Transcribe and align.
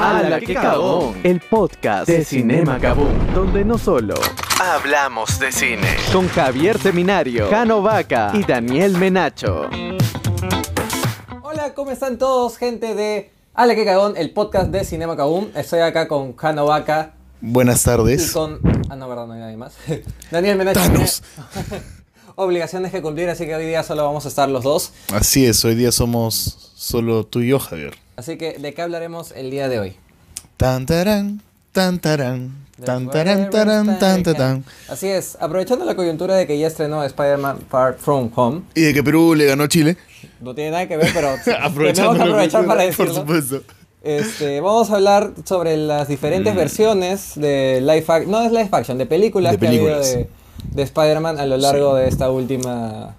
¡Hala, 0.00 0.38
qué 0.38 0.54
cagón! 0.54 1.16
El 1.24 1.40
podcast 1.40 2.06
de 2.06 2.24
Cinema 2.24 2.78
Kaboom, 2.78 3.34
donde 3.34 3.64
no 3.64 3.76
solo 3.76 4.14
hablamos 4.60 5.40
de 5.40 5.50
cine. 5.50 5.88
Con 6.12 6.28
Javier 6.28 6.78
Seminario, 6.78 7.50
Cano 7.50 7.82
Vaca 7.82 8.30
y 8.32 8.44
Daniel 8.44 8.96
Menacho. 8.96 9.68
Hola, 11.42 11.74
¿cómo 11.74 11.90
están 11.90 12.16
todos, 12.16 12.58
gente 12.58 12.94
de 12.94 13.32
¡Hala, 13.54 13.74
qué 13.74 13.84
cagón! 13.84 14.16
El 14.16 14.30
podcast 14.30 14.70
de 14.70 14.84
Cinema 14.84 15.16
Kaboom. 15.16 15.48
Estoy 15.56 15.80
acá 15.80 16.06
con 16.06 16.32
Cano 16.32 16.66
Vaca 16.66 17.14
Buenas 17.40 17.82
y 17.82 17.84
tardes. 17.86 18.30
con... 18.30 18.60
Ah, 18.88 18.94
no, 18.94 19.08
verdad, 19.08 19.26
no 19.26 19.32
hay 19.32 19.40
nadie 19.40 19.56
más. 19.56 19.74
Daniel 20.30 20.58
Menacho. 20.58 20.80
Obligaciones 22.36 22.92
que 22.92 23.02
cumplir, 23.02 23.28
así 23.30 23.46
que 23.46 23.54
hoy 23.56 23.66
día 23.66 23.82
solo 23.82 24.04
vamos 24.04 24.26
a 24.26 24.28
estar 24.28 24.48
los 24.48 24.62
dos. 24.62 24.92
Así 25.12 25.44
es, 25.44 25.64
hoy 25.64 25.74
día 25.74 25.90
somos 25.90 26.72
solo 26.76 27.26
tú 27.26 27.40
y 27.40 27.48
yo, 27.48 27.58
Javier. 27.58 27.94
Así 28.18 28.36
que, 28.36 28.58
¿de 28.58 28.74
qué 28.74 28.82
hablaremos 28.82 29.30
el 29.30 29.48
día 29.52 29.68
de 29.68 29.78
hoy? 29.78 29.96
Tan 30.56 30.86
tarán, 30.86 31.40
tan 31.70 32.00
tarán, 32.00 32.66
tan 32.84 33.08
tarán, 33.08 33.48
tarán, 33.48 33.98
tan 34.00 34.22
tarán. 34.24 34.64
Así 34.88 35.06
es, 35.06 35.38
aprovechando 35.40 35.84
la 35.84 35.94
coyuntura 35.94 36.34
de 36.34 36.44
que 36.48 36.58
ya 36.58 36.66
estrenó 36.66 37.04
Spider-Man 37.04 37.58
Far 37.70 37.94
From 37.96 38.28
Home, 38.34 38.62
Y 38.74 38.80
de 38.82 38.92
que 38.94 39.04
Perú 39.04 39.36
le 39.36 39.44
ganó 39.46 39.62
a 39.62 39.68
Chile. 39.68 39.96
no 40.40 40.52
tiene 40.52 40.72
nada 40.72 40.88
que 40.88 40.96
ver, 40.96 41.10
pero 41.14 41.28
tenemos 41.44 41.64
Aprovechando 41.70 42.12
que 42.14 42.18
la 42.18 42.24
aprovechar 42.24 42.66
para 42.66 42.82
decirlo. 42.82 43.24
Por 43.24 43.40
supuesto. 43.40 43.62
Este, 44.02 44.60
vamos 44.60 44.90
a 44.90 44.96
hablar 44.96 45.30
sobre 45.44 45.76
las 45.76 46.08
diferentes 46.08 46.56
versiones 46.56 47.32
de 47.36 47.78
live 47.80 48.04
action, 48.08 48.30
no 48.32 48.42
es 48.42 48.50
live 48.50 48.68
action, 48.72 48.98
de 48.98 49.06
películas, 49.06 49.52
De 49.52 49.58
que 49.60 49.66
ha 49.66 49.68
habido 49.68 49.84
películas. 49.84 50.12
de, 50.12 50.28
de 50.74 50.82
Spider-Man 50.82 51.38
a 51.38 51.46
lo 51.46 51.56
largo 51.56 51.94
de 51.94 52.08
esta 52.08 52.30
última, 52.32 53.14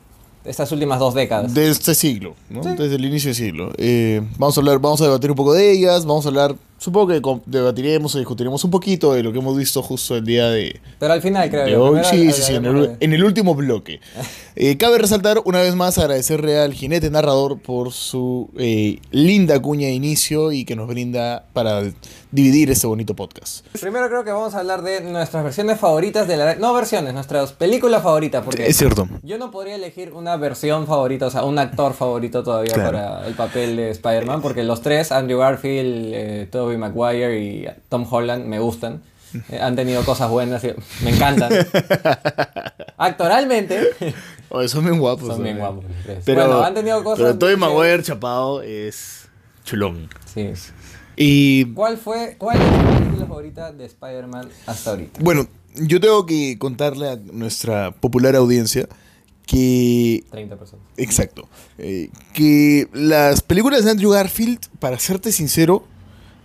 estas 0.46 0.72
últimas 0.72 1.00
dos 1.00 1.14
décadas. 1.14 1.54
De 1.54 1.70
este 1.70 1.94
siglo, 1.96 2.36
¿no? 2.50 2.62
Desde 2.62 2.96
el 2.96 3.06
inicio 3.06 3.30
del 3.30 3.36
siglo. 3.36 3.72
Eh, 3.78 4.22
vamos 4.38 4.58
a 4.58 4.62
hablar, 4.62 4.80
vamos 4.80 5.02
a 5.02 5.06
debatir 5.06 5.30
un 5.30 5.36
poco 5.36 5.54
de 5.54 5.72
ellas, 5.72 6.06
vamos 6.06 6.26
a 6.26 6.30
hablar, 6.30 6.56
supongo 6.80 7.08
que 7.08 7.22
debatiremos 7.46 8.16
o 8.16 8.18
discutiremos 8.18 8.64
un 8.64 8.72
poquito 8.72 9.14
de 9.14 9.22
lo 9.22 9.32
que 9.32 9.38
hemos 9.40 9.56
visto 9.56 9.84
justo 9.84 10.16
el 10.18 10.26
día 10.26 10.50
de, 10.50 10.80
Pero 10.98 11.14
al 11.14 11.22
final 11.22 11.50
creo 11.52 11.94
de 11.94 12.04
Sí, 12.04 12.32
sí, 12.32 12.42
sí, 12.42 12.56
en 12.56 12.66
el, 12.66 12.82
de- 12.82 12.98
en 13.00 13.14
el 13.14 13.24
último 13.24 13.54
bloque. 13.54 14.00
Eh, 14.62 14.76
cabe 14.76 14.98
resaltar 14.98 15.40
una 15.46 15.62
vez 15.62 15.74
más 15.74 15.98
agradecerle 15.98 16.60
al 16.60 16.74
jinete 16.74 17.10
narrador 17.10 17.62
por 17.62 17.94
su 17.94 18.50
eh, 18.58 19.00
linda 19.10 19.58
cuña 19.62 19.88
de 19.88 19.94
inicio 19.94 20.52
y 20.52 20.66
que 20.66 20.76
nos 20.76 20.86
brinda 20.90 21.46
para 21.54 21.82
dividir 22.32 22.70
este 22.70 22.86
bonito 22.86 23.16
podcast. 23.16 23.66
Primero 23.80 24.10
creo 24.10 24.26
que 24.26 24.32
vamos 24.32 24.56
a 24.56 24.60
hablar 24.60 24.82
de 24.82 25.00
nuestras 25.00 25.46
versiones 25.46 25.80
favoritas 25.80 26.28
de 26.28 26.36
la... 26.36 26.56
No 26.56 26.74
versiones, 26.74 27.14
nuestras 27.14 27.54
películas 27.54 28.04
favoritas, 28.04 28.44
porque... 28.44 28.68
Es 28.68 28.76
cierto. 28.76 29.08
Yo 29.24 29.38
no 29.38 29.50
podría 29.50 29.76
elegir 29.76 30.12
una 30.12 30.36
versión 30.36 30.88
favorita, 30.88 31.28
o 31.28 31.32
sea, 31.32 31.46
un 31.46 31.58
actor 31.58 31.94
favorito 31.94 32.44
todavía 32.44 32.74
Claro. 32.74 32.92
para 32.92 33.28
el 33.28 33.36
papel 33.36 33.78
de 33.78 33.92
Spider-Man, 33.92 34.42
porque 34.42 34.64
los 34.64 34.82
tres, 34.82 35.14
Andrew 35.14 35.40
Garfield, 35.40 36.12
eh, 36.14 36.48
Tobey 36.70 36.78
Maguire 36.78 37.40
y 37.40 37.66
Tom 37.90 38.06
Holland, 38.10 38.46
me 38.46 38.60
gustan. 38.60 39.02
Eh, 39.50 39.60
han 39.60 39.76
tenido 39.76 40.04
cosas 40.06 40.30
buenas 40.30 40.64
y 40.64 40.74
me 41.04 41.12
encantan. 41.12 41.52
Actoralmente, 42.98 43.90
Oh, 44.52 44.68
son 44.68 44.84
bien 44.84 44.98
guapos. 45.00 45.28
son 45.28 45.44
bien 45.44 45.58
¿eh? 45.58 45.60
guapos. 45.60 45.86
Pero, 46.26 46.42
bueno, 46.48 46.64
han 46.64 46.74
tenido 46.74 47.04
cosas... 47.04 47.20
pero 47.20 47.38
Tobey 47.38 47.54
que- 47.56 47.60
Maguire 47.60 48.02
chapado 48.04 48.62
es 48.64 49.28
chulón. 49.64 50.10
Sí. 50.34 50.52
Y 51.16 51.66
¿Cuál 51.74 51.98
fue, 51.98 52.36
cuál 52.40 52.58
es 52.60 52.64
tu 52.68 52.98
película 52.98 53.26
favorita 53.28 53.72
de 53.72 53.86
Spider-Man 53.86 54.50
hasta 54.66 54.92
ahorita? 54.92 55.20
bueno, 55.24 55.48
yo 55.76 56.00
tengo 56.00 56.26
que 56.26 56.58
contarle 56.58 57.10
a 57.10 57.16
nuestra 57.32 57.92
popular 57.92 58.36
audiencia 58.36 58.88
que 59.46 60.24
30 60.32 60.56
personas. 60.58 60.86
Exacto. 60.98 61.48
Eh, 61.78 62.10
que 62.34 62.88
las 62.94 63.42
películas 63.42 63.84
de 63.86 63.92
Andrew 63.92 64.10
Garfield, 64.12 64.60
para 64.80 64.98
serte 64.98 65.32
sincero, 65.32 65.84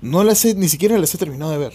no 0.04 0.22
las 0.24 0.44
he, 0.44 0.54
ni 0.54 0.68
siquiera 0.68 0.98
las 0.98 1.14
he 1.14 1.18
terminado 1.18 1.50
de 1.50 1.58
ver. 1.58 1.72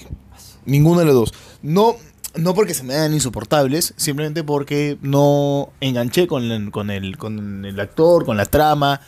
Ninguna 0.65 0.99
de 1.01 1.05
las 1.07 1.15
dos. 1.15 1.33
No, 1.61 1.95
no 2.35 2.53
porque 2.53 2.73
se 2.73 2.83
me 2.83 2.93
hagan 2.95 3.13
insoportables, 3.13 3.93
simplemente 3.97 4.43
porque 4.43 4.97
no 5.01 5.69
enganché 5.81 6.27
con 6.27 6.43
el, 6.51 6.71
con 6.71 6.89
el, 6.91 7.17
con 7.17 7.65
el 7.65 7.79
actor, 7.79 8.25
con 8.25 8.37
la 8.37 8.45
trama. 8.45 9.01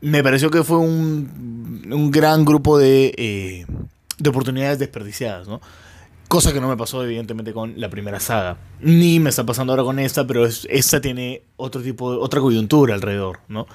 Me 0.00 0.22
pareció 0.22 0.50
que 0.50 0.64
fue 0.64 0.78
un, 0.78 1.86
un 1.92 2.10
gran 2.10 2.44
grupo 2.44 2.78
de, 2.78 3.14
eh, 3.16 3.66
de 4.18 4.30
oportunidades 4.30 4.78
desperdiciadas, 4.78 5.46
¿no? 5.46 5.60
Cosa 6.28 6.52
que 6.54 6.60
no 6.62 6.68
me 6.68 6.76
pasó, 6.78 7.04
evidentemente, 7.04 7.52
con 7.52 7.78
la 7.78 7.90
primera 7.90 8.18
saga. 8.18 8.56
Ni 8.80 9.20
me 9.20 9.28
está 9.30 9.44
pasando 9.44 9.74
ahora 9.74 9.84
con 9.84 9.98
esta, 9.98 10.26
pero 10.26 10.46
es- 10.46 10.66
esta 10.70 11.00
tiene 11.00 11.42
otro 11.56 11.82
tipo 11.82 12.10
de, 12.12 12.18
otra 12.18 12.40
coyuntura 12.40 12.94
alrededor, 12.94 13.40
¿no? 13.48 13.66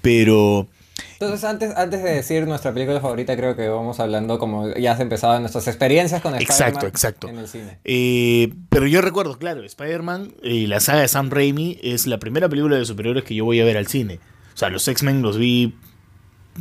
Pero. 0.00 0.66
Entonces, 1.12 1.44
antes, 1.44 1.76
antes 1.76 2.02
de 2.02 2.10
decir 2.10 2.46
nuestra 2.46 2.72
película 2.72 3.00
favorita, 3.00 3.36
creo 3.36 3.56
que 3.56 3.68
vamos 3.68 3.98
hablando 4.00 4.38
como 4.38 4.72
ya 4.74 4.92
has 4.92 5.00
empezado 5.00 5.38
nuestras 5.40 5.66
experiencias 5.68 6.22
con 6.22 6.34
Spider-Man 6.34 6.68
Exacto, 6.68 6.86
exacto. 6.86 7.28
en 7.28 7.38
el 7.38 7.48
cine. 7.48 7.78
eh, 7.84 8.52
pero 8.68 8.86
yo 8.86 9.00
recuerdo, 9.00 9.38
claro, 9.38 9.62
Spider-Man 9.64 10.34
y 10.42 10.66
la 10.66 10.80
saga 10.80 11.00
de 11.00 11.08
Sam 11.08 11.30
Raimi 11.30 11.78
es 11.82 12.06
la 12.06 12.18
primera 12.18 12.48
película 12.48 12.76
de 12.76 12.84
superhéroes 12.84 13.24
que 13.24 13.34
yo 13.34 13.44
voy 13.44 13.60
a 13.60 13.64
ver 13.64 13.76
al 13.76 13.86
cine. 13.86 14.20
O 14.54 14.56
sea, 14.56 14.70
los 14.70 14.86
X-Men 14.86 15.22
los 15.22 15.38
vi 15.38 15.74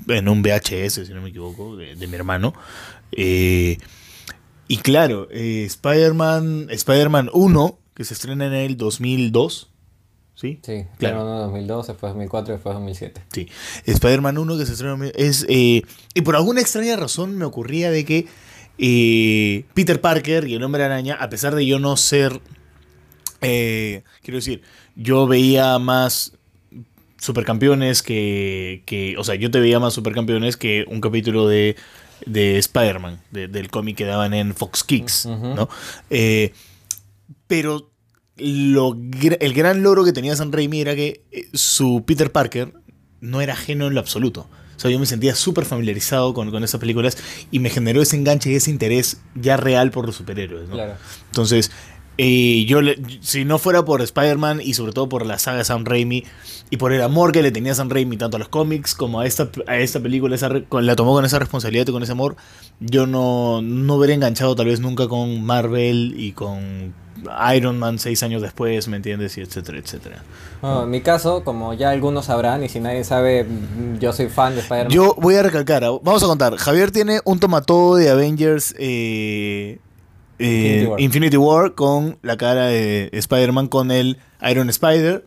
en 0.07 0.29
un 0.29 0.41
VHS, 0.43 1.05
si 1.07 1.13
no 1.13 1.21
me 1.21 1.29
equivoco, 1.29 1.75
de, 1.75 1.95
de 1.95 2.07
mi 2.07 2.15
hermano. 2.15 2.53
Eh, 3.11 3.77
y 4.67 4.77
claro, 4.77 5.27
eh, 5.31 5.63
Spider-Man 5.65 6.67
Spider-Man 6.69 7.29
1, 7.33 7.79
que 7.95 8.03
se 8.03 8.13
estrena 8.13 8.47
en 8.47 8.53
el 8.53 8.77
2002. 8.77 9.69
¿Sí? 10.39 10.59
Sí, 10.61 10.85
Claro. 10.99 11.15
claro. 11.23 11.23
2002, 11.47 11.87
después 11.87 12.11
2004, 12.13 12.53
después 12.53 12.73
2007. 12.75 13.21
Sí. 13.33 13.47
Spider-Man 13.85 14.37
1 14.37 14.57
que 14.59 14.65
se 14.67 14.73
estrenó 14.73 15.03
en- 15.03 15.11
es 15.15 15.45
eh, 15.49 15.81
y 16.13 16.21
por 16.21 16.35
alguna 16.35 16.61
extraña 16.61 16.95
razón 16.95 17.35
me 17.37 17.45
ocurría 17.45 17.89
de 17.89 18.05
que 18.05 18.27
eh, 18.77 19.65
Peter 19.73 19.99
Parker 19.99 20.47
y 20.47 20.53
el 20.53 20.61
Hombre 20.63 20.83
Araña, 20.83 21.15
a 21.15 21.29
pesar 21.29 21.55
de 21.55 21.65
yo 21.65 21.79
no 21.79 21.97
ser 21.97 22.39
eh, 23.41 24.03
quiero 24.21 24.35
decir, 24.37 24.61
yo 24.95 25.25
veía 25.25 25.79
más 25.79 26.33
supercampeones 27.19 28.03
que, 28.03 28.83
que 28.85 29.15
o 29.17 29.23
sea, 29.23 29.33
yo 29.33 29.49
te 29.49 29.59
veía 29.59 29.79
más 29.79 29.95
supercampeones 29.95 30.55
que 30.57 30.85
un 30.87 31.01
capítulo 31.01 31.47
de 31.47 31.75
de 32.27 32.57
Spider-Man, 32.59 33.19
de- 33.31 33.47
del 33.47 33.69
cómic 33.71 33.97
que 33.97 34.05
daban 34.05 34.33
en 34.35 34.53
Fox 34.55 34.83
Kicks. 34.83 35.25
¿no? 35.27 35.67
Pero 37.47 37.89
lo, 38.37 38.95
el 39.39 39.53
gran 39.53 39.83
logro 39.83 40.03
que 40.05 40.13
tenía 40.13 40.35
Sam 40.35 40.51
Raimi 40.51 40.81
era 40.81 40.95
que 40.95 41.21
eh, 41.31 41.47
su 41.53 42.03
Peter 42.05 42.31
Parker 42.31 42.73
no 43.21 43.41
era 43.41 43.53
ajeno 43.53 43.87
en 43.87 43.93
lo 43.93 43.99
absoluto. 43.99 44.47
O 44.75 44.79
sea, 44.79 44.91
yo 44.91 44.99
me 44.99 45.07
sentía 45.07 45.33
súper 45.33 45.65
familiarizado 45.65 46.35
con, 46.35 46.51
con 46.51 46.63
esas 46.63 46.79
películas 46.79 47.17
y 47.49 47.57
me 47.59 47.71
generó 47.71 48.01
ese 48.01 48.15
enganche 48.15 48.51
y 48.51 48.55
ese 48.55 48.69
interés 48.69 49.21
ya 49.33 49.57
real 49.57 49.89
por 49.89 50.05
los 50.05 50.15
superhéroes. 50.15 50.69
¿no? 50.69 50.75
Claro. 50.75 50.93
Entonces, 51.25 51.71
eh, 52.19 52.63
yo, 52.67 52.81
le- 52.81 52.99
si 53.21 53.43
no 53.43 53.57
fuera 53.57 53.83
por 53.85 54.03
Spider-Man 54.03 54.61
y 54.63 54.75
sobre 54.75 54.91
todo 54.91 55.09
por 55.09 55.25
la 55.25 55.39
saga 55.39 55.57
de 55.59 55.63
Sam 55.63 55.83
Raimi 55.83 56.23
y 56.69 56.77
por 56.77 56.93
el 56.93 57.01
amor 57.01 57.31
que 57.31 57.41
le 57.41 57.51
tenía 57.51 57.73
Sam 57.73 57.89
Raimi 57.89 58.17
tanto 58.17 58.37
a 58.37 58.39
los 58.39 58.49
cómics 58.49 58.93
como 58.93 59.19
a 59.19 59.25
esta, 59.25 59.49
a 59.65 59.77
esta 59.79 59.99
película, 59.99 60.35
esa 60.35 60.49
la 60.49 60.95
tomó 60.95 61.13
con 61.13 61.25
esa 61.25 61.39
responsabilidad 61.39 61.87
y 61.87 61.91
con 61.91 62.03
ese 62.03 62.11
amor, 62.11 62.35
yo 62.79 63.07
no, 63.07 63.63
no 63.63 63.95
hubiera 63.95 64.13
enganchado 64.13 64.55
tal 64.55 64.67
vez 64.67 64.79
nunca 64.79 65.07
con 65.07 65.43
Marvel 65.43 66.13
y 66.17 66.33
con 66.33 66.93
Iron 67.55 67.79
Man 67.79 67.99
seis 67.99 68.23
años 68.23 68.41
después, 68.41 68.87
¿me 68.87 68.97
entiendes? 68.97 69.37
Y 69.37 69.41
etcétera, 69.41 69.77
etcétera. 69.77 70.23
Bueno, 70.61 70.83
en 70.83 70.89
mi 70.89 71.01
caso, 71.01 71.43
como 71.43 71.73
ya 71.73 71.89
algunos 71.89 72.25
sabrán, 72.25 72.63
y 72.63 72.69
si 72.69 72.79
nadie 72.79 73.03
sabe, 73.03 73.43
mm, 73.43 73.99
yo 73.99 74.13
soy 74.13 74.29
fan 74.29 74.55
de 74.55 74.61
Spider-Man. 74.61 74.91
Yo 74.91 75.15
voy 75.17 75.35
a 75.35 75.43
recalcar, 75.43 75.83
ah, 75.83 75.91
vamos 76.01 76.23
a 76.23 76.27
contar. 76.27 76.55
Javier 76.57 76.91
tiene 76.91 77.19
un 77.25 77.39
tomatodo 77.39 77.95
de 77.95 78.09
Avengers 78.09 78.75
eh, 78.77 79.79
eh, 80.39 80.45
Infinity 80.45 80.87
War. 80.87 80.99
Infinity 81.01 81.37
War 81.37 81.75
con 81.75 82.17
la 82.21 82.37
cara 82.37 82.67
de 82.67 83.09
Spider-Man 83.13 83.67
con 83.67 83.91
el 83.91 84.17
Iron 84.49 84.69
Spider. 84.69 85.23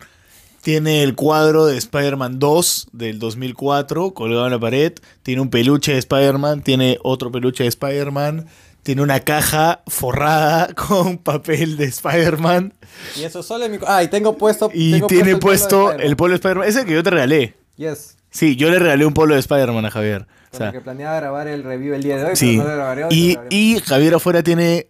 Tiene 0.63 1.03
el 1.03 1.15
cuadro 1.15 1.65
de 1.65 1.79
Spider-Man 1.79 2.39
2 2.39 2.89
del 2.93 3.19
2004 3.19 4.13
colgado 4.13 4.45
en 4.45 4.53
la 4.53 4.61
pared. 4.61 4.93
Tiene 5.23 5.41
un 5.41 5.49
peluche 5.49 5.93
de 5.93 5.99
Spider-Man. 5.99 6.63
Tiene 6.63 6.99
otro 7.03 7.33
peluche 7.33 7.65
de 7.65 7.69
Spider-Man. 7.69 8.47
Tiene 8.83 9.03
una 9.03 9.21
caja 9.21 9.83
forrada 9.87 10.69
con 10.75 11.19
papel 11.19 11.77
de 11.77 11.85
Spider-Man. 11.85 12.73
Y 13.17 13.25
eso 13.25 13.43
solo 13.43 13.65
en 13.67 13.73
mi... 13.73 13.79
Ah, 13.87 14.03
y 14.03 14.09
tengo 14.09 14.37
puesto... 14.39 14.71
Y 14.73 14.93
tengo 14.93 15.07
tiene 15.07 15.31
el 15.33 15.39
puesto 15.39 15.93
el 15.93 16.17
polo 16.17 16.31
de 16.33 16.37
Spider-Man. 16.37 16.69
Ese 16.69 16.85
que 16.85 16.93
yo 16.95 17.03
te 17.03 17.11
regalé. 17.11 17.57
Yes. 17.77 18.17
Sí, 18.31 18.57
yo 18.57 18.71
le 18.71 18.79
regalé 18.79 19.05
un 19.05 19.13
polo 19.15 19.35
de 19.35 19.41
Spider-Man 19.41 19.85
a 19.87 19.91
Javier. 19.91 20.23
O 20.23 20.51
Con 20.51 20.59
sea, 20.59 20.67
el 20.69 20.73
que 20.73 20.81
planeaba 20.81 21.17
grabar 21.17 21.49
el 21.49 21.63
review 21.63 21.95
el 21.95 22.03
día 22.03 22.17
de 22.17 22.25
hoy, 22.25 22.37
Sí. 22.37 22.57
pero 22.57 22.63
no 22.65 22.69
lo 22.71 22.77
grabaré 22.77 23.07
Y, 23.11 23.35
lo 23.35 23.43
y 23.51 23.81
Javier 23.81 24.15
afuera 24.15 24.43
tiene 24.43 24.89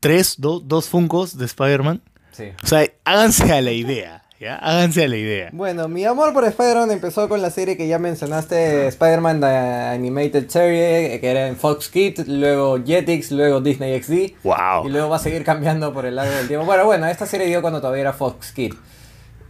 tres, 0.00 0.36
do- 0.38 0.60
dos 0.60 0.88
Funcos 0.88 1.36
de 1.38 1.44
Spider-Man. 1.44 2.02
Sí. 2.32 2.44
O 2.62 2.66
sea, 2.66 2.86
háganse 3.04 3.52
a 3.52 3.60
la 3.60 3.72
idea. 3.72 4.21
¿Ya? 4.42 4.56
Háganse 4.56 5.04
a 5.04 5.08
la 5.08 5.16
idea. 5.16 5.50
Bueno, 5.52 5.88
mi 5.88 6.04
amor 6.04 6.32
por 6.32 6.44
Spider-Man 6.44 6.90
empezó 6.90 7.28
con 7.28 7.40
la 7.40 7.50
serie 7.50 7.76
que 7.76 7.86
ya 7.86 7.98
mencionaste, 7.98 8.88
Spider-Man 8.88 9.40
The 9.40 9.46
Animated 9.46 10.48
Series, 10.48 11.20
que 11.20 11.30
era 11.30 11.46
en 11.46 11.56
Fox 11.56 11.88
Kids, 11.88 12.26
luego 12.26 12.82
Jetix, 12.84 13.30
luego 13.30 13.60
Disney 13.60 14.02
XD. 14.02 14.42
¡Wow! 14.42 14.86
Y 14.86 14.88
luego 14.90 15.08
va 15.10 15.16
a 15.16 15.20
seguir 15.20 15.44
cambiando 15.44 15.92
por 15.92 16.06
el 16.06 16.16
largo 16.16 16.34
del 16.34 16.48
tiempo. 16.48 16.66
Bueno, 16.66 16.84
bueno, 16.84 17.06
esta 17.06 17.24
serie 17.24 17.46
dio 17.46 17.62
cuando 17.62 17.80
todavía 17.80 18.02
era 18.02 18.12
Fox 18.12 18.52
Kids. 18.52 18.76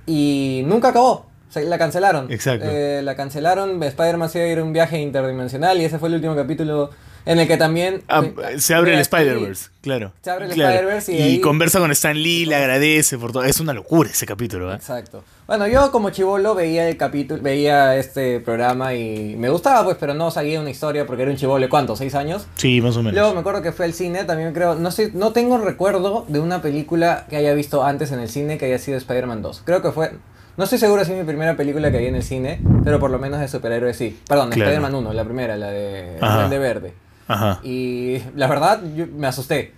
Y 0.06 0.62
nunca 0.66 0.88
acabó. 0.88 1.26
O 1.48 1.52
sea, 1.52 1.62
la 1.62 1.78
cancelaron. 1.78 2.30
Exacto. 2.30 2.66
Eh, 2.68 3.00
la 3.02 3.14
cancelaron. 3.14 3.82
Spider-Man 3.82 4.28
se 4.28 4.38
iba 4.38 4.46
a 4.46 4.50
ir 4.50 4.58
a 4.58 4.64
un 4.64 4.72
viaje 4.72 5.00
interdimensional 5.00 5.80
y 5.80 5.84
ese 5.84 5.98
fue 5.98 6.08
el 6.08 6.16
último 6.16 6.36
capítulo 6.36 6.90
En 7.24 7.38
el 7.38 7.46
que 7.46 7.56
también... 7.56 8.02
Ah, 8.08 8.22
se 8.58 8.74
abre 8.74 8.94
el 8.94 9.00
Spider-Verse, 9.00 9.70
claro. 9.80 10.12
Se 10.22 10.30
abre 10.30 10.46
el 10.46 10.52
Claro. 10.52 10.70
Spider-Verse 10.74 11.12
y 11.12 11.16
y 11.18 11.22
ahí- 11.22 11.40
conversa 11.40 11.78
con 11.78 11.90
Stan 11.92 12.16
Lee, 12.20 12.46
le 12.46 12.56
agradece 12.56 13.16
por 13.18 13.30
todo. 13.32 13.44
Es 13.44 13.60
una 13.60 13.72
locura 13.72 14.10
ese 14.10 14.26
capítulo, 14.26 14.72
¿eh? 14.72 14.74
Exacto. 14.76 15.22
Bueno, 15.46 15.66
yo 15.68 15.92
como 15.92 16.10
chivolo 16.10 16.54
veía 16.54 16.88
el 16.88 16.96
capítulo, 16.96 17.40
veía 17.42 17.94
este 17.96 18.40
programa 18.40 18.94
y 18.94 19.36
me 19.36 19.50
gustaba, 19.50 19.84
pues, 19.84 19.96
pero 20.00 20.14
no 20.14 20.30
seguía 20.30 20.60
una 20.60 20.70
historia 20.70 21.06
porque 21.06 21.22
era 21.22 21.30
un 21.30 21.36
chivolo 21.36 21.68
cuánto, 21.68 21.94
seis 21.94 22.14
años. 22.14 22.46
Sí, 22.56 22.80
más 22.80 22.96
o 22.96 23.00
menos. 23.02 23.14
Luego 23.14 23.34
me 23.34 23.40
acuerdo 23.40 23.62
que 23.62 23.70
fue 23.72 23.84
al 23.84 23.92
cine, 23.92 24.24
también 24.24 24.52
creo, 24.52 24.74
no 24.74 24.90
sé, 24.90 25.10
no 25.14 25.32
tengo 25.32 25.58
recuerdo 25.58 26.24
de 26.28 26.40
una 26.40 26.60
película 26.62 27.26
que 27.30 27.36
haya 27.36 27.54
visto 27.54 27.84
antes 27.84 28.10
en 28.12 28.18
el 28.20 28.28
cine 28.28 28.58
que 28.58 28.66
haya 28.66 28.78
sido 28.78 28.96
Spider-Man 28.98 29.42
2. 29.42 29.62
Creo 29.64 29.82
que 29.82 29.92
fue, 29.92 30.12
no 30.56 30.64
estoy 30.64 30.78
seguro 30.78 31.04
si 31.04 31.12
es 31.12 31.18
mi 31.18 31.24
primera 31.24 31.56
película 31.56 31.90
que 31.92 31.98
vi 31.98 32.06
en 32.06 32.14
el 32.16 32.22
cine, 32.22 32.60
pero 32.84 32.98
por 32.98 33.10
lo 33.10 33.18
menos 33.18 33.38
de 33.40 33.48
superhéroes 33.48 33.96
sí. 33.96 34.18
Perdón, 34.28 34.50
Claro. 34.50 34.70
Spider-Man 34.70 34.94
1, 34.94 35.12
la 35.12 35.24
primera, 35.24 35.56
la 35.56 35.70
de 35.70 36.18
de 36.50 36.58
verde. 36.58 36.94
Ajá. 37.32 37.60
Y 37.64 38.18
la 38.36 38.46
verdad, 38.46 38.82
yo 38.94 39.06
me 39.06 39.26
asusté. 39.26 39.74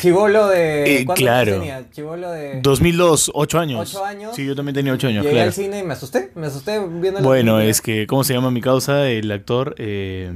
Chivolo 0.00 0.48
de... 0.48 1.00
Eh, 1.00 1.04
¿Cuántos 1.04 1.22
claro. 1.22 1.52
tenía? 1.52 1.84
Chivolo 1.90 2.30
de... 2.30 2.60
2002, 2.62 3.30
8 3.34 3.58
años. 3.58 3.94
Ocho 3.94 4.04
años. 4.04 4.34
Sí, 4.34 4.44
yo 4.46 4.56
también 4.56 4.74
tenía 4.74 4.92
8 4.92 5.08
años, 5.08 5.22
Llegué 5.22 5.34
claro. 5.34 5.48
al 5.48 5.52
cine 5.54 5.78
y 5.80 5.82
me 5.82 5.92
asusté, 5.92 6.32
me 6.34 6.46
asusté 6.46 6.80
viendo 6.88 7.20
Bueno, 7.20 7.60
es 7.60 7.80
que, 7.82 8.06
¿cómo 8.06 8.24
se 8.24 8.32
llama 8.34 8.50
mi 8.50 8.60
causa? 8.62 9.08
El 9.08 9.30
actor, 9.30 9.74
eh, 9.78 10.32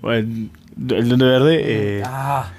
bueno, 0.00 0.18
el 0.90 1.08
Duende 1.08 1.26
Verde. 1.26 1.60
eh, 1.62 2.02
Ah, 2.06 2.50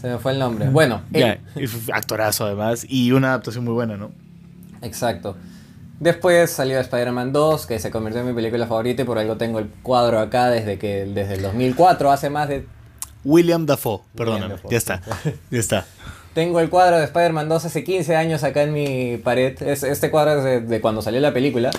se 0.00 0.08
me 0.08 0.18
fue 0.18 0.32
el 0.32 0.38
nombre. 0.38 0.68
Bueno, 0.70 1.02
él. 1.12 1.20
ya, 1.20 1.38
es 1.54 1.90
actorazo 1.92 2.46
además 2.46 2.86
y 2.88 3.12
una 3.12 3.28
adaptación 3.28 3.64
muy 3.64 3.74
buena, 3.74 3.96
¿no? 3.98 4.10
Exacto. 4.82 5.36
Después 6.00 6.50
salió 6.50 6.80
Spider-Man 6.80 7.30
2, 7.32 7.66
que 7.66 7.78
se 7.78 7.90
convirtió 7.90 8.22
en 8.22 8.28
mi 8.28 8.32
película 8.32 8.66
favorita 8.66 9.02
y 9.02 9.04
por 9.04 9.18
algo 9.18 9.36
tengo 9.36 9.58
el 9.58 9.68
cuadro 9.82 10.18
acá 10.18 10.48
desde 10.48 10.78
que 10.78 11.04
desde 11.04 11.34
el 11.34 11.42
2004, 11.42 12.10
hace 12.10 12.30
más 12.30 12.48
de... 12.48 12.64
William 13.22 13.66
Dafoe, 13.66 14.00
perdóname, 14.14 14.54
ya 14.70 14.78
está, 14.78 15.02
ya 15.50 15.60
está. 15.60 15.86
Tengo 16.32 16.60
el 16.60 16.70
cuadro 16.70 16.96
de 16.96 17.04
Spider-Man 17.04 17.50
2 17.50 17.66
hace 17.66 17.84
15 17.84 18.16
años 18.16 18.44
acá 18.44 18.62
en 18.62 18.72
mi 18.72 19.18
pared. 19.18 19.62
Es, 19.62 19.82
este 19.82 20.10
cuadro 20.10 20.38
es 20.38 20.44
de, 20.44 20.60
de 20.62 20.80
cuando 20.80 21.02
salió 21.02 21.20
la 21.20 21.34
película, 21.34 21.70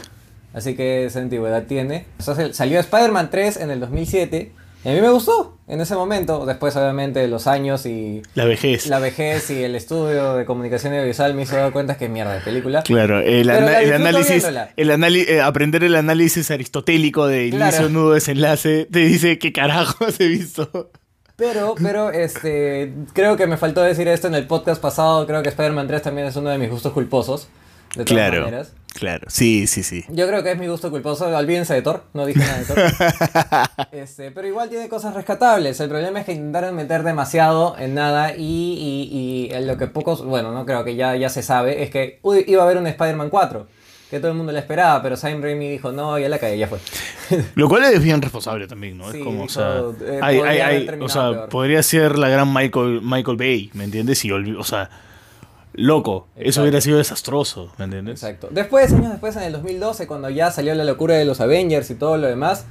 así 0.53 0.75
que 0.75 1.05
esa 1.05 1.17
antigüedad 1.17 1.63
tiene. 1.63 2.05
Salió 2.19 2.79
Spider-Man 2.79 3.31
3 3.31 3.57
en 3.57 3.71
el 3.71 3.79
2007 3.79 4.51
y 4.83 4.89
a 4.89 4.93
mí 4.93 5.01
me 5.01 5.09
gustó 5.09 5.57
en 5.67 5.79
ese 5.81 5.95
momento. 5.95 6.45
Después, 6.45 6.75
obviamente, 6.75 7.27
los 7.27 7.47
años 7.47 7.85
y 7.85 8.21
La 8.35 8.45
vejez. 8.45 8.87
la 8.87 8.99
vejez 8.99 9.49
y 9.51 9.63
el 9.63 9.75
estudio 9.75 10.33
de 10.35 10.45
comunicación 10.45 10.93
audiovisual 10.93 11.33
me 11.33 11.43
hizo 11.43 11.55
dar 11.55 11.71
cuenta 11.71 11.97
que 11.97 12.09
mierda 12.09 12.33
de 12.33 12.41
película. 12.41 12.81
Claro, 12.83 13.19
el, 13.19 13.49
ana- 13.49 13.79
el 13.81 13.93
análisis, 13.93 14.27
viéndola. 14.43 14.71
el 14.75 14.89
anali- 14.91 15.25
eh, 15.27 15.41
aprender 15.41 15.83
el 15.83 15.95
análisis 15.95 16.49
aristotélico 16.51 17.27
de 17.27 17.49
Claro. 17.51 17.65
inicio, 17.75 17.89
nudo, 17.89 18.13
desenlace, 18.13 18.87
te 18.91 18.99
dice 18.99 19.37
qué 19.39 19.53
carajos 19.53 20.19
he 20.19 20.27
visto. 20.27 20.91
Pero, 21.37 21.73
pero, 21.81 22.11
este, 22.11 22.93
creo 23.13 23.35
que 23.35 23.47
me 23.47 23.57
faltó 23.57 23.81
decir 23.81 24.07
esto 24.07 24.27
en 24.27 24.35
el 24.35 24.45
podcast 24.45 24.79
pasado. 24.81 25.25
Creo 25.25 25.41
que 25.41 25.49
Spider-Man 25.49 25.87
3 25.87 26.01
también 26.03 26.27
es 26.27 26.35
uno 26.35 26.49
de 26.51 26.57
mis 26.59 26.69
gustos 26.69 26.93
culposos. 26.93 27.47
De 27.95 28.05
todas 28.05 28.07
Claro, 28.07 28.41
maneras. 28.45 28.73
Claro, 28.93 29.25
sí, 29.29 29.67
sí, 29.67 29.83
sí. 29.83 30.05
Yo 30.09 30.27
creo 30.27 30.43
que 30.43 30.51
es 30.51 30.57
mi 30.57 30.67
gusto 30.67 30.89
culposo. 30.91 31.27
Olvídense 31.35 31.73
de 31.73 31.81
Thor, 31.81 32.03
no 32.13 32.25
dije 32.25 32.39
nada 32.39 32.57
de 32.59 32.65
Thor. 32.65 32.77
Este, 33.91 34.31
pero 34.31 34.47
igual 34.47 34.69
tiene 34.69 34.87
cosas 34.89 35.13
rescatables. 35.13 35.79
El 35.79 35.89
problema 35.89 36.19
es 36.19 36.25
que 36.25 36.31
intentaron 36.33 36.75
meter 36.75 37.03
demasiado 37.03 37.75
en 37.77 37.93
nada 37.93 38.33
y, 38.35 38.39
y, 38.41 39.49
y 39.49 39.53
en 39.53 39.67
lo 39.67 39.77
que 39.77 39.87
pocos, 39.87 40.23
bueno, 40.25 40.51
no 40.53 40.65
creo 40.65 40.83
que 40.83 40.95
ya, 40.95 41.15
ya 41.15 41.29
se 41.29 41.43
sabe, 41.43 41.83
es 41.83 41.89
que 41.89 42.19
uy, 42.21 42.43
iba 42.47 42.61
a 42.61 42.65
haber 42.65 42.77
un 42.77 42.87
Spider-Man 42.87 43.29
4. 43.29 43.67
Que 44.09 44.19
todo 44.19 44.31
el 44.31 44.37
mundo 44.37 44.51
le 44.51 44.59
esperaba, 44.59 45.01
pero 45.01 45.15
Sam 45.15 45.41
Raimi 45.41 45.69
dijo, 45.69 45.93
no, 45.93 46.19
ya 46.19 46.27
la 46.27 46.37
cagué, 46.37 46.57
ya 46.57 46.67
fue. 46.67 46.79
Lo 47.55 47.69
cual 47.69 47.85
es 47.85 48.03
bien 48.03 48.21
responsable 48.21 48.67
también, 48.67 48.97
¿no? 48.97 49.09
Sí, 49.09 49.19
es 49.19 49.23
como, 49.23 49.45
o 49.45 49.47
sea, 49.49 49.83
eh, 50.05 50.19
hay- 50.21 50.37
podría 50.39 50.67
hay- 50.67 50.89
o 50.99 51.07
sea, 51.07 51.81
ser 51.81 52.19
la 52.19 52.27
gran 52.27 52.53
Michael, 52.53 52.99
Michael 53.01 53.37
Bay, 53.37 53.69
¿me 53.73 53.85
entiendes? 53.85 54.25
Y, 54.25 54.31
o 54.33 54.63
sea, 54.65 54.89
loco, 55.73 56.27
eso 56.35 56.61
hubiera 56.61 56.81
sido 56.81 56.97
desastroso, 56.97 57.71
¿me 57.77 57.85
entiendes? 57.85 58.21
Exacto. 58.21 58.49
Después, 58.51 58.91
años 58.93 59.11
después, 59.11 59.35
en 59.35 59.43
el 59.43 59.53
2012, 59.53 60.07
cuando 60.07 60.29
ya 60.29 60.51
salió 60.51 60.75
la 60.75 60.83
locura 60.83 61.15
de 61.15 61.25
los 61.25 61.41
Avengers 61.41 61.89
y 61.91 61.95
todo 61.95 62.17
lo 62.17 62.27
demás, 62.27 62.65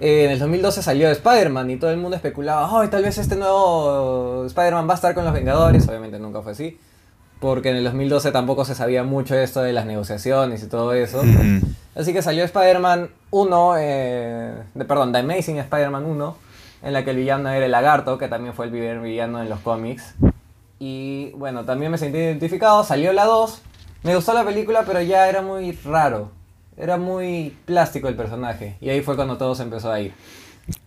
eh, 0.00 0.24
en 0.24 0.30
el 0.30 0.38
2012 0.38 0.82
salió 0.82 1.10
Spider-Man 1.10 1.70
y 1.70 1.76
todo 1.76 1.90
el 1.90 1.98
mundo 1.98 2.16
especulaba, 2.16 2.80
ay, 2.80 2.88
tal 2.88 3.02
vez 3.02 3.18
este 3.18 3.36
nuevo 3.36 4.46
Spider-Man 4.46 4.88
va 4.88 4.92
a 4.92 4.96
estar 4.96 5.14
con 5.14 5.24
los 5.24 5.34
Vengadores. 5.34 5.86
Obviamente 5.88 6.18
nunca 6.18 6.40
fue 6.40 6.52
así. 6.52 6.78
Porque 7.38 7.70
en 7.70 7.76
el 7.76 7.84
2012 7.84 8.32
tampoco 8.32 8.64
se 8.64 8.74
sabía 8.74 9.02
mucho 9.02 9.34
esto 9.34 9.62
de 9.62 9.72
las 9.72 9.86
negociaciones 9.86 10.62
y 10.62 10.66
todo 10.66 10.92
eso. 10.92 11.22
Así 11.94 12.12
que 12.12 12.22
salió 12.22 12.44
Spider-Man 12.44 13.10
1, 13.30 13.74
eh, 13.78 14.54
de, 14.74 14.84
perdón, 14.84 15.12
The 15.12 15.18
Amazing 15.18 15.58
Spider-Man 15.58 16.04
1, 16.04 16.36
en 16.82 16.92
la 16.92 17.04
que 17.04 17.10
el 17.10 17.16
villano 17.16 17.48
era 17.50 17.64
el 17.64 17.72
lagarto, 17.72 18.18
que 18.18 18.28
también 18.28 18.54
fue 18.54 18.66
el 18.66 18.70
primer 18.70 19.00
villano 19.00 19.40
en 19.42 19.48
los 19.48 19.60
cómics. 19.60 20.14
Y 20.80 21.30
bueno, 21.36 21.64
también 21.64 21.92
me 21.92 21.98
sentí 21.98 22.18
identificado, 22.18 22.82
salió 22.82 23.12
la 23.12 23.26
2, 23.26 23.62
me 24.02 24.16
gustó 24.16 24.34
la 24.34 24.44
película, 24.44 24.82
pero 24.84 25.00
ya 25.00 25.28
era 25.28 25.42
muy 25.42 25.70
raro, 25.84 26.32
era 26.76 26.96
muy 26.96 27.56
plástico 27.66 28.08
el 28.08 28.16
personaje, 28.16 28.76
y 28.80 28.88
ahí 28.88 29.02
fue 29.02 29.14
cuando 29.14 29.36
todo 29.36 29.54
se 29.54 29.62
empezó 29.62 29.92
a 29.92 30.00
ir. 30.00 30.12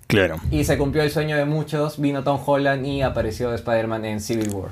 Claro. 0.07 0.37
Y 0.51 0.63
se 0.63 0.77
cumplió 0.77 1.03
el 1.03 1.11
sueño 1.11 1.37
de 1.37 1.45
muchos, 1.45 1.99
vino 1.99 2.23
Tom 2.23 2.41
Holland 2.45 2.85
y 2.85 3.01
apareció 3.01 3.53
Spider-Man 3.53 4.03
en 4.05 4.19
Civil 4.19 4.49
War. 4.49 4.71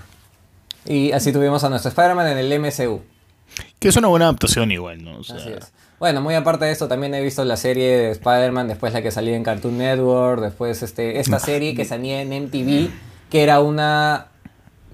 Y 0.85 1.11
así 1.11 1.31
tuvimos 1.31 1.63
a 1.63 1.69
nuestro 1.69 1.89
Spider-Man 1.89 2.27
en 2.27 2.37
el 2.37 2.59
MCU. 2.59 3.01
Que 3.79 3.89
es 3.89 3.95
una 3.95 4.07
buena 4.07 4.25
adaptación 4.25 4.71
igual, 4.71 5.03
¿no? 5.03 5.19
O 5.19 5.23
sea, 5.23 5.35
Así 5.35 5.49
es. 5.49 5.71
Bueno, 6.01 6.19
muy 6.19 6.33
aparte 6.33 6.65
de 6.65 6.71
esto, 6.71 6.87
también 6.87 7.13
he 7.13 7.21
visto 7.21 7.45
la 7.45 7.57
serie 7.57 7.95
de 7.95 8.11
Spider-Man, 8.11 8.67
después 8.67 8.91
la 8.91 9.03
que 9.03 9.11
salía 9.11 9.35
en 9.35 9.43
Cartoon 9.43 9.77
Network, 9.77 10.41
después 10.41 10.81
este, 10.81 11.19
esta 11.19 11.37
serie 11.37 11.75
que 11.75 11.85
salía 11.85 12.21
en 12.21 12.29
MTV, 12.45 12.89
que 13.29 13.43
era 13.43 13.59
una. 13.59 14.30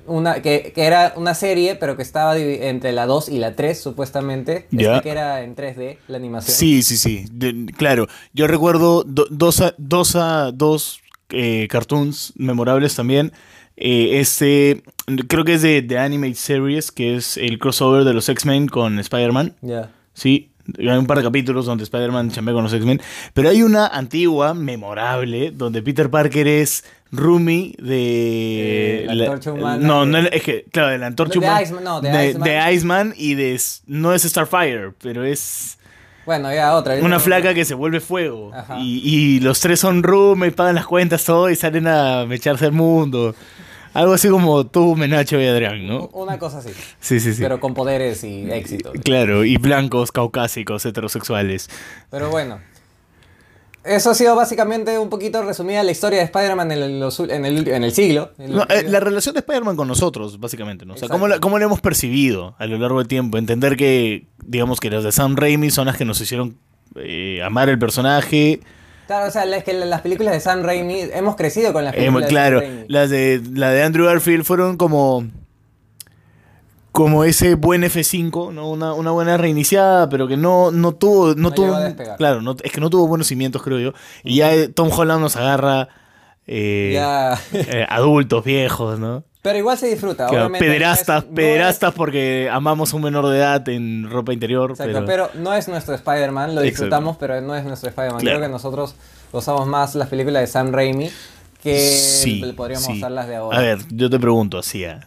Una, 0.08 0.42
que, 0.42 0.72
que 0.74 0.84
era 0.86 1.14
una 1.18 1.34
serie, 1.36 1.76
pero 1.76 1.96
que 1.96 2.02
estaba 2.02 2.38
entre 2.38 2.92
la 2.94 3.06
2 3.06 3.30
y 3.30 3.38
la 3.40 3.56
3, 3.56 3.80
supuestamente. 3.80 4.68
Ya. 4.72 4.94
Este 4.98 5.04
que 5.04 5.10
era 5.10 5.44
en 5.44 5.56
3D, 5.56 5.98
la 6.08 6.18
animación. 6.18 6.56
Sí, 6.56 6.82
sí, 6.84 6.98
sí. 6.98 7.26
De- 7.32 7.66
claro, 7.78 8.08
yo 8.34 8.48
recuerdo 8.48 9.04
do- 9.04 9.28
dos, 9.30 9.62
a- 9.62 9.76
dos, 9.78 10.16
a- 10.16 10.52
dos 10.52 11.02
eh, 11.30 11.68
cartoons 11.70 12.34
memorables 12.38 12.96
también. 12.96 13.32
Eh, 13.76 14.20
este, 14.20 14.82
creo 15.28 15.44
que 15.44 15.54
es 15.56 15.62
de 15.62 15.82
The 15.82 15.98
Animate 16.00 16.34
Series, 16.36 16.92
que 16.92 17.16
es 17.16 17.38
el 17.38 17.60
crossover 17.60 18.06
de 18.06 18.14
los 18.14 18.28
X-Men 18.30 18.68
con 18.70 18.98
Spider-Man. 19.00 19.56
Ya. 19.62 19.92
Sí, 20.14 20.50
hay 20.78 20.88
un 20.90 21.06
par 21.08 21.18
de 21.18 21.24
capítulos 21.24 21.66
donde 21.66 21.84
Spider-Man 21.84 22.32
chambea 22.32 22.54
con 22.54 22.64
los 22.64 22.74
X-Men. 22.74 23.02
Pero 23.34 23.50
hay 23.50 23.64
una 23.64 23.88
antigua, 23.88 24.54
memorable, 24.54 25.52
donde 25.52 25.82
Peter 25.82 26.10
Parker 26.10 26.48
es 26.48 26.84
roomie 27.12 27.74
de... 27.80 29.04
Eh, 29.04 29.08
la 29.16 29.24
antorcha 29.26 29.52
humana 29.54 29.78
No, 29.88 30.06
de- 30.06 30.12
no, 30.12 30.18
es 30.30 30.44
que, 30.44 30.66
claro, 30.72 30.90
de 30.90 30.98
la 30.98 31.08
antorcha 31.08 31.40
humana. 31.40 31.62
Iceman, 31.62 31.84
no, 31.84 32.02
de 32.02 32.10
de, 32.10 32.30
Iceman. 32.30 32.44
de 32.50 32.74
Iceman 32.74 33.14
y 33.18 33.34
de... 33.36 33.62
No 33.86 34.14
es 34.14 34.24
Starfire, 34.24 34.92
pero 35.02 35.24
es... 35.24 35.78
Bueno, 36.26 36.54
ya 36.54 36.76
otra. 36.76 36.96
Una 36.96 37.22
flaca 37.22 37.54
que 37.54 37.64
se 37.64 37.74
vuelve 37.74 38.02
fuego. 38.02 38.52
Y, 38.80 39.02
y 39.38 39.40
los 39.40 39.62
tres 39.62 39.80
son 39.80 40.04
roommates, 40.04 40.56
pagan 40.56 40.76
las 40.76 40.86
cuentas, 40.86 41.24
todo, 41.24 41.50
y 41.50 41.56
salen 41.56 41.88
a 41.88 42.26
mecharse 42.26 42.66
el 42.66 42.74
mundo. 42.74 43.34
Algo 43.98 44.14
así 44.14 44.30
como 44.30 44.64
tú, 44.68 44.96
Menacho 44.96 45.42
y 45.42 45.48
Adrián, 45.48 45.88
¿no? 45.88 46.08
Una 46.14 46.38
cosa 46.38 46.60
así. 46.60 46.70
Sí, 47.00 47.20
sí, 47.20 47.34
sí. 47.34 47.42
Pero 47.42 47.60
con 47.60 47.74
poderes 47.74 48.24
y 48.24 48.48
éxito. 48.52 48.92
Claro, 49.04 49.44
y 49.44 49.58
blancos, 49.58 50.12
caucásicos, 50.12 50.86
heterosexuales. 50.86 51.68
Pero 52.12 52.30
bueno. 52.30 52.60
Eso 53.84 54.12
ha 54.12 54.14
sido 54.14 54.36
básicamente 54.36 55.00
un 55.00 55.10
poquito 55.10 55.42
resumida 55.42 55.82
la 55.82 55.90
historia 55.90 56.20
de 56.20 56.26
Spider-Man 56.26 56.72
en 56.74 56.84
en 57.32 57.46
el, 57.46 57.68
en 57.68 57.84
el 57.84 57.92
siglo. 57.92 58.34
En 58.38 58.52
No, 58.52 58.68
eh, 58.70 58.84
la 58.88 59.00
relación 59.00 59.34
de 59.34 59.40
Spider-Man 59.40 59.76
con 59.76 59.88
nosotros, 59.88 60.40
básicamente, 60.40 60.86
¿no? 60.86 60.94
O 60.94 60.98
sea, 60.98 61.08
Exacto. 61.08 61.14
¿cómo 61.14 61.28
la, 61.28 61.40
cómo 61.40 61.58
la 61.58 61.66
hemos 61.66 61.82
percibido 61.82 62.54
a 62.60 62.68
lo 62.68 62.78
largo 62.78 63.00
del 63.00 63.08
tiempo? 63.08 63.40
Entender 63.40 63.78
que, 63.78 64.28
digamos, 64.46 64.80
que 64.80 64.92
las 64.92 65.06
de 65.06 65.12
Sam 65.12 65.36
Raimi 65.36 65.72
son 65.72 65.88
las 65.88 65.98
que 65.98 66.06
nos 66.06 66.22
hicieron 66.22 66.60
eh, 66.98 67.42
amar 67.44 67.68
el 67.70 67.80
personaje. 67.80 68.60
Claro, 69.08 69.28
o 69.28 69.32
sea, 69.32 69.44
es 69.46 69.64
que 69.64 69.74
las 69.74 70.02
películas 70.02 70.34
de 70.34 70.40
Sam 70.42 70.62
Raimi, 70.64 71.00
hemos 71.14 71.36
crecido 71.36 71.74
con 71.74 71.84
las 71.86 71.94
Eh, 71.96 71.98
películas 71.98 72.30
claro, 72.30 72.60
de 72.60 72.66
Sam 72.66 72.76
Raimi. 72.76 72.90
las 72.90 73.10
de, 73.10 73.42
la 73.54 73.70
de 73.72 73.84
Andrew 73.84 74.06
Garfield 74.06 74.44
fueron 74.44 74.78
como... 74.78 75.26
Como 76.92 77.24
ese 77.26 77.54
buen 77.56 77.84
F5, 77.84 78.52
¿no? 78.54 78.70
Una, 78.72 78.94
una 78.94 79.12
buena 79.12 79.38
reiniciada, 79.38 80.10
pero 80.10 80.28
que 80.28 80.36
no, 80.36 80.72
no 80.72 80.94
tuvo. 80.96 81.28
No, 81.36 81.36
No 81.36 81.52
tuvo 81.52 81.78
claro, 82.18 82.42
no- 82.42 82.56
es 82.64 82.72
que 82.72 82.82
no 82.82 82.90
tuvo 82.90 83.08
buenos 83.08 83.28
cimientos, 83.28 83.62
creo 83.62 83.78
yo. 83.80 83.94
Y 84.24 84.38
ya 84.38 84.50
Tom 84.74 84.90
Holland 84.92 85.22
nos 85.22 85.36
agarra 85.36 85.90
eh, 86.48 86.92
Ya. 86.96 87.40
eh, 87.54 87.86
adultos, 87.88 88.44
viejos, 88.44 88.98
¿no? 88.98 89.24
Pero 89.48 89.60
igual 89.60 89.78
se 89.78 89.88
disfruta, 89.88 90.28
Claro, 90.28 90.46
obviamente. 90.48 90.66
pederastas, 90.66 91.08
no 91.08 91.20
es- 91.24 91.30
no 91.30 91.36
pederastas 91.36 91.94
porque 91.94 92.50
amamos 92.52 92.94
un 92.94 93.02
menor 93.04 93.28
de 93.30 93.38
edad 93.38 93.68
en 93.70 94.10
ropa 94.10 94.34
interior. 94.34 94.72
exacto, 94.72 95.04
pero, 95.06 95.30
pero... 95.34 95.42
no 95.42 95.54
es 95.54 95.68
nuestro 95.68 95.96
Spider-Man, 95.96 96.56
lo 96.56 96.62
Exacto. 96.62 96.64
disfrutamos, 96.70 97.18
pero 97.18 97.40
no 97.42 97.56
es 97.56 97.64
nuestro 97.66 97.90
Spider-Man. 97.90 98.22
Claro. 98.22 98.38
Creo 98.40 98.48
que 98.50 98.52
nosotros 98.52 98.96
gozamos 99.32 99.68
más 99.68 99.96
las 99.96 100.08
películas 100.10 100.42
de 100.42 100.48
Sam 100.48 100.72
Raimi 100.72 101.10
que 101.64 101.80
Sí, 101.80 102.54
podríamos 102.56 102.86
sí. 102.86 102.94
gozar 102.96 103.12
las 103.12 103.28
de 103.28 103.36
ahora. 103.38 103.58
A 103.58 103.62
ver, 103.62 103.80
yo 103.90 104.10
te 104.10 104.20
pregunto 104.20 104.58
así. 104.60 104.86
ah. 104.86 105.00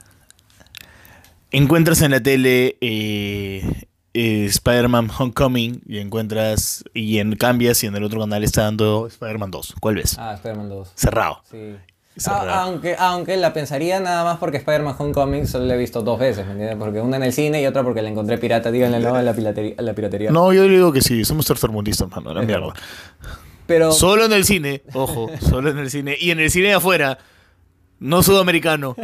Encuentras 1.52 2.00
en 2.02 2.12
la 2.12 2.20
tele 2.22 2.76
eh, 2.80 3.86
eh, 4.14 4.44
Spider-Man 4.46 5.10
Homecoming 5.18 5.82
y 5.86 5.98
encuentras 5.98 6.84
y 6.94 7.18
en 7.18 7.34
cambias 7.34 7.82
y 7.82 7.86
en 7.88 7.96
el 7.96 8.04
otro 8.04 8.20
canal 8.20 8.44
está 8.44 8.62
dando 8.62 9.06
Spider-Man 9.08 9.50
2. 9.50 9.74
¿Cuál 9.80 9.96
ves? 9.96 10.16
Ah, 10.18 10.34
Spider-Man 10.34 10.68
2. 10.68 10.92
Cerrado. 10.94 11.42
Sí. 11.50 11.74
Aunque, 12.26 12.96
aunque 12.98 13.36
la 13.36 13.52
pensaría 13.52 14.00
nada 14.00 14.24
más 14.24 14.38
porque 14.38 14.58
Spider-Man 14.58 14.94
Homecoming 14.98 15.46
solo 15.46 15.64
la 15.64 15.74
he 15.74 15.78
visto 15.78 16.02
dos 16.02 16.18
veces, 16.18 16.44
¿me 16.44 16.52
entiendes? 16.52 16.76
Porque 16.78 17.00
una 17.00 17.16
en 17.16 17.22
el 17.22 17.32
cine 17.32 17.62
y 17.62 17.66
otra 17.66 17.82
porque 17.82 18.02
la 18.02 18.10
encontré 18.10 18.36
pirata, 18.36 18.70
díganle 18.70 18.98
no 19.00 19.14
a 19.14 19.22
la 19.22 19.32
piratería. 19.32 19.74
la 19.78 19.94
piratería. 19.94 20.30
No, 20.30 20.52
yo 20.52 20.64
digo 20.64 20.92
que 20.92 21.00
sí, 21.02 21.24
somos 21.24 21.46
tercermundistas, 21.46 22.10
mano, 22.10 22.34
la 22.34 22.42
mierda. 22.42 22.74
Pero 23.66 23.92
Solo 23.92 24.24
en 24.24 24.32
el 24.32 24.44
cine, 24.44 24.82
ojo, 24.92 25.30
solo 25.40 25.70
en 25.70 25.78
el 25.78 25.90
cine. 25.90 26.16
Y 26.18 26.32
en 26.32 26.40
el 26.40 26.50
cine 26.50 26.68
de 26.68 26.74
afuera, 26.74 27.18
no 28.00 28.22
sudamericano. 28.22 28.96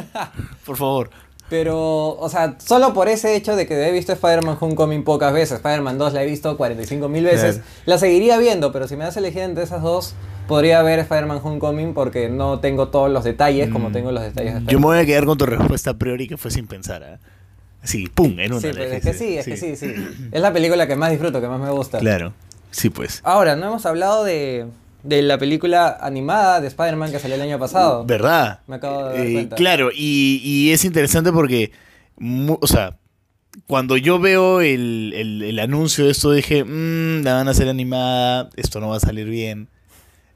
Por 0.64 0.76
favor. 0.76 1.10
Pero, 1.48 2.18
o 2.18 2.28
sea, 2.28 2.56
solo 2.58 2.92
por 2.92 3.08
ese 3.08 3.36
hecho 3.36 3.54
de 3.54 3.68
que 3.68 3.86
he 3.86 3.92
visto 3.92 4.12
Spider-Man 4.12 4.58
Homecoming 4.58 5.04
pocas 5.04 5.32
veces, 5.32 5.58
Spider-Man 5.58 5.96
2 5.96 6.12
la 6.12 6.24
he 6.24 6.26
visto 6.26 6.56
45 6.56 7.08
mil 7.08 7.24
veces, 7.24 7.60
la 7.84 7.98
seguiría 7.98 8.36
viendo, 8.38 8.72
pero 8.72 8.88
si 8.88 8.96
me 8.96 9.04
das 9.04 9.16
elegir 9.16 9.42
entre 9.42 9.62
esas 9.62 9.80
dos, 9.80 10.14
podría 10.46 10.82
ver 10.82 10.98
Spider-Man 11.00 11.40
Homecoming 11.42 11.94
porque 11.94 12.28
no 12.28 12.60
tengo 12.60 12.88
todos 12.88 13.10
los 13.10 13.24
detalles 13.24 13.68
como 13.70 13.90
tengo 13.90 14.12
los 14.12 14.22
detalles 14.22 14.64
de 14.66 14.72
Yo 14.72 14.78
me 14.78 14.86
voy 14.86 14.98
a 14.98 15.06
quedar 15.06 15.24
con 15.26 15.36
tu 15.38 15.46
respuesta 15.46 15.90
a 15.90 15.94
priori 15.94 16.26
que 16.28 16.36
fue 16.36 16.50
sin 16.50 16.66
pensar. 16.66 17.02
¿ah? 17.04 17.18
Así, 17.82 18.08
pum, 18.08 18.38
en 18.40 18.52
una. 18.52 18.60
Sí, 18.60 18.68
pues, 18.74 18.92
es 18.92 19.02
que 19.02 19.12
sí, 19.14 19.36
es 19.38 19.44
que 19.46 19.56
sí, 19.56 19.76
sí. 19.76 19.94
Es 20.32 20.40
la 20.40 20.52
película 20.52 20.86
que 20.86 20.96
más 20.96 21.10
disfruto, 21.10 21.40
que 21.40 21.48
más 21.48 21.60
me 21.60 21.70
gusta. 21.70 21.98
Claro, 21.98 22.32
sí, 22.70 22.90
pues. 22.90 23.20
Ahora, 23.24 23.54
no 23.56 23.66
hemos 23.66 23.86
hablado 23.86 24.24
de, 24.24 24.66
de 25.04 25.22
la 25.22 25.38
película 25.38 25.96
animada 26.00 26.60
de 26.60 26.66
Spider-Man 26.68 27.12
que 27.12 27.18
salió 27.20 27.36
el 27.36 27.42
año 27.42 27.58
pasado. 27.60 28.04
¿Verdad? 28.04 28.60
Me 28.66 28.76
acabo 28.76 29.08
de 29.08 29.16
dar 29.18 29.26
Eh, 29.26 29.32
cuenta. 29.34 29.56
Claro, 29.56 29.90
y, 29.94 30.40
y 30.42 30.72
es 30.72 30.84
interesante 30.84 31.30
porque, 31.32 31.70
o 32.60 32.66
sea, 32.66 32.96
cuando 33.66 33.96
yo 33.96 34.18
veo 34.18 34.60
el, 34.60 35.12
el- 35.14 35.42
el 35.42 35.58
anuncio 35.60 36.04
de 36.06 36.10
esto, 36.10 36.32
dije, 36.32 36.64
"Mm, 36.64 37.22
la 37.24 37.34
van 37.34 37.48
a 37.48 37.52
hacer 37.52 37.68
animada, 37.68 38.50
esto 38.56 38.80
no 38.80 38.88
va 38.88 38.96
a 38.96 39.00
salir 39.00 39.28
bien. 39.28 39.68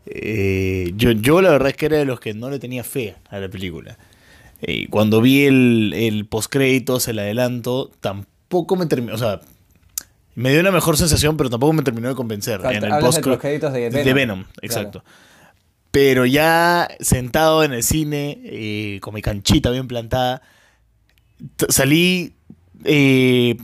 Eh, 0.07 0.93
yo, 0.97 1.13
yo 1.13 1.41
la 1.43 1.51
verdad 1.51 1.69
es 1.69 1.77
que 1.77 1.87
era 1.87 1.99
de 1.99 2.05
los 2.05 2.21
que 2.21 2.35
no 2.35 2.51
le 2.51 2.59
tenía 2.59 2.85
fe 2.85 3.17
a 3.29 3.39
la 3.39 3.49
película. 3.49 3.99
Eh, 4.63 4.89
cuando 4.91 5.21
vi 5.21 5.45
el, 5.45 5.93
el 5.95 6.27
postcréditos, 6.27 7.09
el 7.09 7.19
adelanto, 7.19 7.91
tampoco 8.01 8.77
me 8.77 8.87
terminó, 8.87 9.15
o 9.15 9.19
sea, 9.19 9.41
me 10.35 10.51
dio 10.53 10.61
una 10.61 10.71
mejor 10.71 10.97
sensación, 10.97 11.37
pero 11.37 11.51
tampoco 11.51 11.73
me 11.73 11.83
terminó 11.83 12.09
de 12.09 12.15
convencer. 12.15 12.61
Claro, 12.61 12.77
en 12.77 12.85
el 12.85 12.93
hablas 12.93 13.17
de 13.17 13.39
créditos 13.39 13.73
de 13.73 13.91
Venom. 13.91 14.15
Venom, 14.15 14.45
exacto. 14.63 15.05
Pero 15.91 16.25
ya 16.25 16.89
sentado 17.01 17.65
en 17.65 17.73
el 17.73 17.83
cine, 17.83 18.41
eh, 18.45 18.99
con 19.01 19.15
mi 19.15 19.23
canchita 19.23 19.71
bien 19.71 19.89
plantada, 19.89 20.41
salí 21.69 22.35
eh, 22.85 23.57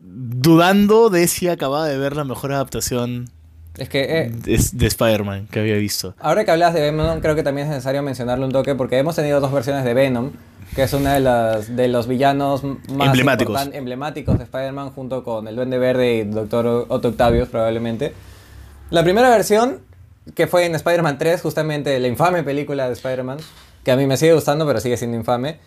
dudando 0.00 1.08
de 1.08 1.28
si 1.28 1.48
acababa 1.48 1.86
de 1.86 1.98
ver 1.98 2.16
la 2.16 2.24
mejor 2.24 2.52
adaptación 2.52 3.30
Es 3.78 3.88
que 3.88 4.02
eh, 4.20 4.30
de, 4.32 4.58
de 4.72 4.86
Spider-Man 4.86 5.48
que 5.50 5.60
había 5.60 5.74
visto. 5.76 6.14
Ahora 6.18 6.44
que 6.44 6.50
hablas 6.50 6.72
de 6.74 6.80
Venom, 6.80 7.20
creo 7.20 7.34
que 7.34 7.42
también 7.42 7.66
es 7.66 7.70
necesario 7.72 8.02
mencionarle 8.02 8.44
un 8.46 8.52
toque 8.52 8.74
porque 8.74 8.98
hemos 8.98 9.14
tenido 9.16 9.38
dos 9.40 9.52
versiones 9.52 9.84
de 9.84 9.92
Venom, 9.94 10.30
que 10.74 10.82
es 10.84 10.92
una 10.94 11.14
de 11.14 11.20
las 11.20 11.76
de 11.76 11.88
los 11.88 12.06
villanos 12.08 12.64
más 12.64 13.08
Emblemáticos. 13.08 13.68
emblemáticos 13.72 14.38
de 14.38 14.44
Spider-Man 14.44 14.90
junto 14.90 15.22
con 15.22 15.46
el 15.46 15.56
Duende 15.56 15.78
Verde 15.78 16.14
y 16.16 16.24
Doctor 16.24 16.86
Otto 16.88 17.08
Octavius 17.08 17.48
probablemente. 17.48 18.14
La 18.90 19.02
primera 19.04 19.28
versión, 19.30 19.80
que 20.34 20.46
fue 20.46 20.64
en 20.64 20.74
Spider-Man 20.74 21.18
3, 21.18 21.42
justamente 21.42 21.98
la 22.00 22.08
infame 22.08 22.42
película 22.42 22.86
de 22.86 22.94
Spider-Man, 22.94 23.38
que 23.84 23.90
a 23.92 23.96
mí 23.96 24.06
me 24.06 24.16
sigue 24.16 24.32
gustando, 24.32 24.66
pero 24.66 24.80
sigue 24.80 24.96
siendo 24.96 25.16
infame. 25.16 25.58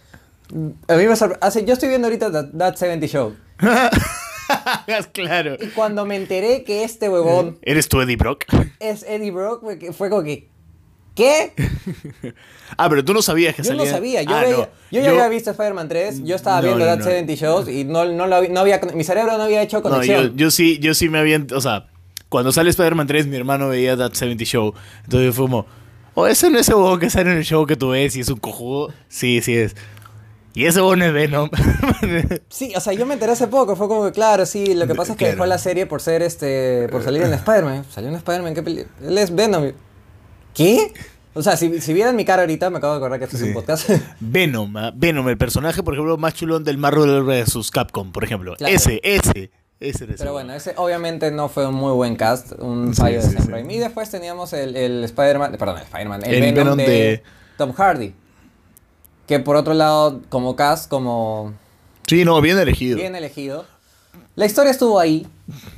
A 0.87 0.95
mí 0.95 1.05
me 1.05 1.13
sorpre- 1.13 1.37
hace- 1.41 1.63
Yo 1.63 1.73
estoy 1.73 1.89
viendo 1.89 2.07
ahorita 2.07 2.31
That, 2.31 2.45
That 2.57 2.75
70 2.75 3.05
Show. 3.07 3.35
claro. 5.13 5.55
Y 5.59 5.67
cuando 5.67 6.05
me 6.05 6.15
enteré 6.15 6.63
que 6.63 6.83
este 6.83 7.09
huevón 7.09 7.57
¿Eres 7.61 7.87
tú 7.89 8.01
Eddie 8.01 8.15
Brock? 8.17 8.45
es 8.79 9.03
Eddie 9.03 9.31
Brock, 9.31 9.63
fue 9.93 10.09
como 10.09 10.23
que... 10.23 10.47
¿Qué? 11.15 11.51
Ah, 12.77 12.87
pero 12.89 13.03
tú 13.03 13.13
no 13.13 13.21
sabías 13.21 13.53
que 13.55 13.63
Yo 13.63 13.73
no 13.73 13.79
salía. 13.79 13.91
sabía, 13.91 14.23
yo, 14.23 14.35
Ah, 14.35 14.41
veía- 14.41 14.55
no. 14.57 14.67
yo 14.91 15.01
ya 15.01 15.09
había 15.09 15.27
visto 15.27 15.51
Spider-Man 15.51 15.89
3, 15.89 16.23
yo 16.23 16.35
estaba 16.35 16.57
No, 16.61 16.67
viendo 16.67 16.85
no, 16.85 16.91
That 16.91 16.99
no. 16.99 17.03
70 17.03 17.33
Shows 17.33 17.67
y 17.69 17.83
no, 17.83 18.05
no, 18.05 18.25
lo 18.27 18.35
había- 18.37 18.49
no 18.49 18.59
había, 18.61 18.79
mi 18.93 19.03
cerebro 19.03 19.37
no 19.37 19.43
había 19.43 19.61
hecho 19.61 19.77
No, 19.77 19.83
conexión. 19.83 20.29
yo, 20.31 20.35
yo 20.35 20.51
sí, 20.51 20.79
yo 20.79 20.93
sí 20.93 21.09
me 21.09 21.19
había, 21.19 21.45
o 21.53 21.59
sea, 21.61 21.87
cuando 22.29 22.51
sale 22.53 22.69
Spider-Man 22.69 23.07
3, 23.07 23.27
mi 23.27 23.35
hermano 23.35 23.67
veía 23.69 23.97
That 23.97 24.13
70 24.13 24.45
Show. 24.45 24.73
Entonces 25.03 25.35
fue 25.35 25.45
como, 25.45 25.65
oh, 26.13 26.25
ese 26.27 26.49
no 26.49 26.57
es 26.57 26.67
ese 26.67 26.75
huevón 26.75 26.99
que 26.99 27.09
sale 27.09 27.31
en 27.31 27.37
el 27.37 27.43
show 27.43 27.65
que 27.65 27.75
tú 27.75 27.89
ves 27.89 28.15
y 28.15 28.21
es 28.21 28.29
un 28.29 28.39
cojudo. 28.39 28.93
Sí, 29.09 29.41
sí 29.41 29.55
es. 29.57 29.75
Y 30.59 30.65
ese 30.65 30.79
huevón 30.81 31.01
es 31.01 31.13
Venom. 31.13 31.49
Sí, 32.49 32.73
o 32.75 32.79
sea, 32.79 32.93
yo 32.93 33.05
me 33.05 33.13
enteré 33.13 33.31
hace 33.31 33.47
poco, 33.47 33.75
fue 33.75 33.87
como 33.87 34.05
que, 34.05 34.11
claro, 34.11 34.45
sí, 34.45 34.73
lo 34.73 34.87
que 34.87 34.95
pasa 34.95 35.13
es 35.13 35.17
que 35.17 35.25
Claro. 35.25 35.35
dejó 35.35 35.45
la 35.45 35.57
serie 35.57 35.85
por 35.85 36.01
ser, 36.01 36.21
este, 36.21 36.87
por 36.89 37.03
salir 37.03 37.21
en 37.21 37.33
Spider-Man. 37.41 37.85
Salió 37.89 38.09
en 38.09 38.15
Spider-Man, 38.15 38.53
¿qué 38.55 38.63
peli? 38.63 38.85
Él 39.05 39.17
es 39.17 39.33
Venom. 39.33 39.71
¿Qué? 40.53 40.93
O 41.33 41.41
sea, 41.43 41.55
si, 41.55 41.79
si 41.79 41.93
vieran 41.93 42.15
mi 42.15 42.25
cara 42.25 42.41
ahorita, 42.41 42.69
me 42.69 42.79
acabo 42.79 42.93
de 42.93 42.97
acordar 42.97 43.19
que 43.19 43.25
esto 43.25 43.37
es 43.37 43.43
un 43.43 43.53
podcast. 43.53 43.89
Venom, 44.19 44.75
¿ah? 44.77 44.91
Venom, 44.95 45.29
el 45.29 45.37
personaje, 45.37 45.83
por 45.83 45.93
ejemplo, 45.93 46.17
más 46.17 46.33
chulón 46.33 46.63
del 46.63 46.77
Marvel 46.77 47.23
vs. 47.23 47.69
Capcom, 47.71 48.11
por 48.11 48.23
ejemplo. 48.23 48.55
Claro. 48.57 48.73
Ese, 48.75 48.99
ese. 49.03 49.51
Ese 49.79 50.07
Pero 50.07 50.33
bueno, 50.33 50.53
ese 50.53 50.73
obviamente 50.75 51.31
no 51.31 51.47
fue 51.47 51.65
un 51.65 51.75
muy 51.75 51.93
buen 51.93 52.17
cast, 52.17 52.51
un 52.59 52.93
Sí, 52.93 52.99
fallo 53.01 53.21
de 53.21 53.29
Sam. 53.29 53.47
Raimi. 53.47 53.75
Y 53.75 53.79
después 53.79 54.09
teníamos 54.09 54.51
el, 54.51 54.75
el 54.75 55.05
Spider-Man, 55.05 55.55
perdón, 55.57 55.77
el 55.77 55.83
Spider-Man, 55.83 56.21
el, 56.25 56.33
El 56.33 56.41
Venom, 56.41 56.55
Venom 56.55 56.77
de, 56.77 56.83
de- 56.85 57.23
Tom 57.57 57.71
Hardy. 57.71 58.13
Que 59.29 59.39
por 59.39 59.55
otro 59.55 59.75
lado, 59.75 60.21
como 60.29 60.55
cast, 60.55 60.89
como 60.89 61.53
Sí, 62.07 62.25
no, 62.25 62.41
bien 62.41 62.57
elegido. 62.57 62.97
bien 62.97 63.15
elegido. 63.15 63.63
La 64.35 64.47
historia 64.47 64.71
estuvo 64.71 64.99
ahí. 64.99 65.27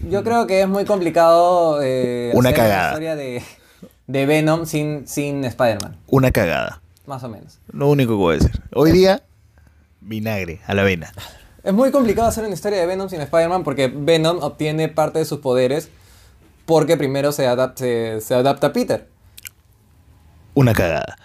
Yo 0.09 0.23
creo 0.23 0.47
que 0.47 0.61
es 0.61 0.69
muy 0.69 0.85
complicado 0.85 1.81
eh, 1.83 2.31
Una 2.33 2.49
hacer 2.51 2.61
cagada. 2.61 2.81
la 2.83 2.87
historia 2.91 3.15
de, 3.17 3.43
de 4.07 4.25
Venom 4.25 4.65
sin, 4.65 5.05
sin 5.05 5.43
Spider-Man, 5.43 5.97
Una 6.07 6.31
cagada. 6.31 6.81
más 7.05 7.23
o 7.25 7.27
menos. 7.29 7.59
Lo 7.73 7.89
único 7.89 8.11
que 8.13 8.15
voy 8.17 8.35
a 8.35 8.39
decir. 8.39 8.61
Hoy 8.73 8.93
día, 8.93 9.21
vinagre, 9.99 10.61
a 10.65 10.73
la 10.73 10.83
avena. 10.83 11.11
Es 11.61 11.73
muy 11.73 11.91
complicado 11.91 12.29
hacer 12.29 12.45
una 12.45 12.53
historia 12.53 12.79
de 12.79 12.85
Venom 12.85 13.09
sin 13.09 13.19
Spider-Man 13.19 13.65
porque 13.65 13.91
Venom 13.93 14.37
obtiene 14.41 14.87
parte 14.87 15.19
de 15.19 15.25
sus 15.25 15.39
poderes 15.39 15.89
porque 16.65 16.95
primero 16.95 17.33
se, 17.33 17.49
adap- 17.49 17.75
se, 17.75 18.21
se 18.21 18.33
adapta 18.33 18.67
a 18.67 18.71
Peter. 18.73 19.09
Una 20.53 20.73
cagada. 20.73 21.17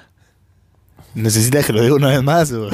¿Necesitas 1.17 1.67
que 1.67 1.73
lo 1.73 1.83
diga 1.83 1.95
una 1.95 2.09
vez 2.09 2.23
más? 2.23 2.53
o? 2.53 2.69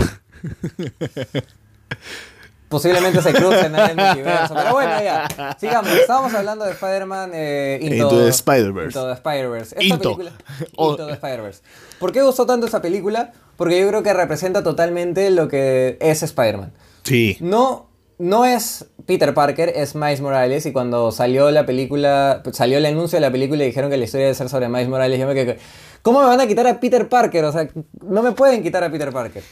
Posiblemente 2.69 3.21
se 3.21 3.33
crucen 3.35 3.75
en 3.75 3.81
el 3.91 3.97
multiverso. 4.07 4.55
Pero 4.55 4.73
bueno, 4.73 4.93
ya. 5.03 5.57
Sigamos. 5.61 5.91
Estábamos 5.93 6.33
hablando 6.35 6.65
de 6.65 6.73
Spider-Man 6.73 7.31
eh, 7.35 7.79
Into, 7.83 7.95
Into 7.97 8.25
the 8.25 8.29
Spider-Verse. 8.31 8.99
Into 8.99 9.07
the 9.09 9.13
Spider-Verse. 9.15 9.75
Esta 9.79 9.85
Into. 9.85 10.17
película- 10.17 10.33
O- 10.77 10.91
Into 10.93 11.07
the 11.07 11.13
Spider-Verse. 11.13 11.61
¿Por 11.99 12.13
qué 12.13 12.23
gustó 12.23 12.47
tanto 12.47 12.67
esa 12.67 12.81
película? 12.81 13.33
Porque 13.57 13.79
yo 13.79 13.87
creo 13.89 14.03
que 14.03 14.15
representa 14.15 14.63
totalmente 14.63 15.31
lo 15.31 15.49
que 15.49 15.99
es 16.01 16.23
Spider-Man. 16.23 16.73
Sí. 17.03 17.37
No, 17.41 17.91
no 18.19 18.47
es 18.47 18.87
Peter 19.05 19.35
Parker, 19.35 19.71
es 19.77 19.95
Miles 19.95 20.23
Morales. 20.23 20.65
Y 20.65 20.73
cuando 20.73 21.13
salió 21.13 21.51
la 21.51 21.67
película, 21.67 22.43
salió 22.53 22.79
el 22.79 22.87
anuncio 22.87 23.19
de 23.19 23.21
la 23.21 23.31
película 23.31 23.63
y 23.65 23.67
dijeron 23.67 23.91
que 23.91 23.99
la 23.99 24.05
historia 24.05 24.25
debe 24.27 24.35
ser 24.35 24.49
sobre 24.49 24.71
Miles 24.71 24.89
Morales, 24.89 25.21
yo 25.21 25.27
me 25.27 25.35
quedé. 25.35 25.59
¿Cómo 26.03 26.21
me 26.21 26.27
van 26.27 26.41
a 26.41 26.47
quitar 26.47 26.67
a 26.67 26.79
Peter 26.81 27.09
Parker? 27.09 27.45
O 27.45 27.53
sea, 27.53 27.69
no 28.07 28.23
me 28.23 28.33
pueden 28.33 28.63
quitar 28.63 28.83
a 28.85 28.91
Peter 28.91 29.13
Parker. 29.13 29.43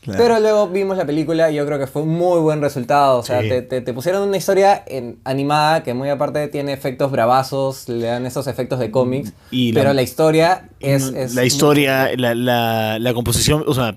Claro. 0.00 0.18
Pero 0.22 0.40
luego 0.40 0.68
vimos 0.68 0.96
la 0.96 1.04
película 1.04 1.50
y 1.50 1.56
yo 1.56 1.66
creo 1.66 1.78
que 1.78 1.86
fue 1.86 2.02
un 2.02 2.08
muy 2.10 2.40
buen 2.40 2.62
resultado. 2.62 3.18
O 3.18 3.22
sea, 3.22 3.42
Sí. 3.42 3.48
te, 3.48 3.62
te- 3.62 3.80
te 3.82 3.92
pusieron 3.92 4.26
una 4.26 4.36
historia 4.36 4.82
en- 4.86 5.18
animada 5.24 5.82
que 5.82 5.92
muy 5.92 6.08
aparte 6.08 6.48
tiene 6.48 6.72
efectos 6.72 7.10
bravazos, 7.10 7.88
le 7.88 8.06
dan 8.06 8.24
esos 8.24 8.46
efectos 8.46 8.78
de 8.78 8.90
cómics. 8.90 9.32
Y 9.50 9.72
pero 9.72 9.92
la 9.92 10.00
historia 10.02 10.68
es, 10.80 11.04
es 11.08 11.34
la 11.34 11.44
historia, 11.44 12.10
la, 12.16 12.34
la, 12.34 12.98
la 12.98 13.12
composición, 13.12 13.64
o 13.66 13.74
sea, 13.74 13.96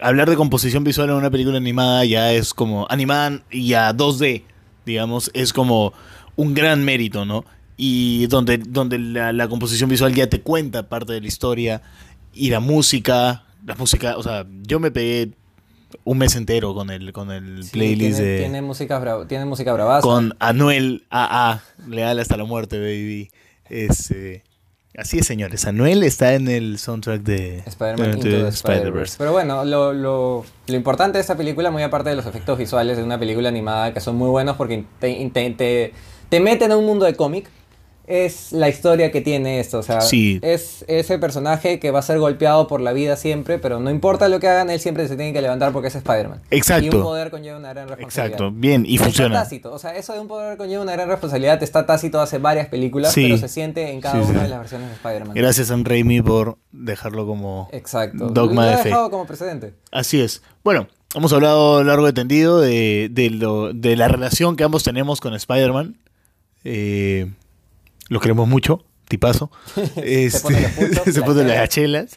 hablar 0.00 0.28
de 0.30 0.36
composición 0.36 0.82
visual 0.82 1.10
en 1.10 1.16
una 1.16 1.30
película 1.30 1.56
animada 1.58 2.04
ya 2.04 2.32
es 2.32 2.54
como, 2.54 2.86
animada 2.90 3.40
y 3.50 3.74
a 3.74 3.92
2D, 3.92 4.42
digamos, 4.86 5.30
es 5.34 5.52
como 5.52 5.92
un 6.36 6.54
gran 6.54 6.84
mérito, 6.84 7.24
¿no? 7.26 7.44
Y 7.80 8.26
donde, 8.26 8.58
donde 8.58 8.98
la, 8.98 9.32
la 9.32 9.48
composición 9.48 9.88
visual 9.88 10.12
ya 10.14 10.26
te 10.28 10.40
cuenta 10.42 10.88
parte 10.88 11.12
de 11.12 11.20
la 11.20 11.28
historia 11.28 11.80
y 12.34 12.50
la 12.50 12.58
música, 12.60 13.44
la 13.64 13.76
música, 13.76 14.16
o 14.18 14.22
sea, 14.22 14.44
yo 14.62 14.80
me 14.80 14.90
pegué 14.90 15.30
un 16.04 16.18
mes 16.18 16.34
entero 16.36 16.74
con 16.74 16.90
el, 16.90 17.12
con 17.12 17.30
el 17.30 17.62
Sí, 17.64 17.70
playlist 17.70 18.16
tiene, 18.18 18.30
de... 18.32 18.38
tiene 18.40 18.62
música 18.62 19.26
tiene 19.28 19.44
música 19.44 19.72
bravaza. 19.72 20.02
con 20.02 20.34
Anuel 20.40 21.04
AA, 21.10 21.62
leal 21.86 22.18
hasta 22.18 22.36
la 22.36 22.44
muerte, 22.44 22.78
baby. 22.80 23.30
Este, 23.70 24.42
así 24.96 25.18
es, 25.20 25.26
señores. 25.26 25.64
Anuel 25.64 26.02
está 26.02 26.34
en 26.34 26.48
el 26.48 26.78
soundtrack 26.78 27.22
de 27.22 27.62
Spider-Man 27.64 28.10
de- 28.10 28.16
Into 28.16 28.28
de 28.28 28.42
the 28.42 28.48
Spider-Verse. 28.48 29.14
Pero 29.18 29.32
bueno, 29.32 29.64
lo, 29.64 29.92
lo- 29.92 30.44
lo 30.66 30.74
importante 30.74 31.18
de 31.18 31.22
esta 31.22 31.36
película, 31.36 31.70
muy 31.70 31.82
aparte 31.84 32.10
de 32.10 32.16
los 32.16 32.26
efectos 32.26 32.58
visuales 32.58 32.96
de 32.96 33.04
una 33.04 33.18
película 33.20 33.48
animada 33.48 33.94
que 33.94 34.00
son 34.00 34.16
muy 34.16 34.28
buenos 34.30 34.56
porque 34.56 34.84
te, 34.98 35.30
te, 35.32 35.50
te- 35.50 35.92
te 36.28 36.40
meten 36.40 36.72
a 36.72 36.76
un 36.76 36.84
mundo 36.84 37.04
de 37.06 37.14
cómic, 37.14 37.48
es 38.08 38.52
la 38.52 38.68
historia 38.68 39.10
que 39.12 39.20
tiene 39.20 39.60
esto. 39.60 39.78
O 39.78 39.82
sea, 39.82 40.00
Sí. 40.00 40.38
es 40.42 40.84
ese 40.88 41.18
personaje 41.18 41.78
que 41.78 41.90
va 41.90 41.98
a 41.98 42.02
ser 42.02 42.18
golpeado 42.18 42.66
por 42.66 42.80
la 42.80 42.92
vida 42.92 43.16
siempre, 43.16 43.58
pero 43.58 43.80
no 43.80 43.90
importa 43.90 44.28
lo 44.28 44.40
que 44.40 44.48
hagan, 44.48 44.70
él 44.70 44.80
siempre 44.80 45.06
se 45.08 45.16
tiene 45.16 45.32
que 45.32 45.42
levantar 45.42 45.72
porque 45.72 45.88
es 45.88 45.94
Spider-Man. 45.94 46.40
Exacto. 46.50 46.86
Y 46.86 46.88
un 46.90 47.02
poder 47.02 47.30
conlleva 47.30 47.58
una 47.58 47.68
gran 47.74 47.88
responsabilidad. 47.88 48.26
Exacto, 48.40 48.50
bien, 48.54 48.84
y 48.86 48.94
Está 48.94 49.04
funciona. 49.04 49.34
tácito. 49.42 49.72
O 49.72 49.78
sea, 49.78 49.94
eso 49.94 50.14
de 50.14 50.20
un 50.20 50.28
poder 50.28 50.56
conlleva 50.56 50.82
una 50.82 50.92
gran 50.92 51.08
responsabilidad 51.08 51.62
está 51.62 51.84
tácito 51.86 52.20
hace 52.20 52.38
varias 52.38 52.68
películas, 52.68 53.12
Sí. 53.12 53.24
pero 53.24 53.36
se 53.38 53.48
siente 53.48 53.90
en 53.92 54.00
cada 54.00 54.22
Sí, 54.24 54.30
una 54.30 54.42
de 54.42 54.48
las 54.48 54.58
versiones 54.60 54.88
de 54.88 54.94
Spider-Man. 54.94 55.34
Gracias 55.34 55.66
Sam 55.68 55.84
Raimi 55.84 56.22
por 56.22 56.56
dejarlo 56.72 57.26
como 57.26 57.68
Exacto. 57.72 58.28
dogma 58.28 58.64
Lo 58.64 58.70
de 58.70 58.76
fe. 58.78 58.84
dejado 58.88 59.10
como 59.10 59.26
precedente. 59.26 59.74
Así 59.92 60.20
es. 60.20 60.42
Bueno, 60.64 60.88
hemos 61.14 61.32
hablado 61.32 61.84
largo 61.84 62.08
y 62.08 62.12
tendido 62.12 62.60
de, 62.60 63.08
de, 63.10 63.30
lo- 63.30 63.72
de 63.72 63.96
la 63.96 64.08
relación 64.08 64.56
que 64.56 64.64
ambos 64.64 64.82
tenemos 64.82 65.20
con 65.20 65.34
Spider-Man. 65.34 65.96
Eh, 66.64 67.30
lo 68.08 68.20
queremos 68.20 68.48
mucho, 68.48 68.84
tipazo. 69.08 69.50
Este, 69.96 70.40
pone 70.42 70.60
los 70.62 70.70
puchos, 70.72 71.14
se 71.14 71.22
pone 71.22 71.44
las 71.44 71.68
chelas. 71.68 72.16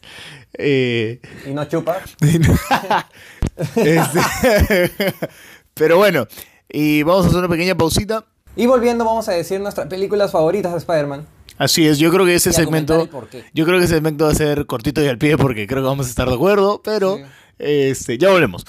Eh, 0.58 1.22
Y 1.48 1.52
no 1.52 1.66
chupa. 1.66 2.00
este, 3.76 4.92
pero 5.74 5.98
bueno, 5.98 6.28
y 6.70 7.04
vamos 7.04 7.26
a 7.26 7.28
hacer 7.30 7.40
una 7.40 7.50
pequeña 7.50 7.76
pausita. 7.76 8.26
Y 8.56 8.66
volviendo, 8.66 9.06
vamos 9.06 9.28
a 9.30 9.32
decir 9.34 9.60
nuestras 9.62 9.88
películas 9.88 10.32
favoritas 10.32 10.72
de 10.74 10.78
Spider-Man. 10.80 11.26
Así 11.58 11.88
es, 11.88 12.00
yo 12.00 12.12
creo 12.12 12.26
que 12.26 12.36
ese 12.36 12.52
segmento, 12.54 13.08
yo 13.54 13.66
creo 13.66 13.78
que 13.78 13.86
ese 13.86 13.94
segmento 13.94 14.26
va 14.26 14.32
a 14.32 14.36
ser 14.36 14.66
cortito 14.66 15.02
y 15.04 15.08
al 15.08 15.18
pie 15.18 15.38
porque 15.38 15.68
creo 15.68 15.84
que 15.84 15.88
vamos 15.88 16.08
a 16.08 16.10
estar 16.10 16.28
de 16.28 16.34
acuerdo, 16.36 16.82
pero 16.84 17.18
Sí. 17.18 17.24
este, 17.60 18.18
ya 18.18 18.30
volvemos. 18.32 18.66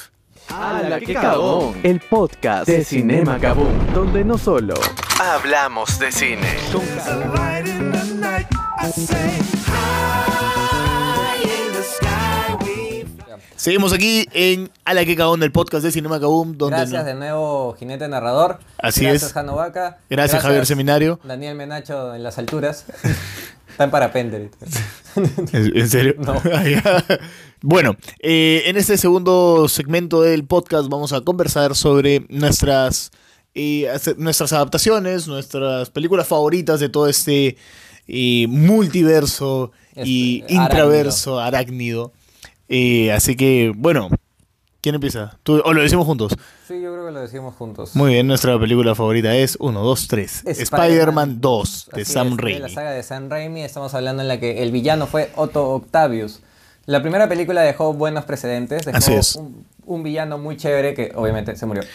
¡Hala, 0.54 1.00
qué 1.00 1.14
cagón! 1.14 1.74
El 1.82 2.00
podcast 2.00 2.66
de 2.68 2.84
Cinema 2.84 3.38
Kaboom, 3.38 3.92
donde 3.94 4.22
no 4.24 4.36
solo 4.36 4.74
hablamos 5.18 5.98
de 5.98 6.12
cine. 6.12 6.48
Seguimos 13.56 13.92
aquí 13.92 14.26
en 14.32 14.70
A 14.84 14.92
la 14.94 15.04
que 15.04 15.14
cagón 15.14 15.38
del 15.38 15.52
podcast 15.52 15.84
de 15.84 15.92
Cinema 15.92 16.18
Kaboom, 16.18 16.56
donde 16.58 16.78
Gracias 16.78 17.02
no- 17.02 17.08
de 17.08 17.14
nuevo, 17.14 17.76
Jinete 17.78 18.08
Narrador. 18.08 18.58
Así 18.78 19.02
Gracias, 19.02 19.22
es. 19.28 19.32
Jano 19.32 19.54
Vaca. 19.54 19.98
Gracias, 20.10 20.42
Javier 20.42 20.66
Seminario. 20.66 21.20
Daniel 21.22 21.54
Menacho 21.54 22.14
en 22.14 22.22
las 22.24 22.38
alturas. 22.38 22.86
Está 23.82 23.84
en 23.84 23.90
parapente. 23.90 24.50
¿En 25.52 25.88
serio? 25.88 26.14
No. 26.18 26.40
Bueno, 27.64 27.96
eh, 28.18 28.64
en 28.66 28.76
este 28.76 28.96
segundo 28.96 29.68
segmento 29.68 30.20
del 30.20 30.44
podcast 30.44 30.88
vamos 30.88 31.12
a 31.12 31.20
conversar 31.20 31.76
sobre 31.76 32.26
nuestras, 32.28 33.12
eh, 33.54 33.88
nuestras 34.16 34.52
adaptaciones, 34.52 35.28
nuestras 35.28 35.88
películas 35.90 36.26
favoritas 36.26 36.80
de 36.80 36.88
todo 36.88 37.06
este 37.08 37.56
eh, 38.08 38.46
multiverso 38.48 39.70
y 39.94 40.40
Este, 40.40 40.54
intraverso 40.54 41.38
arácnido. 41.38 42.12
Así 43.12 43.36
que, 43.36 43.72
bueno, 43.76 44.10
¿quién 44.82 44.96
empieza? 44.96 45.38
¿Tú, 45.42 45.62
¿O 45.64 45.72
lo 45.72 45.80
decimos 45.80 46.04
juntos? 46.06 46.32
Sí, 46.68 46.80
yo 46.82 46.92
creo 46.92 47.06
que 47.06 47.12
lo 47.12 47.20
decimos 47.20 47.54
juntos. 47.54 47.96
Muy 47.96 48.12
bien, 48.12 48.26
nuestra 48.26 48.58
película 48.58 48.94
favorita 48.94 49.34
es 49.34 49.56
1, 49.58 49.80
2, 49.82 50.08
3. 50.08 50.42
Spider-Man 50.46 51.40
2 51.40 51.88
de 51.94 52.02
Así 52.02 52.12
Sam 52.12 52.28
es, 52.32 52.36
Raimi. 52.36 52.54
De 52.54 52.60
la 52.60 52.68
saga 52.68 52.90
de 52.90 53.02
Sam 53.02 53.30
Raimi 53.30 53.62
estamos 53.62 53.94
hablando 53.94 54.20
en 54.22 54.28
la 54.28 54.38
que 54.38 54.62
el 54.62 54.70
villano 54.72 55.06
fue 55.06 55.30
Otto 55.36 55.70
Octavius. 55.70 56.40
La 56.84 57.00
primera 57.00 57.28
película 57.28 57.62
dejó 57.62 57.94
buenos 57.94 58.24
precedentes, 58.24 58.84
dejó 58.84 58.98
Así 58.98 59.12
es. 59.14 59.36
Un, 59.36 59.64
un 59.86 60.02
villano 60.02 60.36
muy 60.36 60.56
chévere 60.56 60.94
que 60.94 61.12
obviamente 61.14 61.56
se 61.56 61.64
murió. 61.66 61.82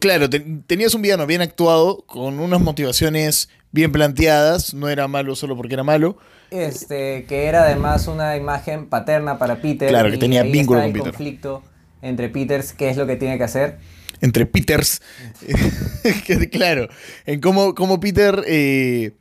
Claro, 0.00 0.30
te- 0.30 0.40
tenías 0.66 0.94
un 0.94 1.02
villano 1.02 1.26
bien 1.26 1.42
actuado, 1.42 2.04
con 2.06 2.40
unas 2.40 2.60
motivaciones 2.62 3.50
bien 3.70 3.92
planteadas, 3.92 4.72
no 4.72 4.88
era 4.88 5.08
malo 5.08 5.36
solo 5.36 5.56
porque 5.58 5.74
era 5.74 5.84
malo. 5.84 6.16
Este, 6.50 7.24
que 7.26 7.46
era 7.46 7.64
además 7.64 8.06
una 8.08 8.36
imagen 8.38 8.86
paterna 8.88 9.38
para 9.38 9.56
Peter. 9.56 9.88
Claro, 9.90 10.08
que 10.08 10.16
y 10.16 10.18
tenía 10.18 10.40
ahí 10.40 10.52
vínculo 10.52 10.80
con 10.80 10.86
el 10.86 10.92
Peter. 10.92 11.10
conflicto 11.12 11.62
entre 12.02 12.28
Peters, 12.28 12.72
qué 12.72 12.90
es 12.90 12.96
lo 12.96 13.06
que 13.06 13.16
tiene 13.16 13.38
que 13.38 13.44
hacer. 13.44 13.78
Entre 14.20 14.46
Peters. 14.46 15.00
Claro, 16.52 16.88
en 17.26 17.40
cómo, 17.40 17.74
cómo 17.74 18.00
Peter. 18.00 18.44
eh, 18.46 19.12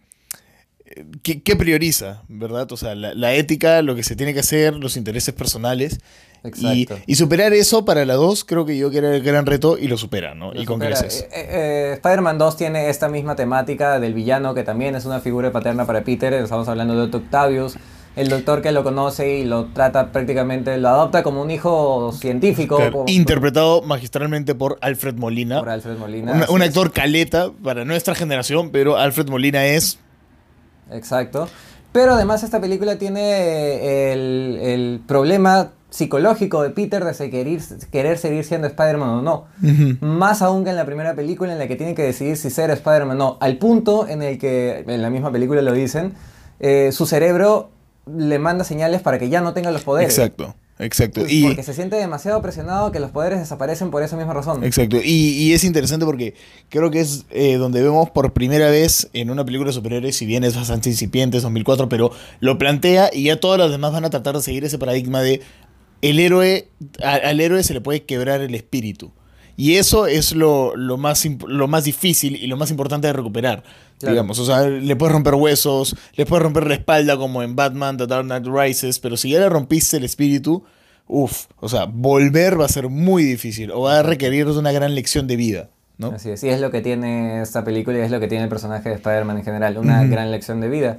¿qué, 1.23 1.41
qué 1.41 1.55
prioriza, 1.55 2.23
verdad? 2.27 2.71
O 2.71 2.77
sea, 2.77 2.95
la, 2.95 3.13
la 3.13 3.33
ética, 3.33 3.81
lo 3.81 3.95
que 3.95 4.03
se 4.03 4.15
tiene 4.15 4.33
que 4.33 4.39
hacer, 4.41 4.73
los 4.75 4.97
intereses 4.97 5.33
personales. 5.33 5.99
Y, 6.43 6.47
Exacto. 6.83 6.97
y 7.05 7.15
superar 7.15 7.53
eso 7.53 7.85
para 7.85 8.03
la 8.03 8.15
2, 8.15 8.45
creo 8.45 8.65
que 8.65 8.75
yo 8.75 8.89
que 8.89 8.97
era 8.97 9.15
el 9.15 9.21
gran 9.21 9.45
reto 9.45 9.77
y 9.77 9.87
lo 9.87 9.95
supera, 9.97 10.33
¿no? 10.33 10.51
Lo 10.51 10.59
y 10.61 10.65
con 10.65 10.79
creces. 10.79 11.27
Eh, 11.31 11.47
eh, 11.49 11.91
Spider-Man 11.97 12.39
2 12.39 12.57
tiene 12.57 12.89
esta 12.89 13.09
misma 13.09 13.35
temática 13.35 13.99
del 13.99 14.15
villano 14.15 14.55
que 14.55 14.63
también 14.63 14.95
es 14.95 15.05
una 15.05 15.19
figura 15.19 15.51
paterna 15.51 15.85
para 15.85 16.03
Peter. 16.03 16.33
Estamos 16.33 16.67
hablando 16.67 16.95
de 16.95 17.01
Otto 17.01 17.17
Octavius, 17.17 17.75
el 18.15 18.27
doctor 18.29 18.61
que 18.61 18.71
lo 18.71 18.83
conoce 18.83 19.37
y 19.39 19.45
lo 19.45 19.65
trata 19.67 20.11
prácticamente, 20.11 20.77
lo 20.77 20.89
adopta 20.89 21.23
como 21.23 21.41
un 21.41 21.49
hijo 21.51 22.11
científico. 22.13 22.75
Claro, 22.77 22.91
como- 22.91 23.05
interpretado 23.07 23.81
magistralmente 23.83 24.53
por 24.55 24.77
Alfred 24.81 25.15
Molina. 25.15 25.59
por 25.59 25.69
Alfred 25.69 25.97
Molina. 25.97 26.45
Un- 26.49 26.61
actor 26.61 26.91
caleta 26.91 27.51
para 27.63 27.85
nuestra 27.85 28.13
generación, 28.15 28.69
pero 28.71 28.97
Alfred 28.97 29.29
Molina 29.29 29.65
es 29.65 29.97
Exacto. 30.91 31.47
Pero 31.91 32.13
además 32.13 32.43
esta 32.43 32.61
película 32.61 32.97
tiene 32.97 34.11
el, 34.13 34.57
el 34.61 35.01
problema 35.05 35.71
psicológico 35.89 36.63
de 36.63 36.69
Peter 36.69 37.03
de 37.03 37.29
querer, 37.29 37.59
querer 37.91 38.17
seguir 38.17 38.45
siendo 38.45 38.67
Spider-Man 38.67 39.09
o 39.09 39.21
no. 39.21 39.45
Más 39.99 40.41
aún 40.41 40.63
que 40.63 40.69
en 40.69 40.77
la 40.77 40.85
primera 40.85 41.15
película 41.15 41.51
en 41.51 41.59
la 41.59 41.67
que 41.67 41.75
tiene 41.75 41.93
que 41.95 42.03
decidir 42.03 42.37
si 42.37 42.49
ser 42.49 42.71
Spider-Man 42.71 43.19
o 43.19 43.23
no. 43.31 43.37
Al 43.41 43.57
punto 43.57 44.07
en 44.07 44.21
el 44.21 44.37
que, 44.37 44.85
en 44.87 45.01
la 45.01 45.09
misma 45.09 45.31
película 45.33 45.61
lo 45.61 45.73
dicen, 45.73 46.13
eh, 46.61 46.91
su 46.93 47.05
cerebro 47.05 47.71
le 48.17 48.39
manda 48.39 48.63
señales 48.63 49.01
para 49.01 49.19
que 49.19 49.29
ya 49.29 49.41
no 49.41 49.53
tenga 49.53 49.71
los 49.71 49.83
poderes. 49.83 50.09
Exacto, 50.17 50.55
exacto. 50.79 51.21
Y, 51.27 51.43
Porque 51.45 51.63
se 51.63 51.73
siente 51.73 51.95
demasiado 51.95 52.41
presionado 52.41 52.91
que 52.91 52.99
los 52.99 53.11
poderes 53.11 53.39
desaparecen 53.39 53.91
por 53.91 54.03
esa 54.03 54.17
misma 54.17 54.33
razón. 54.33 54.63
exacto. 54.63 54.97
Y, 55.03 55.33
y 55.33 55.53
es 55.53 55.63
interesante 55.63 56.05
porque 56.05 56.33
creo 56.69 56.91
que 56.91 56.99
es 57.01 57.25
eh, 57.31 57.55
donde 57.57 57.81
vemos 57.81 58.09
por 58.09 58.33
primera 58.33 58.69
vez 58.69 59.09
en 59.13 59.29
una 59.31 59.45
película 59.45 59.69
de 59.69 59.73
superhéroes, 59.73 60.15
si 60.15 60.25
bien 60.25 60.43
es 60.43 60.55
bastante 60.55 60.89
incipiente, 60.89 61.37
es 61.37 61.43
2004, 61.43 61.87
pero 61.89 62.11
lo 62.39 62.57
plantea 62.57 63.09
y 63.13 63.23
ya 63.23 63.39
todas 63.39 63.59
las 63.59 63.71
demás 63.71 63.91
van 63.93 64.05
a 64.05 64.09
tratar 64.09 64.35
de 64.35 64.41
seguir 64.41 64.63
ese 64.65 64.77
paradigma 64.79 65.21
de 65.21 65.41
el 66.01 66.19
héroe, 66.19 66.67
a- 67.03 67.13
al 67.29 67.39
héroe 67.39 67.61
se 67.63 67.73
le 67.75 67.81
puede 67.81 68.03
quebrar 68.03 68.41
el 68.41 68.55
espíritu. 68.55 69.11
Y 69.61 69.77
eso 69.77 70.07
es 70.07 70.33
lo, 70.33 70.75
lo 70.75 70.97
más, 70.97 71.23
lo 71.47 71.67
más 71.67 71.83
difícil 71.83 72.35
y 72.35 72.47
lo 72.47 72.57
más 72.57 72.71
importante 72.71 73.05
de 73.05 73.13
recuperar. 73.13 73.61
Claro. 73.99 74.15
Digamos, 74.15 74.39
o 74.39 74.45
sea, 74.47 74.67
le 74.67 74.95
puedes 74.95 75.13
romper 75.13 75.35
huesos, 75.35 75.95
le 76.15 76.25
puedes 76.25 76.41
romper 76.41 76.65
la 76.65 76.73
espalda 76.73 77.15
como 77.15 77.43
en 77.43 77.55
Batman, 77.55 77.95
The 77.95 78.07
Dark 78.07 78.25
Knight 78.25 78.47
Rises, 78.47 78.97
pero 78.97 79.17
si 79.17 79.29
ya 79.29 79.39
le 79.39 79.49
rompiste 79.49 79.97
el 79.97 80.03
espíritu, 80.03 80.63
uff, 81.05 81.45
o 81.59 81.69
sea, 81.69 81.85
volver 81.85 82.59
va 82.59 82.65
a 82.65 82.69
ser 82.69 82.89
muy 82.89 83.23
difícil 83.23 83.69
o 83.69 83.81
va 83.81 83.99
a 83.99 84.01
requerir 84.01 84.47
una 84.47 84.71
gran 84.71 84.95
lección 84.95 85.27
de 85.27 85.35
vida, 85.35 85.69
¿no? 85.99 86.07
Así 86.07 86.31
es, 86.31 86.43
y 86.43 86.49
es 86.49 86.59
lo 86.59 86.71
que 86.71 86.81
tiene 86.81 87.43
esta 87.43 87.63
película 87.63 87.99
y 87.99 88.01
es 88.01 88.09
lo 88.09 88.19
que 88.19 88.27
tiene 88.27 88.45
el 88.45 88.49
personaje 88.49 88.89
de 88.89 88.95
Spider-Man 88.95 89.37
en 89.37 89.43
general, 89.43 89.77
una 89.77 90.03
gran 90.05 90.31
lección 90.31 90.59
de 90.59 90.69
vida. 90.69 90.97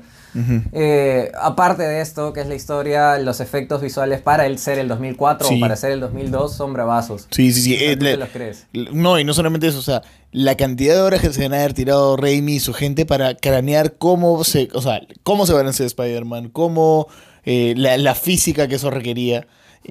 Eh, 0.73 1.31
aparte 1.40 1.83
de 1.83 2.01
esto, 2.01 2.33
que 2.33 2.40
es 2.40 2.47
la 2.47 2.55
historia, 2.55 3.18
los 3.18 3.40
efectos 3.40 3.83
visuales 3.83 4.21
para 4.21 4.47
el 4.47 4.59
ser 4.59 4.79
el 4.79 4.88
2004 4.88 5.49
Sí. 5.49 5.57
o 5.57 5.61
para 5.61 5.77
ser 5.77 5.92
el 5.92 6.01
2002 6.01 6.55
son 6.55 6.73
bravazos. 6.73 7.27
Sí, 7.31 7.53
sí, 7.53 7.61
sí. 7.62 7.77
Eh, 7.79 7.97
los 8.16 8.29
crees. 8.31 8.66
No, 8.73 9.18
y 9.18 9.25
no 9.25 9.35
solamente 9.35 9.66
eso, 9.68 9.79
o 9.79 9.83
sea, 9.83 10.03
la 10.31 10.57
cantidad 10.57 10.95
de 10.95 11.01
horas 11.03 11.21
que 11.21 11.33
se 11.33 11.42
van 11.42 11.55
a 11.55 11.59
haber 11.59 11.75
tirado 11.75 12.16
Raimi 12.16 12.55
y 12.57 12.61
su 12.61 12.73
gente 12.73 13.05
para 13.07 13.35
cranear 13.37 13.95
cómo 13.99 14.42
se, 14.45 14.68
o 14.73 14.81
sea, 14.81 15.01
cómo 15.23 15.45
se 15.47 15.53
balancea 15.53 15.87
Spider-Man, 15.87 16.49
cómo 16.49 17.09
eh, 17.45 17.75
la, 17.77 17.97
la 17.99 18.14
física 18.14 18.68
que 18.68 18.77
eso 18.77 18.90
requería. 18.90 19.47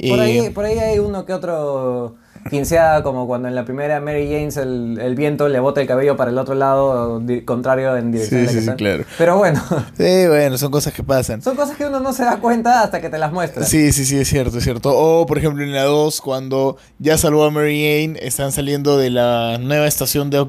Por 0.08 0.20
ahí, 0.22 0.50
por 0.52 0.64
ahí 0.66 0.80
hay 0.80 1.00
uno 1.00 1.26
que 1.26 1.34
otro 1.34 2.16
quinceada, 2.50 3.04
como 3.04 3.28
cuando 3.28 3.48
en 3.48 3.56
la 3.56 3.66
primera 3.66 4.00
Mary 4.02 4.26
Jane 4.26 4.50
el, 4.62 5.00
el 5.02 5.16
viento 5.16 5.48
le 5.48 5.60
bota 5.60 5.82
el 5.82 5.88
cabello 5.88 6.16
para 6.18 6.32
el 6.32 6.38
otro 6.38 6.56
lado, 6.56 7.22
contrario 7.46 7.96
en 7.98 8.12
dirección 8.12 8.42
Sí, 8.42 8.44
a 8.44 8.46
la 8.46 8.52
sí, 8.52 8.66
que 8.66 8.72
sí, 8.72 8.78
claro. 8.78 9.04
Pero 9.18 9.38
bueno, 9.38 9.62
Sí, 9.98 10.28
bueno, 10.28 10.58
son 10.58 10.72
cosas 10.72 10.94
que 10.94 11.04
pasan. 11.04 11.42
son 11.42 11.56
cosas 11.56 11.78
que 11.78 11.86
uno 11.86 12.00
no 12.00 12.14
se 12.14 12.24
da 12.24 12.38
cuenta 12.38 12.84
hasta 12.84 13.00
que 13.02 13.10
te 13.10 13.18
las 13.18 13.32
muestra. 13.32 13.64
Sí, 13.64 13.92
sí, 13.92 14.06
sí, 14.06 14.18
es 14.18 14.28
cierto, 14.28 14.58
es 14.58 14.64
cierto. 14.64 14.92
O, 14.94 15.26
por 15.26 15.38
ejemplo, 15.38 15.64
en 15.64 15.74
la 15.74 15.84
2, 15.84 16.22
cuando 16.22 16.78
ya 17.00 17.18
salvó 17.18 17.44
a 17.46 17.52
Mary 17.52 17.80
Jane, 17.82 18.20
están 18.26 18.52
saliendo 18.52 18.98
de 18.98 19.10
la 19.10 19.58
nueva 19.60 19.88
estación 19.88 20.30
de 20.30 20.42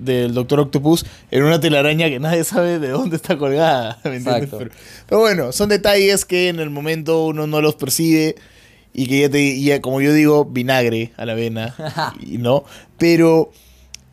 del 0.00 0.34
Doctor 0.34 0.60
Octopus 0.60 1.06
en 1.30 1.42
una 1.42 1.58
telaraña 1.60 2.08
que 2.08 2.20
nadie 2.20 2.44
sabe 2.44 2.78
de 2.78 2.88
dónde 2.88 3.16
está 3.16 3.36
colgada. 3.38 3.98
¿me 4.04 4.16
entiendes? 4.16 4.50
Pero 5.08 5.20
bueno, 5.20 5.52
son 5.52 5.68
detalles 5.68 6.24
que 6.24 6.48
en 6.48 6.60
el 6.60 6.70
momento 6.70 7.26
uno 7.26 7.46
no 7.46 7.60
los 7.60 7.74
percibe 7.74 8.36
y 8.94 9.06
que 9.06 9.20
ya 9.20 9.30
te, 9.30 9.60
ya, 9.60 9.80
como 9.80 10.00
yo 10.00 10.12
digo, 10.12 10.44
vinagre 10.44 11.12
a 11.16 11.26
la 11.26 11.34
vena, 11.34 11.74
y 12.20 12.38
¿no? 12.38 12.64
Pero... 12.98 13.50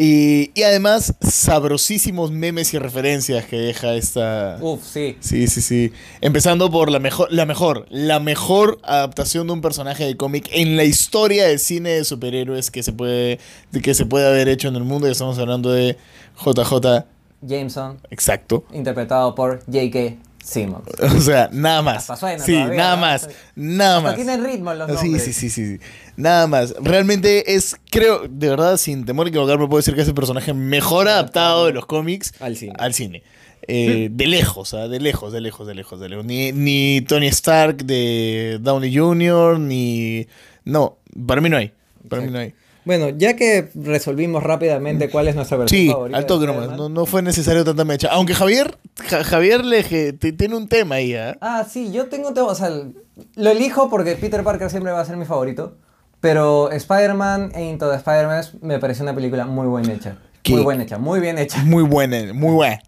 Y, 0.02 0.52
y 0.58 0.64
además, 0.64 1.14
sabrosísimos 1.20 2.32
memes 2.32 2.74
y 2.74 2.80
referencias 2.80 3.44
que 3.44 3.58
deja 3.58 3.96
esta, 3.96 4.58
Uf, 4.62 4.82
sí. 4.82 5.18
Sí, 5.20 5.48
sí, 5.48 5.62
sí. 5.62 5.92
Empezando 6.22 6.72
por 6.72 6.90
la 6.90 7.00
mejor, 7.00 7.28
la 7.34 7.46
mejor, 7.46 7.86
la 7.90 8.22
mejor 8.22 8.80
adaptación 8.84 9.48
de 9.48 9.54
un 9.54 9.62
personaje 9.62 10.06
de 10.06 10.16
cómic 10.16 10.48
en 10.54 10.78
la 10.78 10.86
historia 10.86 11.48
del 11.48 11.60
cine 11.60 11.90
de 11.90 12.06
superhéroes 12.06 12.72
que 12.72 12.82
se 12.82 12.94
puede, 12.94 13.40
que 13.84 13.94
se 13.94 14.06
puede 14.06 14.26
haber 14.26 14.48
hecho 14.48 14.70
en 14.70 14.78
el 14.78 14.86
mundo. 14.86 15.06
Y 15.06 15.12
estamos 15.12 15.38
hablando 15.38 15.70
de 15.70 15.98
JJ 16.46 17.04
Jameson, 17.42 18.00
Exacto. 18.10 18.64
interpretado 18.72 19.36
por 19.36 19.60
J.K. 19.66 20.16
Simmons. 20.44 20.86
O 21.18 21.22
sea, 21.22 21.50
nada 21.52 21.82
más. 21.82 21.98
Hasta 21.98 22.16
suena 22.16 22.44
sí, 22.44 22.54
todavía, 22.54 22.78
nada 22.78 22.96
¿no? 22.96 23.02
más. 23.02 23.30
Nada 23.56 24.02
más. 24.02 24.16
tienen 24.16 24.44
ritmo 24.44 24.74
los 24.74 24.88
Sí, 25.00 25.06
nombres. 25.10 25.24
sí, 25.24 25.34
sí, 25.34 25.50
sí, 25.50 25.78
sí. 25.78 25.84
Nada 26.16 26.48
más. 26.48 26.74
Realmente 26.82 27.56
es, 27.56 27.76
creo, 27.92 28.28
de 28.30 28.50
verdad, 28.50 28.78
sin 28.78 29.06
temor 29.06 29.28
a 29.28 29.30
equivocarme, 29.30 29.68
puedo 29.68 29.78
decir 29.80 29.96
que 29.96 30.02
es 30.02 30.08
el 30.08 30.14
personaje 30.14 30.54
mejor 30.54 31.08
adaptado 31.08 31.66
de 31.68 31.74
los 31.74 31.86
cómics 31.86 32.34
Al 32.40 32.56
cine. 32.56 32.74
Al 32.78 32.94
cine. 32.94 33.24
Eh, 33.68 34.10
de 34.12 34.26
lejos, 34.28 34.74
¿ah? 34.74 34.88
de 34.88 35.00
lejos, 35.00 35.32
de 35.32 35.42
lejos, 35.42 35.68
de 35.68 35.76
lejos, 35.76 36.00
de 36.00 36.10
lejos. 36.10 36.26
Ni, 36.26 36.52
ni 36.52 37.02
Tony 37.02 37.28
Stark 37.28 37.86
de 37.86 38.58
Downey 38.62 38.96
Jr., 38.96 39.60
ni... 39.60 40.28
No, 40.66 40.98
para 41.28 41.40
mí 41.42 41.50
no 41.50 41.58
hay. 41.58 41.72
Para 42.08 42.22
mí 42.24 42.32
no 42.32 42.40
hay. 42.40 42.54
Bueno, 42.86 43.10
ya 43.10 43.36
que 43.36 43.70
resolvimos 43.76 44.42
rápidamente 44.42 45.10
cuál 45.10 45.28
es 45.28 45.36
nuestra 45.36 45.58
versión 45.58 45.80
Sí, 45.82 45.90
favorita. 45.90 46.20
Spider-Man. 46.20 46.78
No, 46.78 46.90
no 46.90 47.06
fue 47.06 47.22
necesario 47.22 47.64
tanta 47.64 47.84
mecha. 47.86 48.08
Aunque 48.12 48.34
Javier, 48.34 48.78
Ja- 49.10 49.24
Javier 49.24 49.64
le, 49.66 49.84
je- 49.84 50.14
te- 50.14 50.32
tiene 50.32 50.56
un 50.56 50.68
tema 50.68 50.96
ahí, 50.96 51.14
¿ah? 51.14 51.38
Ah, 51.42 51.66
sí, 51.70 51.92
yo 51.92 52.08
tengo 52.08 52.34
tema, 52.34 52.48
o 52.48 52.56
sea, 52.56 52.70
lo 52.70 53.50
elijo 53.52 53.90
porque 53.90 54.16
Peter 54.16 54.44
Parker 54.44 54.70
siempre 54.70 54.92
va 54.92 55.02
a 55.02 55.06
ser 55.06 55.18
mi 55.18 55.26
favorito, 55.26 55.76
pero 56.22 56.72
Spider-Man 56.72 57.52
e 57.54 57.66
Into 57.66 57.90
the 57.90 57.98
Spider-Man 57.98 58.44
me 58.62 58.80
pareció 58.80 59.04
una 59.04 59.14
película 59.14 59.46
muy 59.46 59.68
bien 59.82 59.96
hecha. 59.96 60.18
¿Qué? 60.42 60.54
Muy 60.56 60.64
bien 60.66 60.82
hecha, 60.82 60.98
muy 60.98 61.20
bien 61.20 61.38
hecha. 61.38 61.62
Muy 61.66 61.84
buena, 61.84 62.34
muy 62.34 62.54
buena. 62.54 62.80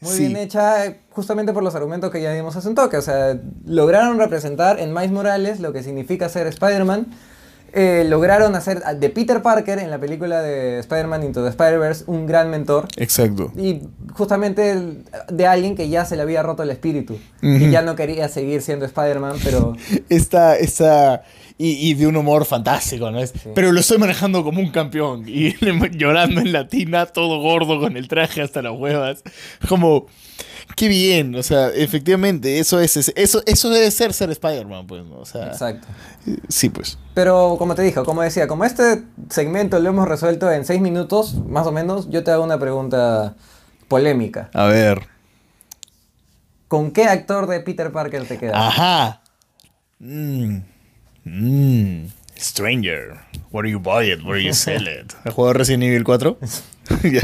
Muy 0.00 0.12
Sí. 0.12 0.20
bien 0.28 0.36
hecha, 0.36 0.86
eh, 0.86 1.00
justamente 1.10 1.52
por 1.52 1.62
los 1.62 1.74
argumentos 1.74 2.10
que 2.10 2.22
ya 2.22 2.32
dimos 2.32 2.56
hace 2.56 2.68
un 2.68 2.74
toque. 2.74 2.96
O 2.96 3.02
sea, 3.02 3.36
lograron 3.66 4.18
representar 4.18 4.78
en 4.80 4.94
Miles 4.94 5.10
Morales 5.10 5.60
lo 5.60 5.72
que 5.72 5.82
significa 5.82 6.28
ser 6.28 6.46
Spider-Man. 6.46 7.08
Eh, 7.72 8.04
lograron 8.08 8.54
hacer 8.54 8.82
de 8.82 9.10
Peter 9.10 9.42
Parker 9.42 9.78
en 9.78 9.90
la 9.90 9.98
película 9.98 10.42
de 10.42 10.78
Spider-Man 10.78 11.24
Into 11.24 11.42
the 11.42 11.50
Spider-Verse 11.50 12.04
un 12.06 12.26
gran 12.26 12.50
mentor. 12.50 12.88
Exacto. 12.96 13.52
Y 13.56 13.82
justamente 14.14 15.02
de 15.28 15.46
alguien 15.46 15.76
que 15.76 15.88
ya 15.88 16.04
se 16.04 16.16
le 16.16 16.22
había 16.22 16.42
roto 16.42 16.62
el 16.62 16.70
espíritu. 16.70 17.18
Y 17.42 17.70
ya 17.70 17.82
no 17.82 17.94
quería 17.94 18.28
seguir 18.28 18.62
siendo 18.62 18.84
Spider-Man, 18.84 19.36
pero... 19.44 19.74
Esta, 20.08 20.56
esta, 20.56 21.22
y, 21.58 21.90
y 21.90 21.94
de 21.94 22.06
un 22.06 22.16
humor 22.16 22.44
fantástico, 22.44 23.10
¿no? 23.10 23.18
Es, 23.18 23.32
Pero 23.54 23.72
lo 23.72 23.80
estoy 23.80 23.98
manejando 23.98 24.44
como 24.44 24.60
un 24.60 24.70
campeón. 24.70 25.24
Y 25.26 25.54
llorando 25.98 26.40
en 26.40 26.52
latina, 26.52 27.06
todo 27.06 27.40
gordo 27.40 27.80
con 27.80 27.96
el 27.96 28.06
traje 28.08 28.40
hasta 28.42 28.62
las 28.62 28.72
huevas. 28.78 29.22
Como, 29.68 30.06
qué 30.76 30.86
bien. 30.86 31.34
O 31.34 31.42
sea, 31.42 31.68
efectivamente, 31.70 32.60
eso 32.60 32.78
es, 32.80 32.96
es- 32.96 33.12
eso, 33.16 33.42
eso 33.44 33.70
debe 33.70 33.90
ser 33.90 34.12
ser 34.12 34.30
Spider-Man, 34.30 34.86
pues, 34.86 35.04
¿no? 35.04 35.16
O 35.18 35.24
sea, 35.26 35.48
Exacto. 35.48 35.88
sí, 36.48 36.70
pues. 36.70 36.96
Pero 37.14 37.56
como 37.58 37.74
te 37.74 37.82
dijo, 37.82 38.04
como 38.04 38.22
decía, 38.22 38.46
como 38.46 38.64
este 38.64 39.02
segmento 39.28 39.80
lo 39.80 39.88
hemos 39.88 40.06
resuelto 40.08 40.50
en 40.52 40.64
seis 40.64 40.80
minutos, 40.80 41.34
más 41.46 41.66
o 41.66 41.72
menos, 41.72 42.08
yo 42.08 42.22
te 42.22 42.30
hago 42.30 42.44
una 42.44 42.60
pregunta 42.60 43.34
polémica. 43.88 44.48
A 44.54 44.66
ver. 44.66 45.08
¿Con 46.68 46.92
qué 46.92 47.04
actor 47.04 47.46
de 47.48 47.60
Peter 47.60 47.90
Parker 47.90 48.26
te 48.28 48.38
quedas? 48.38 48.54
Ajá. 48.56 49.22
Mm. 49.98 50.58
Mm. 51.28 52.10
Stranger. 52.36 53.18
Where 53.50 53.62
do 53.66 53.70
you 53.70 53.80
buy 53.80 54.04
it? 54.12 54.22
Where 54.22 54.38
do 54.38 54.44
you 54.46 54.52
sell 54.54 54.86
it? 54.88 55.12
¿Has 55.24 55.34
jugado 55.34 55.54
Resident 55.54 55.84
Evil 55.84 56.04
4? 56.04 56.38
Ya, 57.02 57.20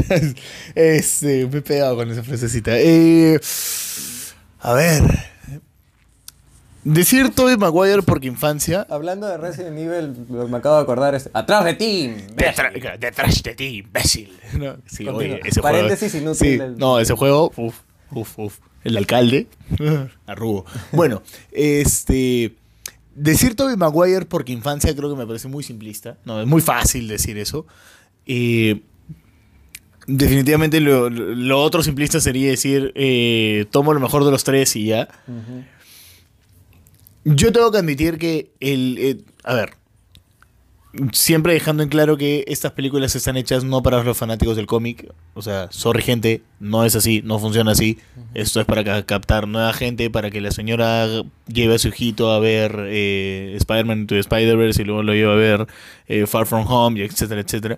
este, 0.75 1.47
me 1.47 1.57
he 1.57 1.61
pegado 1.63 1.95
con 1.95 2.11
esa 2.11 2.21
frasecita. 2.21 2.77
Eh, 2.77 3.39
a 4.59 4.73
ver. 4.73 5.01
Decir 6.83 7.31
Tobey 7.33 7.57
Maguire 7.57 8.03
porque 8.03 8.27
infancia. 8.27 8.85
Hablando 8.91 9.25
de 9.27 9.37
Resident 9.37 9.75
Evil, 9.79 10.27
lo 10.29 10.45
que 10.45 10.51
me 10.51 10.57
acabo 10.59 10.75
de 10.75 10.83
acordar 10.83 11.15
es... 11.15 11.31
¡Atrás 11.33 11.65
de 11.65 11.73
ti! 11.73 12.13
Detrás, 12.35 12.73
detrás 12.99 13.41
de 13.41 13.55
ti, 13.55 13.77
imbécil. 13.77 14.37
No, 14.53 14.77
sí, 14.85 15.07
oye, 15.07 15.41
ese 15.43 15.61
Paréntesis 15.63 16.11
juego. 16.11 16.27
inútil 16.27 16.47
Sí, 16.51 16.57
del- 16.57 16.77
no, 16.77 16.99
ese 16.99 17.15
juego. 17.15 17.51
Uf, 17.57 17.79
uf, 18.11 18.37
uf. 18.39 18.59
El 18.83 18.97
alcalde. 18.97 19.47
Arrugo. 20.27 20.65
Bueno, 20.91 21.23
este. 21.51 22.53
Decir 23.15 23.55
Tobey 23.55 23.77
Maguire 23.77 24.25
porque 24.25 24.51
infancia 24.51 24.93
creo 24.95 25.09
que 25.09 25.15
me 25.17 25.25
parece 25.25 25.47
muy 25.47 25.63
simplista. 25.63 26.17
No, 26.25 26.41
es 26.41 26.47
muy 26.47 26.61
fácil 26.61 27.07
decir 27.07 27.37
eso. 27.37 27.65
Eh, 28.27 28.81
definitivamente 30.07 30.79
lo, 30.81 31.09
lo- 31.09 31.33
lo 31.33 31.61
otro 31.61 31.81
simplista 31.81 32.19
sería 32.19 32.49
decir 32.49 32.91
eh, 32.95 33.65
tomo 33.71 33.93
lo 33.93 33.99
mejor 33.99 34.25
de 34.25 34.31
los 34.31 34.43
tres 34.43 34.75
y 34.75 34.85
ya. 34.87 35.07
Yo 37.23 37.51
tengo 37.51 37.71
que 37.71 37.77
admitir 37.79 38.17
que 38.17 38.51
el... 38.59 38.97
eh, 38.99 39.17
a 39.43 39.55
ver, 39.55 39.73
siempre 41.11 41.53
dejando 41.53 41.83
en 41.83 41.89
claro 41.89 42.17
que 42.17 42.43
estas 42.47 42.71
películas 42.73 43.15
están 43.15 43.37
hechas 43.37 43.63
no 43.63 43.81
para 43.83 44.03
los 44.03 44.17
fanáticos 44.17 44.55
del 44.55 44.65
cómic. 44.65 45.11
O 45.33 45.41
sea, 45.41 45.67
sorry 45.71 46.01
gente, 46.01 46.41
no 46.59 46.83
es 46.85 46.95
así, 46.95 47.21
no 47.23 47.39
funciona 47.39 47.71
así. 47.71 47.97
Esto 48.33 48.59
es 48.61 48.65
para 48.65 48.83
ca- 48.83 49.05
captar 49.05 49.47
nueva 49.47 49.73
gente, 49.73 50.09
para 50.09 50.31
que 50.31 50.41
la 50.41 50.51
señora 50.51 51.07
lleve 51.47 51.75
a 51.75 51.79
su 51.79 51.89
hijito 51.89 52.31
a 52.31 52.39
ver 52.39 52.75
eh, 52.87 53.53
Spider-Man 53.57 54.07
the 54.07 54.19
Spider-Verse 54.19 54.81
y 54.81 54.85
luego 54.85 55.03
lo 55.03 55.13
lleve 55.13 55.31
a 55.31 55.35
ver 55.35 55.67
eh, 56.07 56.25
Far 56.27 56.45
From 56.45 56.65
Home, 56.67 56.99
y 56.99 57.03
etcétera, 57.03 57.41
etcétera. 57.41 57.77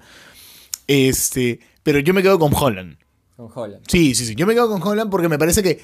Este, 0.88 1.60
pero 1.84 2.00
yo 2.00 2.14
me 2.14 2.22
quedo 2.24 2.40
con 2.40 2.54
Holland. 2.54 2.98
Con 3.36 3.50
Holland. 3.54 3.84
Sí, 3.88 4.16
sí, 4.16 4.26
sí. 4.26 4.36
Yo 4.36 4.46
me 4.48 4.54
quedo 4.54 4.70
con 4.70 4.82
Holland 4.82 5.10
porque 5.12 5.30
me 5.30 5.38
parece 5.38 5.62
que 5.64 5.80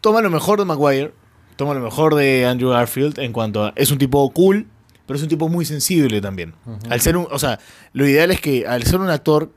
toma 0.00 0.20
lo 0.22 0.30
mejor 0.30 0.58
de 0.58 0.64
Maguire, 0.64 1.12
toma 1.56 1.74
lo 1.74 1.80
mejor 1.80 2.14
de 2.14 2.46
Andrew 2.46 2.70
Garfield 2.70 3.18
en 3.18 3.32
cuanto 3.32 3.64
a. 3.64 3.72
Es 3.76 3.90
un 3.90 3.98
tipo 3.98 4.28
cool, 4.32 4.66
pero 5.06 5.16
es 5.16 5.22
un 5.22 5.28
tipo 5.28 5.48
muy 5.48 5.64
sensible 5.64 6.20
también. 6.20 6.54
Al 6.90 7.00
ser 7.00 7.16
un. 7.16 7.26
O 7.30 7.38
sea, 7.38 7.58
lo 7.92 8.06
ideal 8.08 8.30
es 8.30 8.40
que 8.40 8.66
al 8.66 8.82
ser 8.84 9.00
un 9.00 9.10
actor 9.10 9.50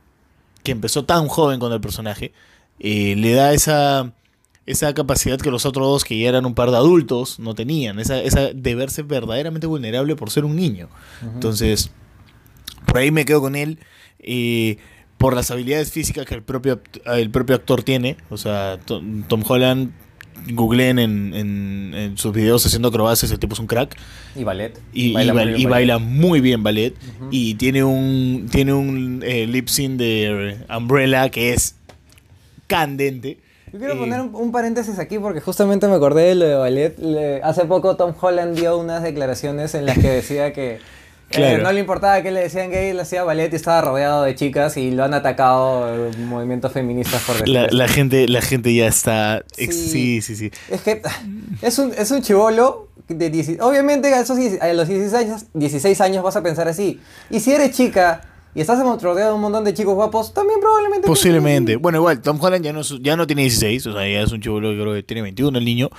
que 0.64 0.72
empezó 0.72 1.06
tan 1.06 1.28
joven 1.28 1.60
con 1.60 1.72
el 1.74 1.80
personaje, 1.82 2.32
eh, 2.80 3.16
le 3.18 3.34
da 3.34 3.54
esa. 3.54 4.12
Esa 4.66 4.94
capacidad 4.94 5.40
que 5.40 5.50
los 5.50 5.66
otros 5.66 5.88
dos, 5.88 6.04
que 6.04 6.20
ya 6.20 6.28
eran 6.28 6.46
un 6.46 6.54
par 6.54 6.72
de 6.72 6.76
adultos, 6.76 7.40
no 7.40 7.56
tenían. 7.56 8.00
Esa, 8.02 8.22
esa 8.22 8.52
de 8.54 8.76
verse 8.76 9.02
verdaderamente 9.02 9.66
vulnerable 9.66 10.18
por 10.18 10.30
ser 10.30 10.44
un 10.44 10.58
niño. 10.58 10.90
Entonces, 11.24 11.90
por 12.86 12.98
ahí 12.98 13.10
me 13.12 13.24
quedo 13.24 13.40
con 13.42 13.56
él. 13.56 13.80
eh, 14.20 14.78
por 15.18 15.34
las 15.36 15.50
habilidades 15.50 15.92
físicas 15.92 16.26
que 16.28 16.36
el 16.36 16.44
propio, 16.44 16.80
el 17.06 17.32
propio 17.32 17.56
actor 17.56 17.82
tiene. 17.82 18.18
O 18.30 18.38
sea, 18.38 18.78
To- 18.86 19.02
Tom 19.28 19.42
Holland, 19.48 19.92
googleen 20.52 21.00
en, 21.00 21.34
en- 21.34 21.94
en 21.96 22.18
sus 22.18 22.34
videos 22.34 22.66
haciendo 22.66 22.90
acrobacias, 22.90 23.32
el 23.32 23.40
tipo 23.40 23.54
es 23.54 23.60
un 23.60 23.68
crack. 23.68 23.96
Y 24.36 24.44
ballet. 24.44 24.80
Y 24.94 25.10
y 25.10 25.14
Baila 25.14 25.34
muy 25.34 25.44
bien 25.46 25.60
y 25.60 25.64
ballet. 25.66 25.70
baila 25.72 25.98
muy 26.00 26.42
bien 26.42 26.64
ballet. 26.64 26.94
Y 27.32 27.56
tiene 27.56 27.84
un, 27.84 28.48
tiene 28.52 28.74
un 28.74 29.24
eh, 29.26 29.48
lip 29.48 29.68
sync 29.68 29.98
de 29.98 30.58
Umbrella 30.76 31.30
que 31.30 31.54
es 31.54 31.76
candente. 32.68 33.40
Yo 33.72 33.80
quiero 33.80 33.96
Eh, 33.96 33.98
poner 33.98 34.22
un, 34.22 34.34
un 34.36 34.52
paréntesis 34.52 34.98
aquí 35.00 35.20
porque 35.20 35.42
justamente 35.42 35.88
me 35.88 35.96
acordé 35.96 36.24
de 36.30 36.36
lo 36.36 36.46
de 36.46 36.56
ballet. 36.56 36.98
Le- 37.00 37.42
hace 37.44 37.66
poco 37.66 37.96
Tom 37.98 38.14
Holland 38.20 38.58
dio 38.58 38.78
unas 38.78 39.04
declaraciones 39.04 39.76
en 39.76 39.86
las 39.86 39.98
que 39.98 40.10
decía 40.10 40.54
que 40.54 40.80
eh, 41.32 41.60
no 41.62 41.72
le 41.72 41.80
importaba 41.80 42.22
que 42.22 42.32
le 42.32 42.42
decían 42.42 42.72
gay, 42.72 42.90
él 42.90 43.00
hacía 43.00 43.24
ballet 43.24 43.52
y 43.52 43.56
estaba 43.56 43.82
rodeado 43.82 44.24
de 44.24 44.36
chicas 44.36 44.78
y 44.78 44.92
lo 44.92 45.04
han 45.04 45.14
atacado 45.14 46.10
movimientos 46.20 46.72
feministas 46.72 47.22
por 47.24 47.48
La, 47.48 47.68
la 47.70 47.88
gente, 47.88 48.28
la 48.28 48.42
gente 48.42 48.74
ya 48.74 48.88
está. 48.88 49.44
Sí. 49.56 49.72
Sí, 49.72 50.22
sí, 50.22 50.36
sí. 50.36 50.52
Es 50.70 50.82
que 50.82 51.02
es 51.62 51.80
un, 51.80 51.94
es 51.98 52.12
un 52.12 52.22
chivolo 52.22 52.88
de 53.08 53.30
10 53.30 53.60
Obviamente 53.62 54.14
a, 54.14 54.22
esos 54.22 54.38
10 54.38 54.62
a 54.62 54.74
los 54.74 54.88
16 54.88 55.14
años, 55.14 55.46
16 55.54 56.02
años 56.02 56.24
vas 56.24 56.36
a 56.36 56.44
pensar 56.44 56.68
así. 56.68 57.00
Y 57.30 57.40
si 57.40 57.52
eres 57.52 57.72
chica 57.72 58.22
y 58.56 58.62
estás 58.62 58.80
rodeado 58.80 59.30
de 59.32 59.36
un 59.36 59.42
montón 59.42 59.64
de 59.66 59.74
chicos 59.74 59.94
guapos, 59.94 60.34
también 60.34 60.60
probablemente... 60.60 61.06
Posiblemente. 61.08 61.76
Bueno, 61.76 62.00
igual, 62.00 62.22
Tom 62.22 62.40
Holland 62.42 62.66
ya 62.66 62.74
no, 62.74 62.82
ya 62.82 63.16
no 63.16 63.28
tiene 63.28 63.44
16, 63.44 63.86
o 63.86 63.94
sea, 63.94 64.02
ya 64.02 64.22
es 64.22 64.32
un 64.32 64.42
chivolo 64.42 64.72
que 64.72 64.82
creo 64.82 64.94
que 64.96 65.04
tiene 65.04 65.22
21 65.22 65.60
el 65.60 65.64
niño, 65.66 65.90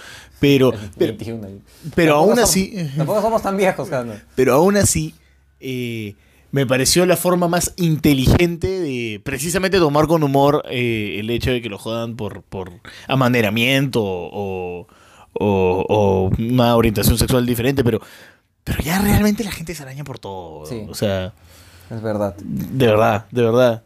pero, 0.40 0.72
pero, 0.98 1.12
21 1.12 1.46
ahí. 1.46 1.60
pero 1.94 2.14
Tampoco 2.14 2.30
aún 2.30 2.36
somos- 2.36 2.50
así, 2.50 2.90
Tampoco 2.96 3.22
somos 3.22 3.42
tan 3.42 3.56
viejos, 3.56 3.88
Jano. 3.88 4.14
pero 4.34 4.54
aún 4.54 4.76
así, 4.76 5.14
eh, 5.60 6.14
me 6.50 6.66
pareció 6.66 7.04
la 7.06 7.16
forma 7.16 7.46
más 7.48 7.74
inteligente 7.76 8.68
de 8.80 9.20
precisamente 9.22 9.78
tomar 9.78 10.06
con 10.06 10.22
humor 10.22 10.62
eh, 10.70 11.16
el 11.20 11.28
hecho 11.30 11.50
de 11.50 11.60
que 11.60 11.68
lo 11.68 11.78
jodan 11.78 12.16
por, 12.16 12.42
por 12.42 12.72
amaneramiento 13.06 14.02
o, 14.02 14.86
o, 15.34 15.84
o 15.88 16.30
una 16.38 16.74
orientación 16.76 17.18
sexual 17.18 17.44
diferente, 17.46 17.84
pero, 17.84 18.00
pero 18.64 18.82
ya 18.82 18.98
realmente 19.00 19.44
la 19.44 19.50
gente 19.52 19.74
se 19.74 19.82
araña 19.82 20.04
por 20.04 20.18
todo. 20.18 20.64
Sí. 20.66 20.86
O 20.88 20.94
sea, 20.94 21.34
Es 21.90 22.00
verdad. 22.02 22.34
de 22.38 22.86
verdad, 22.86 23.26
de 23.30 23.42
verdad. 23.42 23.82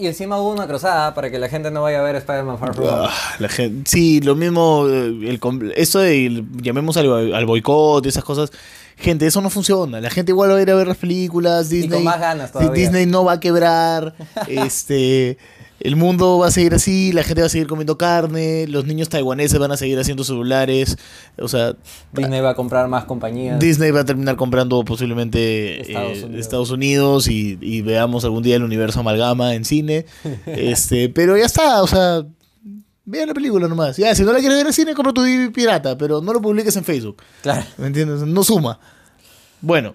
Y 0.00 0.06
encima 0.06 0.38
hubo 0.40 0.52
una 0.52 0.68
cruzada 0.68 1.12
para 1.12 1.28
que 1.28 1.40
la 1.40 1.48
gente 1.48 1.72
no 1.72 1.82
vaya 1.82 1.98
a 1.98 2.02
ver 2.02 2.14
Spider-Man 2.14 2.58
Far 2.60 2.72
From 2.72 2.86
Home. 2.86 3.06
Ah, 3.10 3.34
la 3.40 3.48
gente, 3.48 3.90
sí, 3.90 4.20
lo 4.20 4.36
mismo, 4.36 4.86
eh, 4.88 5.06
el, 5.08 5.40
eso 5.74 5.98
de, 5.98 6.26
el- 6.26 6.46
llamemos 6.62 6.96
al, 6.96 7.34
al 7.34 7.46
boicot, 7.46 8.06
esas 8.06 8.22
cosas, 8.22 8.52
gente, 8.98 9.26
eso 9.26 9.40
no 9.40 9.50
funciona. 9.50 10.00
La 10.00 10.10
gente 10.10 10.32
igual 10.32 10.50
va 10.50 10.56
a 10.56 10.62
ir 10.62 10.70
a 10.70 10.74
ver 10.74 10.86
las 10.86 10.96
películas, 10.96 11.72
Y 11.72 11.76
Disney, 11.76 11.98
con 11.98 12.04
más 12.04 12.20
ganas 12.20 12.52
todavía. 12.52 12.72
Disney 12.72 13.06
no 13.06 13.24
va 13.24 13.32
a 13.32 13.40
quebrar, 13.40 14.14
este, 14.48 15.38
el 15.80 15.96
mundo 15.96 16.38
va 16.38 16.48
a 16.48 16.50
seguir 16.50 16.74
así, 16.74 17.12
la 17.12 17.22
gente 17.22 17.40
va 17.40 17.46
a 17.46 17.50
seguir 17.50 17.68
comiendo 17.68 17.96
carne, 17.96 18.66
los 18.66 18.84
niños 18.84 19.08
taiwaneses 19.08 19.58
van 19.58 19.70
a 19.70 19.76
seguir 19.76 19.98
haciendo 19.98 20.24
celulares, 20.24 20.98
o 21.38 21.46
sea, 21.46 21.76
Disney 22.12 22.40
va 22.40 22.50
a 22.50 22.54
comprar 22.54 22.88
más 22.88 23.04
compañías. 23.04 23.60
Disney 23.60 23.90
va 23.92 24.00
a 24.00 24.04
terminar 24.04 24.36
comprando 24.36 24.84
posiblemente 24.84 25.80
Estados 25.82 26.18
eh, 26.18 26.24
Unidos. 26.24 26.40
Estados 26.40 26.70
Unidos 26.70 27.28
y, 27.28 27.58
y 27.60 27.82
veamos 27.82 28.24
algún 28.24 28.42
día 28.42 28.56
el 28.56 28.64
universo 28.64 29.00
amalgama 29.00 29.54
en 29.54 29.64
cine. 29.64 30.06
este, 30.46 31.08
pero 31.08 31.36
ya 31.36 31.46
está, 31.46 31.82
o 31.82 31.86
sea, 31.86 32.24
vean 33.10 33.28
la 33.28 33.34
película 33.34 33.66
nomás. 33.68 33.96
Ya, 33.96 34.14
si 34.14 34.22
no 34.22 34.32
la 34.32 34.38
quieres 34.38 34.56
ver 34.58 34.66
en 34.66 34.72
cine, 34.72 34.94
compra 34.94 35.12
tu 35.12 35.22
DVD 35.22 35.50
pirata, 35.52 35.96
pero 35.96 36.20
no 36.20 36.32
lo 36.32 36.40
publiques 36.40 36.76
en 36.76 36.84
Facebook. 36.84 37.22
Claro. 37.42 37.62
¿Me 37.78 37.86
entiendes? 37.88 38.20
No 38.22 38.44
suma. 38.44 38.78
Bueno, 39.60 39.94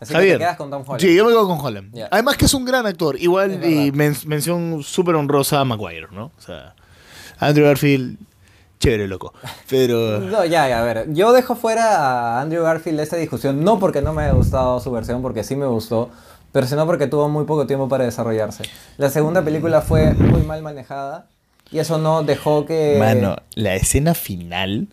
Así 0.00 0.12
Javier. 0.14 0.32
que 0.32 0.38
te 0.38 0.44
quedas 0.44 0.56
con 0.56 0.70
Tom 0.70 0.82
Holland. 0.86 1.00
sí, 1.00 1.14
yo 1.14 1.24
me 1.24 1.30
quedo 1.30 1.46
con 1.46 1.60
Holland. 1.60 1.94
Además 2.10 2.36
que 2.36 2.46
es 2.46 2.54
un 2.54 2.64
gran 2.64 2.86
actor. 2.86 3.16
Igual 3.20 3.64
y 3.64 3.92
men- 3.92 4.16
mención 4.26 4.82
súper 4.82 5.14
honrosa 5.14 5.60
a 5.60 5.64
Maguire, 5.64 6.08
¿no? 6.10 6.32
O 6.36 6.40
sea, 6.40 6.74
Andrew 7.38 7.66
Garfield, 7.66 8.18
chévere, 8.80 9.06
loco. 9.06 9.32
Pero... 9.68 10.18
No, 10.20 10.44
ya, 10.44 10.68
ya, 10.68 10.80
a 10.80 10.84
ver. 10.84 11.12
Yo 11.12 11.32
dejo 11.32 11.54
fuera 11.54 11.98
a 12.38 12.40
Andrew 12.40 12.62
Garfield 12.64 12.96
de 12.98 13.02
esta 13.04 13.16
discusión, 13.16 13.62
no 13.62 13.78
porque 13.78 14.00
no 14.02 14.12
me 14.14 14.22
haya 14.22 14.32
gustado 14.32 14.80
su 14.80 14.90
versión, 14.90 15.20
porque 15.22 15.44
sí 15.44 15.54
me 15.54 15.66
gustó, 15.66 16.10
pero 16.50 16.66
sino 16.66 16.84
porque 16.86 17.06
tuvo 17.06 17.28
muy 17.28 17.44
poco 17.44 17.66
tiempo 17.66 17.88
para 17.88 18.04
desarrollarse. 18.04 18.64
La 18.96 19.10
segunda 19.10 19.42
película 19.44 19.82
fue 19.82 20.14
muy 20.14 20.42
mal 20.42 20.62
manejada 20.62 21.28
y 21.72 21.78
eso 21.78 21.98
no 21.98 22.22
dejó 22.22 22.64
que... 22.66 22.96
Mano, 22.98 23.36
la 23.54 23.74
escena 23.76 24.14
final 24.14 24.88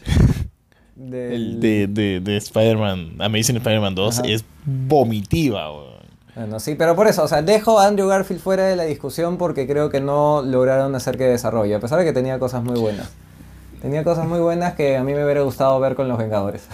del- 0.96 1.60
de, 1.60 1.88
de, 1.88 2.20
de 2.20 2.38
Spider-Man, 2.38 3.16
Amazing 3.20 3.58
Spider-Man 3.58 3.96
2, 3.96 4.20
Ajá. 4.20 4.28
es 4.28 4.44
vomitiva, 4.66 5.72
weón. 5.72 5.98
Bueno, 6.36 6.60
sí, 6.60 6.76
pero 6.76 6.96
por 6.96 7.08
eso, 7.08 7.24
o 7.24 7.28
sea, 7.28 7.42
dejo 7.42 7.80
a 7.80 7.88
Andrew 7.88 8.08
Garfield 8.08 8.40
fuera 8.42 8.66
de 8.68 8.76
la 8.76 8.84
discusión 8.84 9.38
porque 9.38 9.66
creo 9.66 9.90
que 9.90 10.00
no 10.00 10.44
lograron 10.44 10.94
hacer 10.94 11.18
que 11.18 11.24
desarrolle, 11.24 11.74
a 11.74 11.80
pesar 11.80 11.98
de 11.98 12.06
que 12.06 12.14
tenía 12.14 12.38
cosas 12.38 12.64
muy 12.64 12.80
buenas. 12.80 13.10
Tenía 13.82 14.04
cosas 14.04 14.28
muy 14.28 14.40
buenas 14.40 14.74
que 14.76 14.98
a 14.98 15.04
mí 15.04 15.14
me 15.14 15.24
hubiera 15.24 15.42
gustado 15.42 15.80
ver 15.80 15.96
con 15.96 16.08
los 16.08 16.18
Vengadores. 16.18 16.68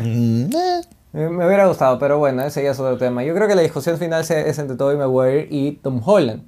Mm, 0.00 0.44
eh. 0.54 0.80
Me 1.12 1.46
hubiera 1.46 1.66
gustado, 1.66 1.98
pero 1.98 2.18
bueno, 2.18 2.42
ese 2.42 2.62
ya 2.62 2.72
es 2.72 2.78
otro 2.78 2.98
tema. 2.98 3.24
Yo 3.24 3.34
creo 3.34 3.48
que 3.48 3.54
la 3.54 3.62
discusión 3.62 3.96
final 3.96 4.20
es 4.20 4.58
entre 4.58 4.76
Tobey 4.76 4.98
Maguire 4.98 5.48
y 5.50 5.72
Tom 5.72 6.02
Holland. 6.04 6.42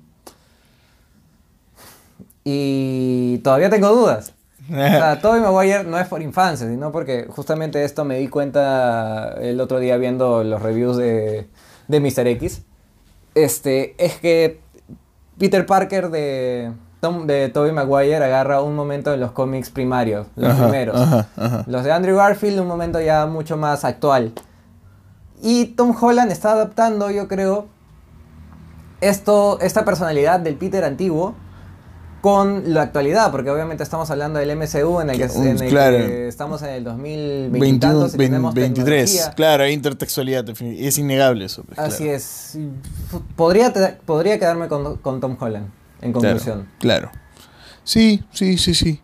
Y 2.44 3.38
todavía 3.38 3.70
tengo 3.70 3.88
dudas. 3.90 4.34
O 4.70 4.74
sea, 4.74 5.18
Tobey 5.22 5.40
Maguire 5.40 5.84
no 5.84 5.98
es 5.98 6.06
por 6.08 6.20
infancia, 6.20 6.68
sino 6.68 6.92
porque 6.92 7.26
justamente 7.30 7.84
esto 7.84 8.04
me 8.04 8.18
di 8.18 8.28
cuenta 8.28 9.32
el 9.40 9.62
otro 9.62 9.78
día 9.78 9.96
viendo 9.96 10.44
los 10.44 10.60
reviews 10.60 10.98
de, 10.98 11.48
de 11.86 12.00
Mr. 12.00 12.26
X. 12.26 12.64
Este, 13.34 13.94
es 13.96 14.16
que 14.18 14.60
Peter 15.38 15.64
Parker 15.64 16.10
de, 16.10 16.72
Tom, 17.00 17.26
de 17.26 17.48
Tobey 17.48 17.72
Maguire 17.72 18.16
agarra 18.16 18.60
un 18.60 18.74
momento 18.76 19.14
en 19.14 19.20
los 19.20 19.30
cómics 19.32 19.70
primarios, 19.70 20.26
los 20.36 20.50
Ajá, 20.52 20.64
primeros. 20.64 21.00
ajá, 21.00 21.28
ajá. 21.36 21.64
Los 21.66 21.84
de 21.84 21.92
Andrew 21.92 22.16
Garfield, 22.18 22.60
un 22.60 22.66
momento 22.66 23.00
ya 23.00 23.24
mucho 23.24 23.56
más 23.56 23.86
actual. 23.86 24.32
Y 25.40 25.66
Tom 25.76 25.96
Holland 25.98 26.30
está 26.30 26.52
adaptando, 26.52 27.10
yo 27.10 27.26
creo, 27.26 27.68
esto, 29.00 29.58
esta 29.60 29.86
personalidad 29.86 30.40
del 30.40 30.56
Peter 30.56 30.84
antiguo 30.84 31.34
con 32.20 32.74
la 32.74 32.82
actualidad, 32.82 33.30
porque 33.30 33.50
obviamente 33.50 33.82
estamos 33.84 34.10
hablando 34.10 34.38
del 34.40 34.56
MCU 34.56 35.00
en 35.00 35.10
el 35.10 35.18
que, 35.18 35.24
en 35.24 35.62
el 35.62 35.68
Claro. 35.68 35.96
que 35.98 36.28
estamos 36.28 36.62
en 36.62 36.70
el 36.70 36.84
2020 36.84 37.56
y 37.56 37.60
21, 37.60 37.78
tantos 37.80 38.14
y 38.14 38.16
tenemos 38.18 38.54
23. 38.54 39.04
tecnología. 39.10 39.34
Claro, 39.36 39.62
hay 39.64 39.72
intertextualidad, 39.72 40.44
es 40.48 40.98
innegable 40.98 41.44
eso. 41.44 41.62
pues, 41.64 41.78
Así 41.78 42.04
claro. 42.04 42.16
es. 42.16 42.58
Podría, 43.36 43.72
podría 44.04 44.38
quedarme 44.38 44.68
con, 44.68 44.96
con 44.96 45.20
Tom 45.20 45.36
Holland, 45.38 45.68
en 46.00 46.12
Claro, 46.12 46.28
conclusión. 46.28 46.68
Claro. 46.80 47.10
Sí, 47.84 48.24
sí, 48.32 48.58
sí, 48.58 48.74
sí. 48.74 49.00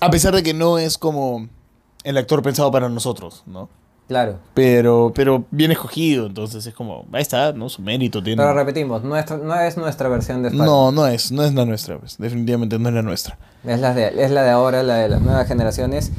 A 0.00 0.10
pesar 0.10 0.34
de 0.34 0.42
que 0.44 0.54
no 0.54 0.78
es 0.78 0.96
como 0.96 1.48
el 2.04 2.16
actor 2.16 2.40
pensado 2.42 2.70
para 2.70 2.88
nosotros, 2.88 3.42
¿no? 3.46 3.68
Claro. 4.08 4.38
Pero, 4.54 5.12
pero 5.14 5.44
bien 5.50 5.70
escogido, 5.70 6.26
entonces 6.26 6.66
es 6.66 6.72
como, 6.74 7.04
ahí 7.12 7.20
está, 7.20 7.52
¿no? 7.52 7.68
Su 7.68 7.82
mérito 7.82 8.22
tiene. 8.22 8.42
Pero 8.42 8.54
repetimos, 8.54 9.04
nuestra, 9.04 9.36
no 9.36 9.54
es 9.60 9.76
nuestra 9.76 10.08
versión 10.08 10.42
de. 10.42 10.50
No, 10.50 10.90
no 10.90 11.06
es, 11.06 11.30
no 11.30 11.44
es 11.44 11.52
la 11.54 11.66
nuestra, 11.66 11.98
pues, 11.98 12.16
definitivamente 12.18 12.78
no 12.78 12.88
es 12.88 12.94
la 12.94 13.02
nuestra. 13.02 13.38
Es 13.64 13.78
la, 13.80 13.92
de, 13.92 14.24
es 14.24 14.30
la 14.30 14.42
de 14.44 14.50
ahora, 14.50 14.82
la 14.82 14.94
de 14.96 15.10
las 15.10 15.20
nuevas 15.20 15.46
generaciones. 15.46 16.10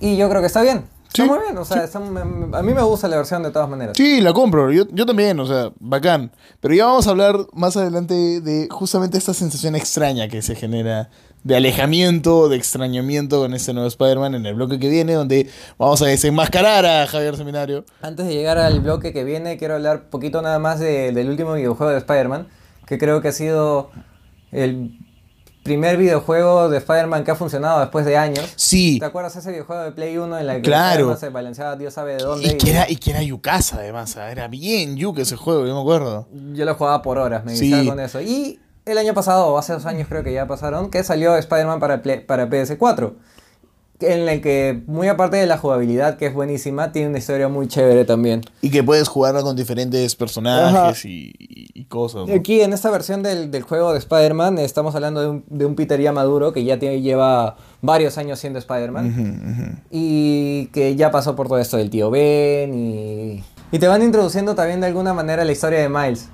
Y 0.00 0.16
yo 0.16 0.30
creo 0.30 0.40
que 0.40 0.46
está 0.46 0.62
bien. 0.62 0.84
Está 1.08 1.26
muy 1.26 1.40
bien. 1.40 1.58
O 1.58 1.64
sea, 1.64 1.84
está- 1.84 1.98
a 1.98 2.62
mí 2.62 2.72
me 2.72 2.82
gusta 2.82 3.08
la 3.08 3.16
versión 3.16 3.42
de 3.42 3.50
todas 3.50 3.68
maneras. 3.68 3.96
Sí, 3.96 4.20
la 4.20 4.32
compro, 4.32 4.70
yo, 4.72 4.84
yo 4.92 5.04
también, 5.04 5.38
o 5.40 5.46
sea, 5.46 5.72
bacán. 5.78 6.30
Pero 6.60 6.72
ya 6.74 6.86
vamos 6.86 7.06
a 7.06 7.10
hablar 7.10 7.36
más 7.52 7.76
adelante 7.76 8.40
de 8.40 8.68
justamente 8.70 9.18
esta 9.18 9.34
sensación 9.34 9.74
extraña 9.74 10.28
que 10.28 10.40
se 10.40 10.54
genera 10.54 11.10
de 11.42 11.56
alejamiento, 11.56 12.48
de 12.48 12.56
extrañamiento 12.56 13.40
con 13.40 13.54
este 13.54 13.72
nuevo 13.72 13.88
Spider-Man 13.88 14.34
en 14.34 14.46
el 14.46 14.54
bloque 14.54 14.78
que 14.78 14.88
viene, 14.88 15.14
donde 15.14 15.48
vamos 15.78 16.02
a 16.02 16.06
desenmascarar 16.06 16.84
a 16.84 17.06
Javier 17.06 17.36
Seminario. 17.36 17.84
Antes 18.02 18.26
de 18.26 18.34
llegar 18.34 18.58
al 18.58 18.80
bloque 18.80 19.12
que 19.12 19.24
viene, 19.24 19.56
quiero 19.56 19.74
hablar 19.74 20.02
un 20.04 20.10
poquito 20.10 20.42
nada 20.42 20.58
más 20.58 20.78
de- 20.80 21.12
del 21.12 21.30
último 21.30 21.54
videojuego 21.54 21.92
de 21.92 21.98
Spider-Man, 21.98 22.48
que 22.86 22.98
creo 22.98 23.22
que 23.22 23.28
ha 23.28 23.32
sido 23.32 23.90
el 24.52 24.98
primer 25.62 25.96
videojuego 25.98 26.68
de 26.68 26.78
Spider-Man 26.78 27.22
que 27.24 27.30
ha 27.30 27.34
funcionado 27.36 27.80
después 27.80 28.04
de 28.04 28.16
años. 28.16 28.46
Sí, 28.56 28.98
¿Te 28.98 29.04
acuerdas 29.06 29.36
ese 29.36 29.50
videojuego 29.50 29.82
de 29.82 29.92
Play 29.92 30.16
1 30.18 30.38
en 30.38 30.48
el 30.48 30.56
que 30.56 30.62
Claro. 30.62 31.16
Se 31.16 31.28
balanceaba 31.28 31.76
Dios 31.76 31.94
sabe 31.94 32.16
de 32.16 32.22
dónde? 32.22 32.48
y 32.48 32.56
que, 32.56 32.70
era, 32.70 32.90
y 32.90 32.96
que 32.96 33.10
era 33.10 33.22
Yukasa 33.22 33.76
además, 33.76 34.16
era 34.16 34.48
bien 34.48 34.96
Yuka 34.96 35.22
ese 35.22 35.36
juego, 35.36 35.66
yo 35.66 35.74
me 35.74 35.80
acuerdo. 35.80 36.28
Yo 36.54 36.64
lo 36.64 36.74
jugaba 36.74 37.00
por 37.02 37.18
horas, 37.18 37.44
me 37.44 37.54
Sí. 37.56 37.86
con 37.86 38.00
eso. 38.00 38.20
Y 38.22 38.58
el 38.86 38.98
año 38.98 39.14
pasado, 39.14 39.46
o 39.48 39.58
hace 39.58 39.72
dos 39.72 39.86
años 39.86 40.08
creo 40.08 40.22
que 40.22 40.32
ya 40.32 40.46
pasaron, 40.46 40.90
que 40.90 41.02
salió 41.04 41.36
Spider-Man 41.36 41.80
para, 41.80 42.02
Play- 42.02 42.20
para 42.26 42.48
PS4. 42.48 43.12
En 44.02 44.26
el 44.30 44.40
que, 44.40 44.82
muy 44.86 45.08
aparte 45.08 45.36
de 45.36 45.46
la 45.46 45.58
jugabilidad, 45.58 46.16
que 46.16 46.24
es 46.24 46.32
buenísima, 46.32 46.90
tiene 46.90 47.08
una 47.10 47.18
historia 47.18 47.48
muy 47.48 47.68
chévere 47.68 48.06
también. 48.06 48.40
Y 48.62 48.70
que 48.70 48.82
puedes 48.82 49.08
jugarlo 49.08 49.42
con 49.42 49.54
diferentes 49.56 50.16
personajes 50.16 51.04
y, 51.04 51.34
y- 51.38 51.84
cosas. 51.84 52.26
¿no? 52.26 52.34
Aquí 52.34 52.62
en 52.62 52.72
esta 52.72 52.88
versión 52.90 53.22
del, 53.22 53.50
del 53.50 53.62
juego 53.62 53.92
de 53.92 53.98
Spider-Man 53.98 54.58
estamos 54.58 54.94
hablando 54.94 55.20
de 55.20 55.28
un, 55.28 55.44
de 55.48 55.66
un 55.66 55.74
Peter 55.74 56.00
ya 56.00 56.12
maduro 56.12 56.52
que 56.54 56.64
ya 56.64 56.78
tiene- 56.78 57.02
lleva 57.02 57.56
varios 57.82 58.16
años 58.16 58.38
siendo 58.38 58.58
Spider-Man 58.60 59.06
Ujú, 59.08 59.20
ujú. 59.72 59.76
y 59.90 60.66
que 60.72 60.94
ya 60.96 61.10
pasó 61.10 61.36
por 61.36 61.48
todo 61.48 61.58
esto 61.58 61.76
del 61.76 61.90
tío 61.90 62.10
Ben 62.10 62.72
y... 62.72 63.44
Y 63.72 63.78
te 63.78 63.86
van 63.88 64.02
introduciendo 64.02 64.54
también 64.54 64.80
de 64.80 64.86
alguna 64.86 65.12
manera 65.14 65.44
la 65.44 65.52
historia 65.52 65.80
de 65.80 65.88
Miles. 65.90 66.28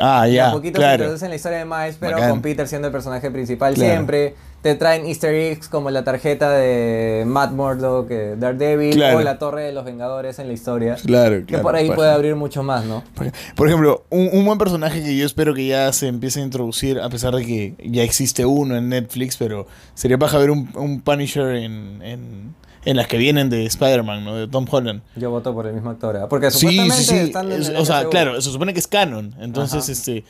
Ah, 0.00 0.26
ya, 0.28 0.50
a 0.50 0.52
poquito 0.52 0.78
claro. 0.78 1.04
introducen 1.04 1.30
la 1.30 1.36
historia 1.36 1.58
de 1.58 1.64
Miles, 1.64 1.96
pero 1.98 2.12
Bacán. 2.16 2.30
con 2.30 2.42
Peter 2.42 2.66
siendo 2.68 2.88
el 2.88 2.92
personaje 2.92 3.30
principal 3.30 3.74
Claro. 3.74 3.90
siempre. 3.92 4.34
Te 4.62 4.74
traen 4.74 5.06
easter 5.06 5.32
eggs 5.32 5.68
como 5.68 5.90
la 5.90 6.02
tarjeta 6.02 6.50
de 6.50 7.22
Matt 7.24 7.52
Murdock, 7.52 8.10
eh, 8.10 8.34
Daredevil, 8.36 8.94
Claro. 8.96 9.18
o 9.18 9.20
la 9.20 9.38
Torre 9.38 9.62
de 9.62 9.72
los 9.72 9.84
Vengadores 9.84 10.40
en 10.40 10.48
la 10.48 10.54
historia. 10.54 10.96
Claro, 11.04 11.36
Que 11.40 11.44
claro. 11.44 11.62
por 11.62 11.76
ahí 11.76 11.88
puede 11.90 12.10
abrir 12.10 12.34
mucho 12.34 12.64
más, 12.64 12.84
¿no? 12.84 13.04
Por- 13.14 13.30
Por 13.54 13.68
ejemplo, 13.68 14.04
un, 14.10 14.28
un 14.32 14.44
buen 14.44 14.58
personaje 14.58 15.02
que 15.04 15.16
yo 15.16 15.24
espero 15.24 15.54
que 15.54 15.66
ya 15.68 15.92
se 15.92 16.08
empiece 16.08 16.40
a 16.40 16.42
introducir, 16.42 16.98
a 16.98 17.08
pesar 17.10 17.34
de 17.36 17.44
que 17.46 17.74
ya 17.84 18.02
existe 18.02 18.44
uno 18.44 18.76
en 18.76 18.88
Netflix, 18.88 19.36
pero 19.36 19.68
sería 19.94 20.18
paja 20.18 20.36
ver 20.38 20.50
un, 20.50 20.68
un 20.74 21.00
Punisher 21.00 21.54
en, 21.56 22.02
en, 22.02 22.54
en 22.86 22.96
las 22.96 23.06
que 23.06 23.18
vienen 23.18 23.50
de 23.50 23.66
Spider-Man, 23.66 24.24
¿no? 24.24 24.34
De 24.36 24.48
Tom 24.48 24.64
Holland. 24.70 25.02
Yo 25.16 25.30
voto 25.30 25.52
por 25.52 25.66
el 25.66 25.74
mismo 25.74 25.90
actor. 25.90 26.16
¿ah? 26.16 26.28
Porque 26.28 26.50
supuestamente 26.50 26.96
sí, 26.96 27.04
sí. 27.04 27.16
están 27.16 27.52
en 27.52 27.60
Es- 27.60 27.68
o 27.76 27.84
sea, 27.84 28.06
claro, 28.08 28.40
se 28.40 28.50
supone 28.50 28.72
que 28.72 28.78
es 28.80 28.86
canon. 28.86 29.34
Entonces, 29.40 29.82
Ajá. 29.84 29.92
este 29.92 30.24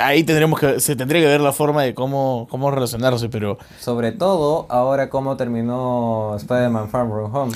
ahí 0.00 0.24
tendremos 0.24 0.58
que, 0.58 0.80
se 0.80 0.96
tendría 0.96 1.20
que 1.22 1.26
ver 1.28 1.40
la 1.40 1.52
forma 1.52 1.82
de 1.82 1.94
cómo, 1.94 2.46
cómo 2.50 2.70
relacionarse, 2.70 3.28
pero 3.28 3.58
Sobre 3.80 4.12
todo 4.12 4.66
ahora 4.70 5.10
cómo 5.10 5.36
terminó 5.36 6.34
Spider-Man 6.36 6.88
Far 6.88 7.06
From 7.08 7.34
Home. 7.34 7.52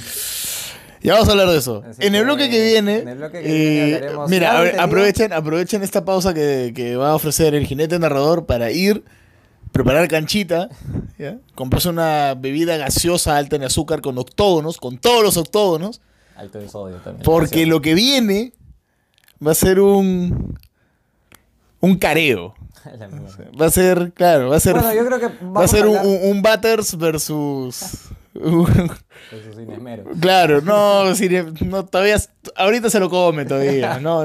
ya 1.02 1.14
vamos 1.14 1.28
a 1.28 1.32
hablar 1.32 1.48
de 1.48 1.56
eso. 1.58 1.82
Así 1.88 2.06
en 2.06 2.14
el 2.14 2.20
que, 2.20 2.24
bloque 2.24 2.50
que 2.50 2.62
viene, 2.64 2.98
en 2.98 3.08
el 3.08 3.18
bloque 3.18 3.42
que 3.42 3.48
viene 3.48 3.88
eh, 3.88 3.94
hablaremos 3.96 4.30
mira, 4.30 4.82
aprovechen, 4.84 5.32
aprovechen 5.32 5.82
esta 5.82 6.04
pausa 6.04 6.34
que, 6.34 6.72
que 6.74 6.96
va 6.96 7.10
a 7.10 7.14
ofrecer 7.14 7.54
el 7.54 7.66
jinete 7.66 7.98
narrador 7.98 8.46
para 8.46 8.70
ir, 8.70 9.02
preparar 9.72 10.06
canchita, 10.08 10.68
¿ya? 11.18 11.38
comprarse 11.54 11.88
una 11.88 12.34
bebida 12.34 12.76
gaseosa 12.76 13.36
alta 13.36 13.56
en 13.56 13.64
azúcar 13.64 14.00
con 14.02 14.18
octógonos, 14.18 14.76
con 14.78 14.98
todos 14.98 15.22
los 15.22 15.36
octógonos, 15.36 16.00
Alto 16.36 16.58
de 16.58 16.68
sodio 16.68 16.96
también. 16.96 17.24
porque 17.24 17.66
lo 17.66 17.80
que 17.80 17.94
viene 17.94 18.52
va 19.44 19.52
a 19.52 19.54
ser 19.54 19.80
un 19.80 20.58
un 21.80 21.96
careo. 21.96 22.54
Va 23.60 23.66
a 23.66 23.70
ser, 23.70 24.12
claro, 24.12 24.48
va 24.50 24.56
a 24.56 24.60
ser 24.60 24.74
Bueno, 24.74 24.92
yo 24.92 25.06
creo 25.06 25.20
que 25.20 25.26
va 25.44 25.64
a 25.64 25.68
ser 25.68 25.86
un, 25.86 25.96
hablar 25.98 26.06
un, 26.24 26.36
un 26.36 26.42
Butters 26.42 26.96
versus. 26.98 27.80
Claro, 30.20 30.60
no, 30.62 31.14
cine- 31.14 31.52
no, 31.64 31.84
todavía, 31.84 32.16
ahorita 32.56 32.90
se 32.90 32.98
lo 33.00 33.08
come 33.10 33.44
todavía, 33.44 34.00
no, 34.00 34.24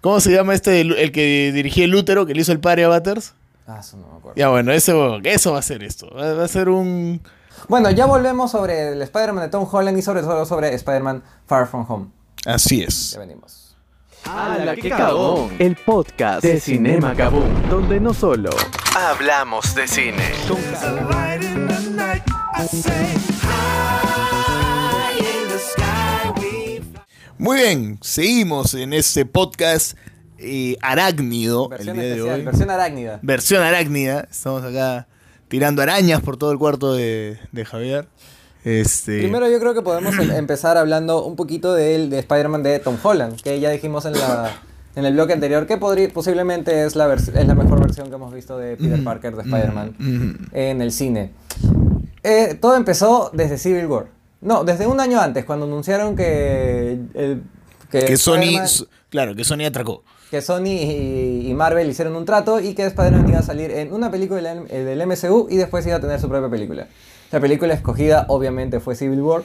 ¿cómo 0.00 0.20
se 0.20 0.32
llama 0.32 0.54
este, 0.54 0.80
el, 0.80 0.92
el 0.92 1.12
que 1.12 1.50
dirigía 1.52 1.84
el 1.84 1.94
útero, 1.94 2.26
que 2.26 2.34
le 2.34 2.42
hizo 2.42 2.52
el 2.52 2.60
pare 2.60 2.84
a 2.84 2.88
Butters? 2.88 3.34
Ah, 3.72 3.80
eso 3.80 3.96
no 3.96 4.06
me 4.08 4.18
acuerdo. 4.18 4.36
Ya 4.36 4.48
bueno, 4.48 4.72
eso, 4.72 5.18
eso 5.22 5.52
va 5.52 5.58
a 5.58 5.62
ser 5.62 5.82
esto, 5.82 6.10
va, 6.14 6.44
a 6.44 6.48
ser 6.48 6.68
un, 6.68 7.22
Bueno, 7.68 7.90
ya 7.90 8.04
volvemos 8.04 8.50
sobre 8.50 8.92
el 8.92 9.00
Spider-Man 9.00 9.44
de 9.44 9.50
Tom 9.50 9.66
Holland 9.70 9.98
y 9.98 10.02
sobre 10.02 10.20
todo 10.20 10.44
sobre 10.44 10.74
Spider-Man 10.74 11.22
Far 11.46 11.66
From 11.66 11.86
Home. 11.88 12.06
así 12.44 12.82
es. 12.82 13.12
Ya 13.12 13.20
venimos. 13.20 13.76
¡Hala, 14.24 14.76
qué 14.76 14.90
cagón! 14.90 15.50
El 15.58 15.74
podcast 15.76 16.44
de 16.44 16.60
Cinema 16.60 17.14
Kaboom, 17.14 17.68
donde 17.70 17.98
no 17.98 18.12
solo 18.12 18.50
hablamos 18.94 19.74
de 19.74 19.88
cine. 19.88 20.32
Muy 27.38 27.56
bien, 27.56 27.98
seguimos 28.02 28.74
en 28.74 28.92
este 28.92 29.24
podcast 29.24 29.96
eh, 30.42 30.76
arácnido 30.82 31.68
Versión 31.68 31.96
el 31.96 32.02
día 32.02 32.02
de 32.10 32.16
especial, 32.16 32.38
hoy. 32.40 32.44
versión 32.46 32.70
arácnida. 32.70 33.18
Versión 33.22 33.62
arácnida. 33.62 34.28
Estamos 34.30 34.62
acá 34.64 35.06
tirando 35.48 35.82
arañas 35.82 36.20
por 36.20 36.36
todo 36.36 36.52
el 36.52 36.58
cuarto 36.58 36.94
de, 36.94 37.38
de 37.52 37.64
Javier. 37.64 38.06
Este, 38.64 39.18
Primero 39.18 39.50
yo 39.50 39.58
creo 39.58 39.74
que 39.74 39.82
podemos 39.82 40.16
em- 40.18 40.30
empezar 40.30 40.76
hablando 40.76 41.24
un 41.24 41.34
poquito 41.36 41.74
del 41.74 42.10
de 42.10 42.20
Spider-Man 42.20 42.62
de 42.62 42.78
Tom 42.78 42.96
Holland, 43.02 43.40
que 43.40 43.58
ya 43.58 43.70
dijimos 43.70 44.04
en 44.04 44.12
la 44.12 44.50
en 44.94 45.04
el 45.06 45.14
bloque 45.14 45.32
anterior 45.32 45.66
que 45.66 45.78
podría, 45.78 46.08
posiblemente 46.10 46.84
es 46.84 46.94
la, 46.96 47.12
es 47.14 47.28
la 47.34 47.54
mejor 47.54 47.80
versión 47.80 48.08
que 48.10 48.14
hemos 48.16 48.32
visto 48.32 48.58
de 48.58 48.76
Peter 48.76 49.02
Parker 49.02 49.34
de 49.36 49.42
Spider-Man 49.42 49.94
mm, 49.98 50.34
en 50.52 50.82
el 50.82 50.92
cine. 50.92 51.32
Eh, 52.22 52.56
todo 52.60 52.76
empezó 52.76 53.30
desde 53.32 53.56
Civil 53.58 53.86
War. 53.86 54.06
No, 54.42 54.64
desde 54.64 54.86
un 54.86 55.00
año 55.00 55.20
antes, 55.20 55.44
cuando 55.44 55.66
anunciaron 55.66 56.14
que, 56.14 56.98
el, 57.14 57.42
que 57.90 58.16
Sony, 58.16 58.60
claro, 59.08 59.34
que 59.34 59.44
Sony 59.44 59.64
atracó. 59.66 60.04
Que 60.32 60.40
Sony 60.40 60.68
y, 60.68 61.46
y 61.46 61.52
Marvel 61.52 61.90
hicieron 61.90 62.16
un 62.16 62.24
trato 62.24 62.58
y 62.58 62.72
que 62.72 62.86
Spider-Man 62.86 63.28
iba 63.28 63.40
a 63.40 63.42
salir 63.42 63.70
en 63.70 63.92
una 63.92 64.10
película 64.10 64.40
del, 64.40 64.64
eh, 64.70 64.78
del 64.82 65.06
MCU 65.06 65.46
y 65.50 65.58
después 65.58 65.86
iba 65.86 65.96
a 65.96 66.00
tener 66.00 66.18
su 66.22 66.28
propia 66.30 66.48
película. 66.48 66.88
La 67.30 67.38
película 67.38 67.74
escogida 67.74 68.24
obviamente 68.30 68.80
fue 68.80 68.96
Civil 68.96 69.20
War. 69.20 69.42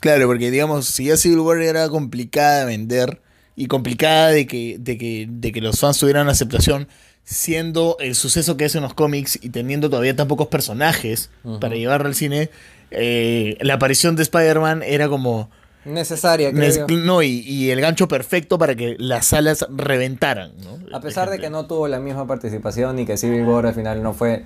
Claro, 0.00 0.28
porque 0.28 0.50
digamos, 0.50 0.86
si 0.86 1.04
ya 1.04 1.18
Civil 1.18 1.40
War 1.40 1.60
era 1.60 1.90
complicada 1.90 2.60
de 2.60 2.64
vender 2.64 3.20
y 3.54 3.66
complicada 3.66 4.28
de 4.28 4.46
que, 4.46 4.78
de 4.80 4.96
que, 4.96 5.26
de 5.28 5.52
que 5.52 5.60
los 5.60 5.78
fans 5.78 5.98
tuvieran 5.98 6.26
aceptación, 6.30 6.88
siendo 7.22 7.98
el 8.00 8.14
suceso 8.14 8.56
que 8.56 8.64
es 8.64 8.74
en 8.74 8.80
los 8.80 8.94
cómics 8.94 9.38
y 9.42 9.50
teniendo 9.50 9.90
todavía 9.90 10.16
tan 10.16 10.26
pocos 10.26 10.46
personajes 10.46 11.28
para 11.60 11.74
llevarlo 11.74 12.08
al 12.08 12.14
cine, 12.14 12.48
eh, 12.92 13.58
la 13.60 13.74
aparición 13.74 14.16
de 14.16 14.22
Spider-Man 14.22 14.82
era 14.84 15.10
como... 15.10 15.50
Necesaria, 15.84 16.52
creo. 16.52 16.86
No, 16.88 17.22
y, 17.22 17.40
y 17.40 17.70
el 17.70 17.80
gancho 17.80 18.06
perfecto 18.08 18.58
para 18.58 18.74
que 18.74 18.96
las 18.98 19.26
salas 19.26 19.66
reventaran. 19.70 20.52
¿no? 20.62 20.96
A 20.96 21.00
pesar 21.00 21.28
de 21.30 21.38
que 21.38 21.50
no 21.50 21.66
tuvo 21.66 21.88
la 21.88 21.98
misma 21.98 22.26
participación 22.26 22.98
y 23.00 23.06
que 23.06 23.16
Civil 23.16 23.42
War 23.44 23.66
al 23.66 23.74
final 23.74 24.02
no 24.02 24.12
fue 24.14 24.44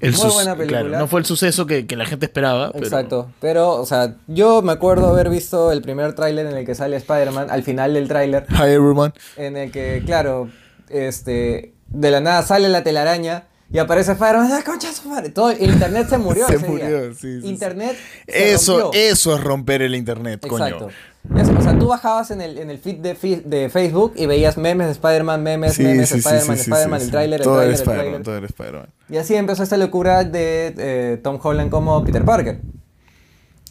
El 0.00 0.12
muy 0.14 0.30
buena 0.30 0.54
película. 0.56 0.80
claro, 0.82 0.98
no 0.98 1.06
fue 1.08 1.20
el 1.20 1.26
suceso 1.26 1.66
que, 1.66 1.86
que 1.86 1.96
la 1.96 2.04
gente 2.04 2.26
esperaba. 2.26 2.70
pero- 2.72 2.84
Exacto. 2.84 3.30
Pero, 3.40 3.72
o 3.76 3.86
sea, 3.86 4.16
yo 4.26 4.60
me 4.62 4.72
acuerdo 4.72 5.08
haber 5.08 5.30
visto 5.30 5.72
el 5.72 5.80
primer 5.82 6.12
tráiler 6.14 6.46
en 6.46 6.56
el 6.56 6.66
que 6.66 6.74
sale 6.74 6.96
Spider-Man, 6.96 7.48
al 7.50 7.62
final 7.62 7.94
del 7.94 8.06
tráiler, 8.06 8.44
Hi 8.50 8.70
everyone. 8.72 9.12
en 9.36 9.56
el 9.56 9.70
que, 9.72 10.02
claro, 10.04 10.50
este, 10.90 11.72
de 11.88 12.10
la 12.10 12.20
nada 12.20 12.42
sale 12.42 12.68
la 12.68 12.82
telaraña 12.82 13.44
y 13.70 13.78
aparece 13.78 14.12
Spider-Man, 14.12 14.50
¡ah, 14.52 14.62
concha 14.64 14.92
su 14.92 15.08
madre! 15.08 15.28
Todo 15.30 15.50
el 15.50 15.70
internet 15.70 16.08
se 16.08 16.18
murió 16.18 16.46
Se 16.48 16.54
ese 16.56 16.66
día. 16.66 16.70
murió, 16.72 17.14
sí, 17.14 17.40
sí, 17.42 17.48
Internet 17.48 17.96
se 18.26 18.52
Eso, 18.54 18.80
rompió. 18.80 19.00
eso 19.00 19.34
es 19.36 19.44
romper 19.44 19.82
el 19.82 19.94
internet, 19.94 20.44
Exacto. 20.44 20.78
coño. 20.78 21.44
Sé, 21.44 21.52
o 21.52 21.60
sea, 21.60 21.78
tú 21.78 21.88
bajabas 21.88 22.30
en 22.30 22.40
el, 22.40 22.56
en 22.56 22.70
el 22.70 22.78
feed 22.78 22.98
de, 23.00 23.68
Facebook 23.68 24.14
y 24.16 24.24
veías 24.24 24.56
memes 24.56 24.86
de 24.86 24.92
Spider-Man, 24.92 25.42
memes, 25.42 25.74
Sí, 25.74 25.82
memes, 25.82 26.10
Spider-Man, 26.10 26.56
Spider-Man, 26.56 27.02
el 27.02 27.10
tráiler, 27.10 27.40
el 27.40 27.44
Todo 27.44 27.54
tráiler, 27.56 27.74
era 27.74 27.74
el 27.74 27.74
Spider-Man, 27.74 28.04
tráiler. 28.04 28.22
todo 28.22 28.36
era 28.36 28.46
Spider-Man. 28.46 28.88
Y 29.10 29.16
así 29.18 29.34
empezó 29.34 29.62
esta 29.62 29.76
locura 29.76 30.24
de 30.24 30.74
eh, 30.78 31.20
Tom 31.22 31.38
Holland 31.42 31.70
como 31.70 32.02
Peter 32.04 32.24
Parker. 32.24 32.60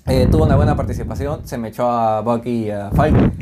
Eh, 0.06 0.28
tuvo 0.30 0.44
una 0.44 0.56
buena 0.56 0.76
participación, 0.76 1.48
se 1.48 1.58
me 1.58 1.70
echó 1.70 1.90
a 1.90 2.22
Bucky 2.22 2.66
y 2.66 2.70
a 2.70 2.92
Falcon. 2.92 3.34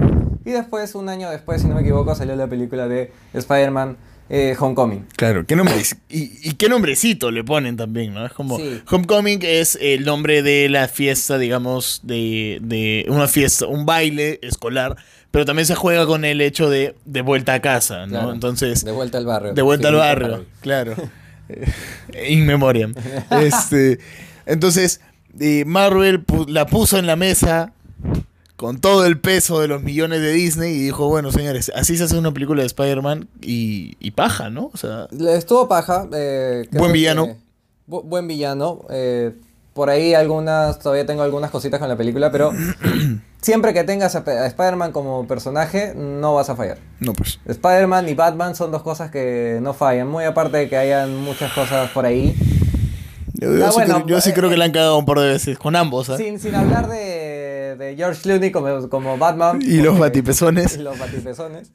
Y 0.45 0.51
después, 0.51 0.95
un 0.95 1.09
año 1.09 1.29
después, 1.29 1.61
si 1.61 1.67
no 1.67 1.75
me 1.75 1.81
equivoco, 1.81 2.15
salió 2.15 2.35
la 2.37 2.47
película 2.47 2.87
de 2.87 3.11
Spider-Man 3.33 3.97
eh, 4.29 4.55
Homecoming. 4.59 5.05
Claro, 5.15 5.45
¿qué 5.45 5.55
nombre 5.55 5.75
y, 6.09 6.49
y 6.49 6.53
qué 6.53 6.67
nombrecito 6.69 7.29
le 7.31 7.43
ponen 7.43 7.77
también, 7.77 8.13
¿no? 8.13 8.25
Es 8.25 8.33
como 8.33 8.57
Sí. 8.57 8.81
Homecoming 8.89 9.39
es 9.43 9.77
el 9.81 10.03
nombre 10.05 10.41
de 10.41 10.67
la 10.69 10.87
fiesta, 10.87 11.37
digamos, 11.37 12.01
de, 12.03 12.59
de 12.61 13.05
una 13.09 13.27
fiesta, 13.27 13.67
un 13.67 13.85
baile 13.85 14.39
escolar, 14.41 14.95
pero 15.31 15.45
también 15.45 15.65
se 15.65 15.75
juega 15.75 16.05
con 16.05 16.25
el 16.25 16.41
hecho 16.41 16.69
de, 16.69 16.95
de 17.05 17.21
vuelta 17.21 17.53
a 17.53 17.61
casa, 17.61 18.05
¿no? 18.05 18.11
Claro. 18.11 18.31
Entonces, 18.33 18.83
De 18.85 18.91
vuelta 18.91 19.17
al 19.17 19.25
barrio. 19.25 19.53
de 19.53 19.61
vuelta 19.61 19.89
al 19.89 19.95
barrio, 19.95 20.45
claro. 20.61 20.95
Eh, 21.47 22.31
In 22.33 22.43
memoriam. 22.47 22.95
Este, 23.29 23.99
entonces, 24.47 24.99
eh, 25.39 25.63
Marvel 25.65 26.25
pu- 26.25 26.47
la 26.49 26.65
puso 26.65 26.97
en 26.97 27.05
la 27.05 27.15
mesa 27.15 27.71
con 28.55 28.79
todo 28.79 29.05
el 29.05 29.19
peso 29.19 29.59
de 29.59 29.67
los 29.67 29.83
millones 29.83 30.21
de 30.21 30.31
Disney 30.31 30.73
y 30.75 30.79
dijo, 30.83 31.07
bueno, 31.09 31.31
señores, 31.31 31.71
así 31.75 31.97
se 31.97 32.05
hace 32.05 32.17
una 32.17 32.31
película 32.33 32.61
de 32.61 32.67
Spider-Man 32.67 33.27
y, 33.41 33.95
y 33.99 34.11
paja, 34.11 34.49
¿no? 34.49 34.71
O 34.73 34.77
sea, 34.77 35.07
Le 35.11 35.35
Estuvo 35.35 35.67
paja. 35.67 36.07
eh, 36.13 36.65
Buen 36.71 36.91
que- 36.91 36.97
villano. 36.97 37.35
bu- 37.87 38.03
buen 38.03 38.27
villano. 38.27 38.81
eh, 38.89 39.33
por 39.73 39.89
ahí 39.89 40.13
algunas, 40.13 40.79
todavía 40.79 41.05
tengo 41.05 41.21
algunas 41.23 41.51
cositas 41.51 41.81
con 41.81 41.89
la 41.89 41.97
película, 41.97 42.31
pero 42.31 42.53
siempre 43.41 43.73
que 43.73 43.83
tengas 43.83 44.15
a, 44.15 44.19
a 44.19 44.45
Spider-Man 44.47 44.93
como 44.93 45.27
personaje, 45.27 45.93
no 45.93 46.33
vas 46.35 46.49
a 46.49 46.55
fallar. 46.55 46.77
no 47.01 47.11
pues. 47.11 47.39
Spider-Man 47.45 48.07
y 48.07 48.13
Batman 48.13 48.55
son 48.55 48.71
dos 48.71 48.83
cosas 48.83 49.11
que 49.11 49.59
no 49.61 49.73
fallan, 49.73 50.07
muy 50.07 50.23
aparte 50.23 50.55
de 50.59 50.69
que 50.69 50.77
hayan 50.77 51.15
muchas 51.17 51.51
cosas 51.51 51.89
por 51.91 52.05
ahí. 52.05 52.33
Yo, 53.33 53.53
yo 53.53 53.65
Ah, 53.65 53.69
sí, 53.69 53.75
bueno, 53.75 53.95
creo, 53.95 54.07
yo 54.07 54.21
sí 54.21 54.29
eh, 54.29 54.33
creo 54.33 54.49
que 54.49 54.55
la 54.55 54.63
han 54.63 54.71
cagado 54.71 54.97
un 54.97 55.05
par 55.05 55.19
de 55.19 55.27
veces 55.27 55.57
con 55.57 55.75
ambos, 55.75 56.09
¿ah? 56.09 56.15
Sin, 56.15 56.39
sin 56.39 56.55
hablar 56.55 56.87
de, 56.87 57.24
de 57.77 57.95
George 57.95 58.21
Clooney 58.21 58.51
como, 58.51 58.89
como 58.89 59.17
Batman. 59.17 59.59
Y 59.61 59.81
los 59.81 59.97
batipezones. 59.99 60.75
y 60.75 60.79
los 60.83 60.97
batipezones. 60.97 61.69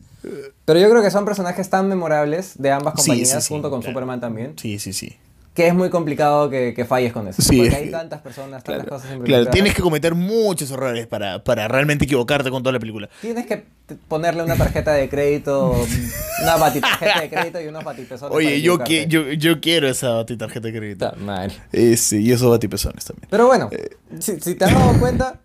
Pero 0.64 0.78
yo 0.80 0.90
creo 0.90 1.02
que 1.02 1.10
son 1.10 1.24
personajes 1.24 1.68
tan 1.70 1.88
memorables 1.88 2.54
de 2.58 2.70
ambas 2.70 2.94
Sí, 2.98 3.08
compañías, 3.10 3.28
sí, 3.30 3.40
sí, 3.40 3.54
junto 3.54 3.70
con 3.70 3.80
claro. 3.80 3.92
Superman 3.94 4.20
también, 4.20 4.52
Sí, 4.58 4.78
sí, 4.78 4.92
sí. 4.92 5.16
que 5.54 5.66
es 5.66 5.74
muy 5.74 5.88
complicado 5.90 6.48
que, 6.50 6.74
que 6.74 6.84
falles 6.84 7.12
con 7.12 7.26
eso. 7.26 7.40
Sí, 7.42 7.58
porque 7.58 7.76
hay 7.76 7.84
que- 7.86 7.90
tantas 7.90 8.20
personas, 8.20 8.62
tantas 8.62 8.86
Claro, 8.86 9.02
cosas 9.02 9.18
claro, 9.24 9.46
tienes 9.46 9.74
que 9.74 9.82
cometer 9.82 10.14
muchos 10.14 10.70
errores 10.70 11.06
para, 11.06 11.42
para 11.42 11.68
realmente 11.68 12.04
equivocarte 12.04 12.50
con 12.50 12.62
toda 12.62 12.72
la 12.74 12.78
película. 12.78 13.08
Tienes 13.22 13.46
que 13.46 13.64
ponerle 14.08 14.42
una 14.44 14.56
tarjeta 14.56 14.92
de 14.92 15.08
crédito, 15.08 15.74
una 16.42 16.56
batitarjeta 16.56 17.20
de 17.22 17.28
crédito 17.30 17.60
y 17.62 17.66
unos 17.66 17.82
batipezones. 17.82 18.36
Oye, 18.36 18.60
yo, 18.60 18.78
yo, 18.84 19.32
yo 19.32 19.60
quiero 19.60 19.88
esa 19.88 20.24
tarjeta 20.26 20.68
de 20.68 20.72
crédito. 20.78 21.10
Puta 21.10 21.20
madre. 21.24 21.54
Ese, 21.72 22.20
y 22.20 22.30
esos 22.30 22.48
batipezones 22.50 23.04
también. 23.06 23.26
Pero 23.30 23.46
bueno, 23.46 23.68
Eh. 23.72 23.88
si, 24.20 24.38
si 24.40 24.54
te 24.54 24.66
has 24.66 24.72
dado 24.74 24.98
cuenta, 25.00 25.40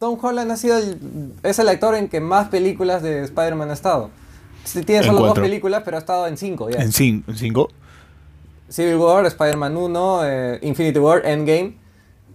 Tom 0.00 0.18
Holland 0.20 0.50
ha 0.50 0.56
sido 0.56 0.78
el, 0.78 0.98
es 1.42 1.58
el 1.58 1.68
actor 1.68 1.94
en 1.94 2.08
que 2.08 2.20
más 2.22 2.48
películas 2.48 3.02
de 3.02 3.22
Spider-Man 3.24 3.68
ha 3.68 3.74
estado. 3.74 4.08
Sí, 4.64 4.82
Tiene 4.82 5.02
En 5.02 5.06
solo 5.12 5.26
dos 5.26 5.38
películas, 5.38 5.82
pero 5.84 5.98
ha 5.98 6.00
estado 6.00 6.26
en 6.26 6.38
cinco 6.38 6.70
ya. 6.70 6.78
En 6.80 6.90
cin- 6.90 7.22
en 7.28 7.36
cinco. 7.36 7.68
Civil 8.70 8.96
War, 8.96 9.26
Spider-Man 9.26 9.76
1, 9.76 10.20
eh, 10.24 10.58
Infinity 10.62 10.98
War, 10.98 11.26
Endgame. 11.26 11.74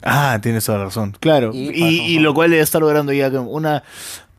Ah, 0.04 0.38
tienes 0.44 0.64
toda 0.64 0.78
la 0.78 0.84
razón. 0.86 1.18
Claro. 1.20 1.52
Y 1.56 2.20
lo 2.20 2.36
cual 2.36 2.52
debe 2.52 2.62
estar 2.62 2.82
logrando 2.82 3.12
ya 3.14 3.30
una. 3.30 3.82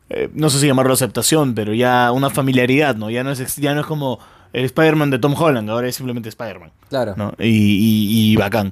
eh, 0.09 0.29
no 0.33 0.49
sé 0.49 0.61
si 0.61 0.67
llamarlo 0.67 0.93
aceptación, 0.93 1.53
pero 1.53 1.73
ya 1.73 2.13
una 2.13 2.29
familiaridad, 2.29 2.95
¿no? 2.95 3.09
Ya 3.09 3.25
no 3.25 3.31
es, 3.31 3.57
ya 3.57 3.73
no 3.73 3.81
es 3.81 3.87
como 3.87 4.19
el 4.53 4.63
Spider-Man 4.63 5.09
de 5.09 5.19
Tom 5.19 5.33
Holland, 5.37 5.69
ahora 5.69 5.89
es 5.89 5.95
simplemente 5.97 6.29
Spider-Man. 6.29 6.71
Claro. 6.87 7.13
¿no? 7.17 7.33
Y, 7.39 7.47
y- 7.49 8.31
y 8.31 8.35
bacán. 8.37 8.71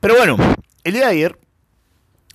Pero 0.00 0.14
bueno, 0.16 0.38
el 0.82 0.92
día 0.94 1.02
de 1.08 1.10
ayer, 1.12 1.38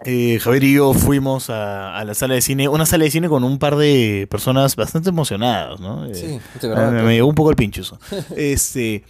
eh, 0.06 0.40
Javier 0.42 0.64
y 0.64 0.74
yo 0.76 0.94
fuimos 0.94 1.50
a, 1.50 1.98
a 1.98 2.04
la 2.06 2.14
sala 2.14 2.36
de 2.36 2.42
cine, 2.42 2.68
una 2.70 2.86
sala 2.86 3.06
de 3.06 3.12
cine 3.12 3.30
con 3.30 3.44
un 3.44 3.58
par 3.60 3.76
de 3.76 4.28
personas 4.30 4.76
bastante 4.76 5.10
emocionadas, 5.10 5.80
¿no? 5.80 6.06
Eh, 6.06 6.14
Sí, 6.16 6.40
de 6.62 6.68
verdad. 6.70 6.92
me, 6.92 7.04
me 7.04 7.14
llegó 7.16 7.28
un 7.28 7.36
poco 7.36 7.50
el 7.50 7.56
pincho 7.56 7.82
eso. 7.82 8.00
este, 8.36 9.04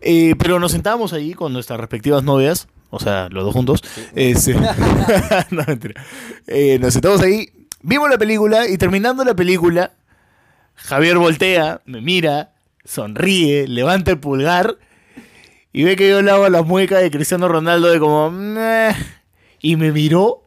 eh, 0.00 0.34
pero 0.38 0.58
nos 0.58 0.72
sentábamos 0.72 1.12
ahí 1.12 1.34
con 1.34 1.52
nuestras 1.52 1.78
respectivas 1.80 2.22
novias, 2.24 2.68
o 2.90 2.98
sea, 2.98 3.28
los 3.30 3.44
dos 3.44 3.52
juntos. 3.54 3.82
Este, 4.14 4.54
no, 5.50 5.62
mentira. 5.66 6.02
Nos 6.80 6.92
sentamos 6.92 7.20
ahí, 7.22 7.50
vimos 7.82 8.08
la 8.10 8.18
película 8.18 8.68
y 8.68 8.76
terminando 8.78 9.24
la 9.24 9.34
película, 9.34 9.92
Javier 10.74 11.18
voltea, 11.18 11.80
me 11.86 12.00
mira, 12.00 12.52
sonríe, 12.84 13.66
levanta 13.68 14.10
el 14.12 14.18
pulgar 14.18 14.76
y 15.72 15.84
ve 15.84 15.96
que 15.96 16.08
yo 16.08 16.22
le 16.22 16.30
hago 16.30 16.48
la 16.48 16.62
mueca 16.62 16.98
de 16.98 17.10
Cristiano 17.10 17.46
Ronaldo 17.48 17.88
de 17.88 17.98
como... 18.00 18.30
"Meh", 18.30 18.94
y 19.60 19.76
me 19.76 19.92
miró 19.92 20.44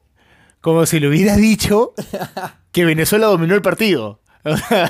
como 0.62 0.86
si 0.86 1.00
le 1.00 1.08
hubiera 1.08 1.36
dicho 1.36 1.93
que 2.71 2.86
Venezuela 2.86 3.28
dominó 3.28 3.56
el 3.56 3.62
partido. 3.62 4.19
O 4.43 4.58
sea, 4.58 4.89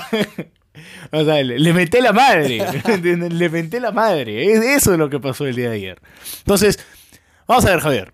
o 1.12 1.26
sea, 1.26 1.44
le, 1.44 1.74
menté 1.74 2.02
la 2.02 2.14
madre. 2.14 2.66
Le 3.04 3.50
menté 3.50 3.80
la 3.82 3.92
madre. 3.92 4.54
Es- 4.54 4.64
Eso 4.64 4.94
es 4.94 4.98
lo 4.98 5.10
que 5.10 5.20
pasó 5.20 5.46
el 5.46 5.54
día 5.56 5.70
de 5.70 5.76
ayer. 5.76 6.02
Entonces, 6.40 6.80
vamos 7.46 7.66
a 7.66 7.72
ver, 7.72 7.80
Javier. 7.82 8.14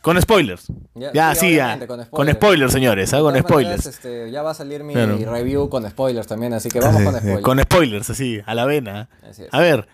Con 0.00 0.20
spoilers. 0.22 0.68
Ya, 0.94 1.12
Ya, 1.12 1.34
sí, 1.34 1.56
ya. 1.56 1.76
con 1.88 2.04
Con 2.04 2.30
spoilers. 2.32 2.72
señores. 2.72 3.12
¿ah? 3.12 3.18
Con 3.20 3.36
spoilers. 3.36 3.78
maneras, 3.78 3.86
este, 3.86 4.30
ya 4.30 4.42
va 4.42 4.52
a 4.52 4.54
salir 4.54 4.84
mi 4.84 4.94
Claro. 4.94 5.18
review 5.32 5.68
con 5.68 5.90
spoilers 5.90 6.28
también, 6.28 6.54
así 6.54 6.68
que 6.68 6.78
vamos 6.78 7.02
con 7.02 7.14
Sí, 7.14 7.18
spoilers. 7.18 7.42
Con 7.42 7.60
spoilers, 7.60 8.10
así, 8.10 8.40
a 8.46 8.54
la 8.54 8.64
vena. 8.64 9.08
Es. 9.28 9.42
A 9.50 9.58
ver, 9.60 9.88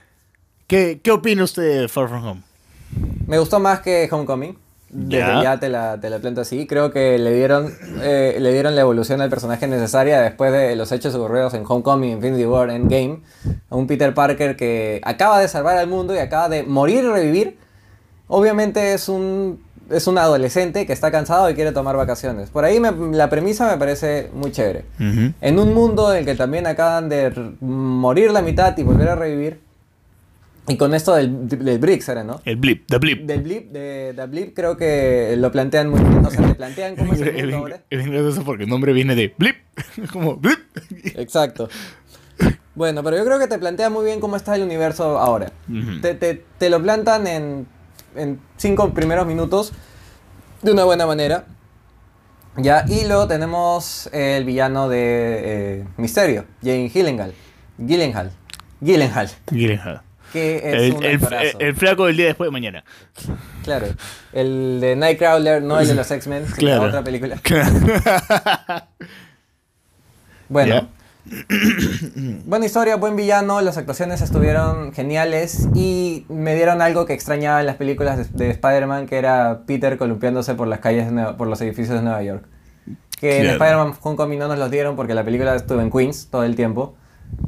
¿qué, 0.66 1.00
qué 1.02 1.10
opina 1.10 1.42
usted 1.44 1.80
de 1.80 1.88
Far 1.88 2.10
From 2.10 2.22
Home? 2.26 2.42
Me 3.26 3.38
gustó 3.38 3.58
más 3.58 3.80
que 3.80 4.06
Homecoming. 4.12 4.58
Desde 4.96 5.18
Ya. 5.26 5.42
ya, 5.42 5.58
te, 5.58 5.68
la, 5.68 5.98
te 6.00 6.08
la 6.08 6.20
planto 6.20 6.40
así. 6.42 6.68
Creo 6.68 6.92
que 6.92 7.18
le 7.18 7.32
dieron, 7.34 7.74
eh, 8.00 8.36
le 8.38 8.52
dieron 8.52 8.76
la 8.76 8.82
evolución 8.82 9.20
al 9.20 9.28
personaje 9.28 9.66
necesaria 9.66 10.20
después 10.20 10.52
de 10.52 10.76
los 10.76 10.92
hechos 10.92 11.14
ocurridos 11.16 11.52
en 11.54 11.64
Homecoming, 11.66 12.12
Infinity 12.12 12.46
War, 12.46 12.70
Endgame. 12.70 13.18
A 13.70 13.74
un 13.76 13.88
Peter 13.88 14.14
Parker 14.14 14.54
que 14.56 15.00
acaba 15.04 15.40
de 15.40 15.48
salvar 15.48 15.76
al 15.78 15.88
mundo 15.88 16.14
y 16.14 16.18
acaba 16.18 16.48
de 16.48 16.62
morir 16.62 17.02
y 17.04 17.08
revivir. 17.08 17.58
Obviamente 18.28 18.94
es 18.94 19.08
un, 19.08 19.60
es 19.90 20.06
un 20.06 20.16
adolescente 20.16 20.86
que 20.86 20.92
está 20.92 21.10
cansado 21.10 21.50
y 21.50 21.54
quiere 21.54 21.72
tomar 21.72 21.96
vacaciones. 21.96 22.50
Por 22.50 22.64
ahí 22.64 22.78
me- 22.80 22.92
la 23.16 23.28
premisa 23.28 23.68
me 23.70 23.76
parece 23.76 24.30
muy 24.32 24.52
chévere. 24.52 24.84
En 25.40 25.58
un 25.58 25.74
mundo 25.74 26.12
en 26.12 26.18
el 26.20 26.24
que 26.24 26.34
también 26.36 26.66
acaban 26.68 27.08
de 27.08 27.32
morir 27.60 28.30
la 28.30 28.42
mitad 28.42 28.76
y 28.78 28.82
volver 28.84 29.08
a 29.08 29.14
revivir. 29.16 29.60
Y 30.66 30.76
con 30.78 30.94
esto 30.94 31.14
del, 31.14 31.46
del 31.48 31.78
Brix 31.78 32.08
era, 32.08 32.24
¿no? 32.24 32.40
El 32.46 32.56
blip, 32.56 32.86
the 32.88 32.96
blip. 32.98 33.26
Del 33.26 33.42
blip, 33.42 33.70
de, 33.70 34.14
de 34.14 34.26
blip 34.26 34.54
creo 34.56 34.76
que 34.78 35.34
lo 35.36 35.52
plantean 35.52 35.90
muy 35.90 36.00
bien. 36.00 36.24
O 36.24 36.30
sea, 36.30 36.46
te 36.46 36.54
plantean 36.54 36.96
cómo 36.96 37.12
es 37.12 37.20
el 37.20 37.34
mundo 37.42 37.56
ahora. 37.58 37.80
Es 37.90 38.06
gracioso 38.06 38.44
porque 38.44 38.64
el 38.64 38.70
nombre 38.70 38.92
viene 38.94 39.14
de 39.14 39.34
blip. 39.36 39.56
Como 40.12 40.36
blip. 40.36 40.58
Exacto. 41.16 41.68
Bueno, 42.74 43.02
pero 43.04 43.18
yo 43.18 43.24
creo 43.26 43.38
que 43.38 43.46
te 43.46 43.58
plantea 43.58 43.90
muy 43.90 44.06
bien 44.06 44.20
cómo 44.20 44.36
está 44.36 44.54
el 44.56 44.62
universo 44.62 45.18
ahora. 45.18 45.52
Te, 46.00 46.14
te- 46.14 46.42
te 46.58 46.70
lo 46.70 46.82
plantan 46.82 47.26
en, 47.26 47.66
en 48.16 48.40
cinco 48.56 48.92
primeros 48.94 49.26
minutos 49.26 49.72
de 50.62 50.72
una 50.72 50.84
buena 50.84 51.06
manera. 51.06 51.44
Ya, 52.56 52.84
y 52.88 53.04
luego 53.06 53.28
tenemos 53.28 54.08
el 54.12 54.44
villano 54.44 54.88
de 54.88 55.00
eh, 55.80 55.84
Misterio, 55.98 56.46
Jane 56.62 56.88
Gyllenhaal. 56.88 57.34
Gyllenhaal. 57.78 58.30
Gyllenhaal. 58.80 59.28
Gyllenhaal. 59.50 60.02
Que 60.34 60.56
es 60.58 60.64
El, 60.64 60.92
un 60.96 61.04
el- 61.04 61.20
el 61.60 61.74
flaco 61.76 62.04
del 62.06 62.16
día 62.18 62.26
después 62.26 62.48
de 62.48 62.52
mañana. 62.52 62.84
Claro. 63.62 63.86
El 64.34 64.78
de 64.82 64.96
Nightcrawler, 64.96 65.62
no 65.62 65.80
el 65.80 65.88
de 65.88 65.94
los 65.94 66.10
X-Men, 66.10 66.44
sino 66.46 66.56
Claro. 66.58 66.82
otra 66.82 67.02
película. 67.02 67.36
Bueno. 70.48 70.74
Ya. 70.74 70.88
Buena 72.44 72.66
historia, 72.66 72.96
buen 72.96 73.16
villano, 73.16 73.60
las 73.62 73.78
actuaciones 73.78 74.20
estuvieron 74.20 74.92
geniales 74.92 75.68
y 75.74 76.26
me 76.28 76.54
dieron 76.54 76.82
algo 76.82 77.06
que 77.06 77.14
extrañaba 77.14 77.60
en 77.60 77.66
las 77.66 77.76
películas 77.76 78.18
de, 78.18 78.44
de 78.44 78.50
Spider-Man, 78.50 79.06
que 79.06 79.16
era 79.16 79.60
Peter 79.66 79.96
columpiándose 79.96 80.54
por 80.54 80.68
las 80.68 80.80
calles, 80.80 81.06
por 81.38 81.46
los 81.48 81.60
edificios 81.62 81.96
de 81.96 82.02
Nueva 82.02 82.22
York. 82.22 82.44
Que 83.18 83.36
en 83.38 83.42
Claro. 83.44 83.64
Spider-Man 83.64 83.94
Homecoming 84.02 84.38
no 84.38 84.48
nos 84.48 84.58
los 84.58 84.70
dieron 84.70 84.96
porque 84.96 85.14
la 85.14 85.24
película 85.24 85.54
estuvo 85.54 85.80
en 85.80 85.90
Queens 85.90 86.28
todo 86.30 86.44
el 86.44 86.56
tiempo. 86.56 86.94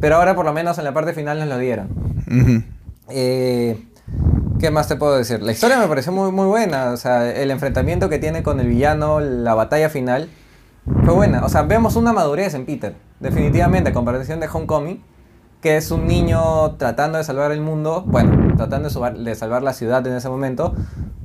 Pero 0.00 0.16
ahora 0.16 0.34
por 0.34 0.46
lo 0.46 0.54
menos 0.54 0.78
en 0.78 0.84
la 0.84 0.94
parte 0.94 1.12
final 1.12 1.38
nos 1.38 1.48
lo 1.48 1.58
dieron. 1.58 1.88
Ujú. 2.26 2.62
Eh, 3.08 3.84
¿Qué 4.58 4.70
más 4.70 4.88
te 4.88 4.96
puedo 4.96 5.16
decir? 5.16 5.42
La 5.42 5.52
historia 5.52 5.78
me 5.78 5.86
pareció 5.86 6.12
muy, 6.12 6.32
muy 6.32 6.46
buena. 6.46 6.90
O 6.92 6.96
sea, 6.96 7.30
el 7.30 7.50
enfrentamiento 7.50 8.08
que 8.08 8.18
tiene 8.18 8.42
con 8.42 8.58
el 8.60 8.68
villano, 8.68 9.20
la 9.20 9.54
batalla 9.54 9.90
final, 9.90 10.30
fue 11.04 11.12
buena. 11.14 11.44
O 11.44 11.48
sea, 11.48 11.62
vemos 11.62 11.96
una 11.96 12.12
madurez 12.12 12.54
en 12.54 12.64
Peter. 12.64 12.94
Definitivamente, 13.20 13.90
a 13.90 13.92
comparación 13.92 14.40
de 14.40 14.48
Homecoming, 14.50 15.02
que 15.60 15.76
es 15.76 15.90
un 15.90 16.06
niño 16.06 16.76
tratando 16.76 17.18
de 17.18 17.24
salvar 17.24 17.50
el 17.52 17.60
mundo, 17.60 18.02
bueno, 18.06 18.54
tratando 18.56 18.88
de, 18.88 18.94
salvar- 19.34 19.62
la 19.62 19.72
ciudad 19.72 20.06
en 20.06 20.14
ese 20.14 20.28
momento. 20.28 20.74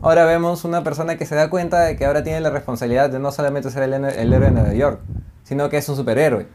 Ahora 0.02 0.26
vemos 0.26 0.66
una 0.66 0.84
persona 0.84 1.18
que 1.18 1.26
se 1.26 1.36
da 1.36 1.50
cuenta 1.50 1.82
de 1.82 1.96
que 1.96 2.06
ahora 2.06 2.24
tiene 2.24 2.42
la 2.42 2.50
responsabilidad 2.50 3.10
de 3.10 3.20
no 3.20 3.32
solamente 3.32 3.70
ser 3.70 3.84
el, 3.84 3.94
héroe- 3.94 4.16
de 4.40 4.52
Nueva 4.52 4.74
York, 4.74 5.00
sino 5.44 5.70
que 5.70 5.78
es 5.78 5.88
un 5.90 5.96
superhéroe, 5.96 6.48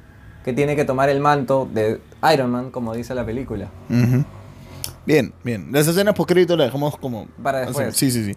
que 0.45 0.53
tiene 0.53 0.75
que 0.77 0.85
tomar 0.85 1.09
el 1.11 1.21
manto 1.21 1.69
de 1.73 2.01
Iron 2.35 2.51
Man, 2.51 2.71
como 2.71 2.93
dice 2.93 3.15
la 3.15 3.25
película. 3.25 3.69
Bien, 5.07 5.33
bien. 5.45 5.69
Las 5.73 5.87
escenas 5.87 6.15
por 6.15 6.27
crédito 6.27 6.57
las 6.57 6.67
dejamos 6.69 6.97
como... 6.99 7.27
Para 7.43 7.61
después. 7.61 7.97
Sí, 7.97 8.11
sí, 8.11 8.25
sí. 8.25 8.33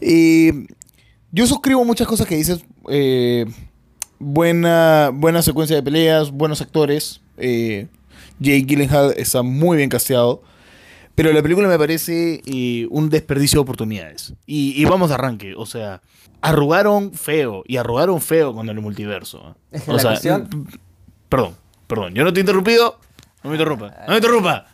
Y 0.00 0.66
yo 1.30 1.46
suscribo 1.46 1.84
muchas 1.84 2.06
cosas 2.06 2.26
que 2.26 2.36
dices. 2.36 2.60
eh, 2.88 3.46
buena, 4.18 5.10
buena 5.14 5.42
secuencia 5.42 5.76
de 5.76 5.82
peleas, 5.82 6.30
buenos 6.30 6.60
actores. 6.60 7.20
Eh, 7.36 7.86
Jake 8.40 8.62
Gyllenhaal 8.66 9.14
está 9.16 9.42
muy 9.42 9.76
bien 9.76 9.88
casteado. 9.88 10.42
Pero 11.14 11.32
la 11.32 11.42
película 11.42 11.66
me 11.68 11.78
parece 11.78 12.42
eh, 12.46 12.86
un 12.90 13.10
desperdicio 13.10 13.56
de 13.58 13.62
oportunidades. 13.62 14.34
Y, 14.46 14.80
y 14.80 14.84
vamos 14.84 15.08
de 15.08 15.14
arranque. 15.16 15.54
O 15.56 15.66
sea, 15.66 16.00
arrugaron 16.40 17.12
feo. 17.12 17.64
Y 17.66 17.76
arrugaron 17.76 18.20
feo 18.20 18.54
con 18.54 18.68
el 18.68 18.80
multiverso. 18.80 19.56
Es 19.72 19.82
que 19.82 19.90
o 19.90 19.94
la 19.94 20.00
sea, 20.00 20.10
cuestión- 20.12 20.68
Perdón, 21.28 21.56
perdón. 21.86 22.14
Yo 22.14 22.24
no 22.24 22.32
te 22.32 22.38
he 22.38 22.42
interrumpido. 22.42 22.98
No 23.42 23.50
me 23.50 23.56
interrumpa. 23.56 23.94
No 24.06 24.08
me 24.10 24.16
interrumpa. 24.16 24.66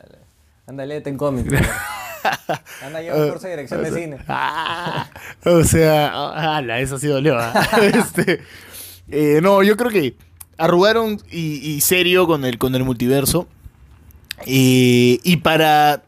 Ándale, 0.66 1.00
ten 1.00 1.16
cómic. 1.16 1.46
Anda, 2.82 3.02
lleva 3.02 3.16
un 3.16 3.30
curso 3.30 3.46
de 3.46 3.50
dirección 3.52 3.82
de 3.82 3.92
cine. 3.92 4.18
Ah, 4.28 5.08
o 5.44 5.62
sea, 5.62 6.56
ala, 6.56 6.80
eso 6.80 6.98
sí 6.98 7.06
dolió. 7.06 7.36
¿ah? 7.38 7.52
Este, 7.82 8.40
eh, 9.08 9.40
no, 9.42 9.62
yo 9.62 9.76
creo 9.76 9.90
que 9.90 10.16
arrugaron 10.56 11.20
y, 11.30 11.56
y 11.56 11.80
serio 11.80 12.26
con 12.26 12.44
el, 12.44 12.58
con 12.58 12.74
el 12.74 12.84
multiverso. 12.84 13.46
Eh, 14.46 15.18
y 15.22 15.36
para 15.38 16.04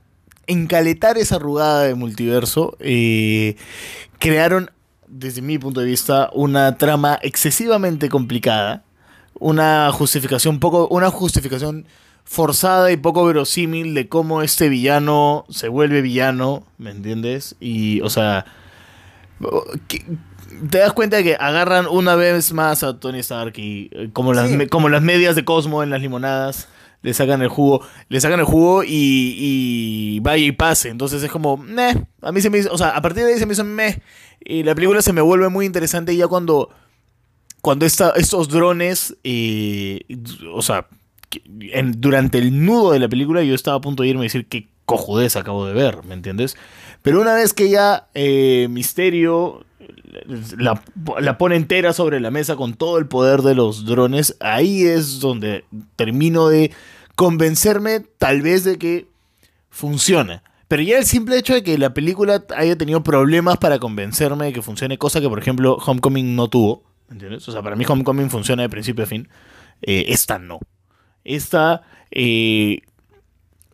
encaletar 0.47 1.19
esa 1.19 1.37
arrugada 1.37 1.83
de 1.83 1.95
multiverso, 1.95 2.77
eh, 2.81 3.57
crearon, 4.19 4.71
desde 5.07 5.43
mi 5.43 5.59
punto 5.59 5.81
de 5.81 5.87
vista, 5.87 6.31
una 6.33 6.77
trama 6.79 7.19
excesivamente 7.23 8.09
complicada. 8.09 8.85
Una 9.39 9.91
justificación 9.93 10.61
poco. 10.61 10.89
Una 10.89 11.11
justificación 11.11 11.87
forzada 12.29 12.91
y 12.93 12.97
poco 12.99 13.25
verosímil 13.25 13.95
de 13.95 14.09
cómo 14.09 14.43
este 14.43 14.69
villano 14.69 15.47
se 15.49 15.69
vuelve 15.69 16.03
villano, 16.03 16.67
¿me 16.77 16.91
entiendes? 16.91 17.57
Y, 17.61 18.01
o 18.03 18.11
sea, 18.11 18.45
que- 19.89 20.05
te 20.71 20.79
das 20.79 20.93
cuenta 20.93 21.19
de 21.19 21.25
que 21.25 21.37
agarran 21.39 21.87
una 21.87 22.15
vez 22.17 22.53
más 22.53 22.83
a 22.83 22.99
Tony 22.99 23.21
Stark 23.21 23.55
y 23.59 23.91
eh, 23.93 24.11
como 24.13 24.33
las, 24.33 24.51
Sí. 24.51 24.67
como 24.69 24.89
las 24.89 25.03
medias 25.03 25.37
de 25.37 25.45
Cosmo 25.45 25.83
en 25.83 25.91
las 25.91 26.01
limonadas, 26.01 26.69
le 27.03 27.15
sacan 27.15 27.43
el 27.43 27.49
jugo, 27.49 27.83
le 28.09 28.21
sacan 28.21 28.41
el 28.41 28.47
jugo 28.47 28.83
y, 28.83 28.89
y 29.39 30.21
vaya 30.21 30.45
y 30.45 30.53
pase. 30.53 30.89
Entonces 30.89 31.23
es 31.23 31.31
como, 31.31 31.57
meh, 31.57 31.95
a 32.23 32.33
mí 32.33 32.41
se 32.41 32.51
me 32.51 32.59
hizo, 32.59 32.73
o 32.73 32.79
sea, 32.79 32.89
a 32.91 33.03
partir 33.03 33.25
de 33.25 33.35
ahí 33.35 33.39
se 33.39 33.47
me 33.47 33.53
hizo 33.53 33.63
meh. 33.65 34.03
Y 34.45 34.63
la 34.65 34.75
película 34.75 35.01
se 35.03 35.13
me 35.13 35.21
vuelve 35.21 35.49
muy 35.49 35.65
interesante 35.67 36.17
ya 36.17 36.27
cuando, 36.27 36.71
cuando 37.61 37.87
esta- 37.87 38.11
estos 38.17 38.49
drones, 38.49 39.17
eh, 39.23 40.01
o 40.53 40.63
sea, 40.63 40.89
durante 41.45 42.39
el 42.39 42.65
nudo 42.65 42.93
de 42.93 43.01
la 43.01 43.09
película 43.09 43.43
yo 43.43 43.55
estaba 43.55 43.77
a 43.77 43.81
punto 43.81 44.03
de 44.03 44.11
irme 44.11 44.23
y 44.23 44.27
decir 44.27 44.47
qué 44.47 44.69
cojudez 44.85 45.37
acabo 45.37 45.67
de 45.67 45.75
ver, 45.75 46.05
¿me 46.05 46.15
entiendes? 46.15 46.57
Pero 47.03 47.21
una 47.21 47.35
vez 47.35 47.53
que 47.53 47.69
ya 47.69 48.09
eh, 48.15 48.69
Misterio 48.71 49.65
la, 50.57 50.83
la 51.21 51.39
pone 51.39 51.57
entera 51.57 51.93
sobre 51.93 52.21
la 52.21 52.31
mesa 52.31 52.57
con 52.57 52.75
todo 52.75 52.99
el 52.99 53.07
poder 53.07 53.43
de 53.43 53.55
los 53.55 53.85
drones, 53.85 54.37
ahí 54.41 54.85
es 54.85 55.21
donde 55.21 55.65
termino 55.97 56.49
de 56.49 56.73
convencerme 57.15 58.01
tal 58.19 58.43
vez 58.43 58.65
de 58.65 58.79
que 58.79 59.09
funciona. 59.71 60.43
Pero 60.69 60.83
ya 60.83 60.99
el 60.99 61.05
simple 61.05 61.39
hecho 61.39 61.55
de 61.55 61.63
que 61.63 61.79
la 61.79 61.95
película 61.95 62.45
haya 62.57 62.77
tenido 62.77 63.03
problemas 63.03 63.57
para 63.59 63.79
convencerme 63.79 64.47
de 64.47 64.53
que 64.53 64.63
funcione, 64.63 64.99
cosa 64.99 65.21
que 65.21 65.29
por 65.29 65.39
ejemplo 65.39 65.77
Homecoming 65.77 66.35
no 66.35 66.49
tuvo, 66.49 66.83
¿entiendes? 67.11 67.49
O 67.49 67.53
sea, 67.53 67.63
para 67.63 67.77
mí 67.77 67.85
Homecoming 67.87 68.31
funciona 68.31 68.63
de 68.63 68.69
principio 68.69 69.05
a 69.05 69.07
fin, 69.07 69.29
eh, 69.83 70.07
esta 70.09 70.39
no. 70.39 70.59
Esta, 71.27 71.83
eh, 72.11 72.81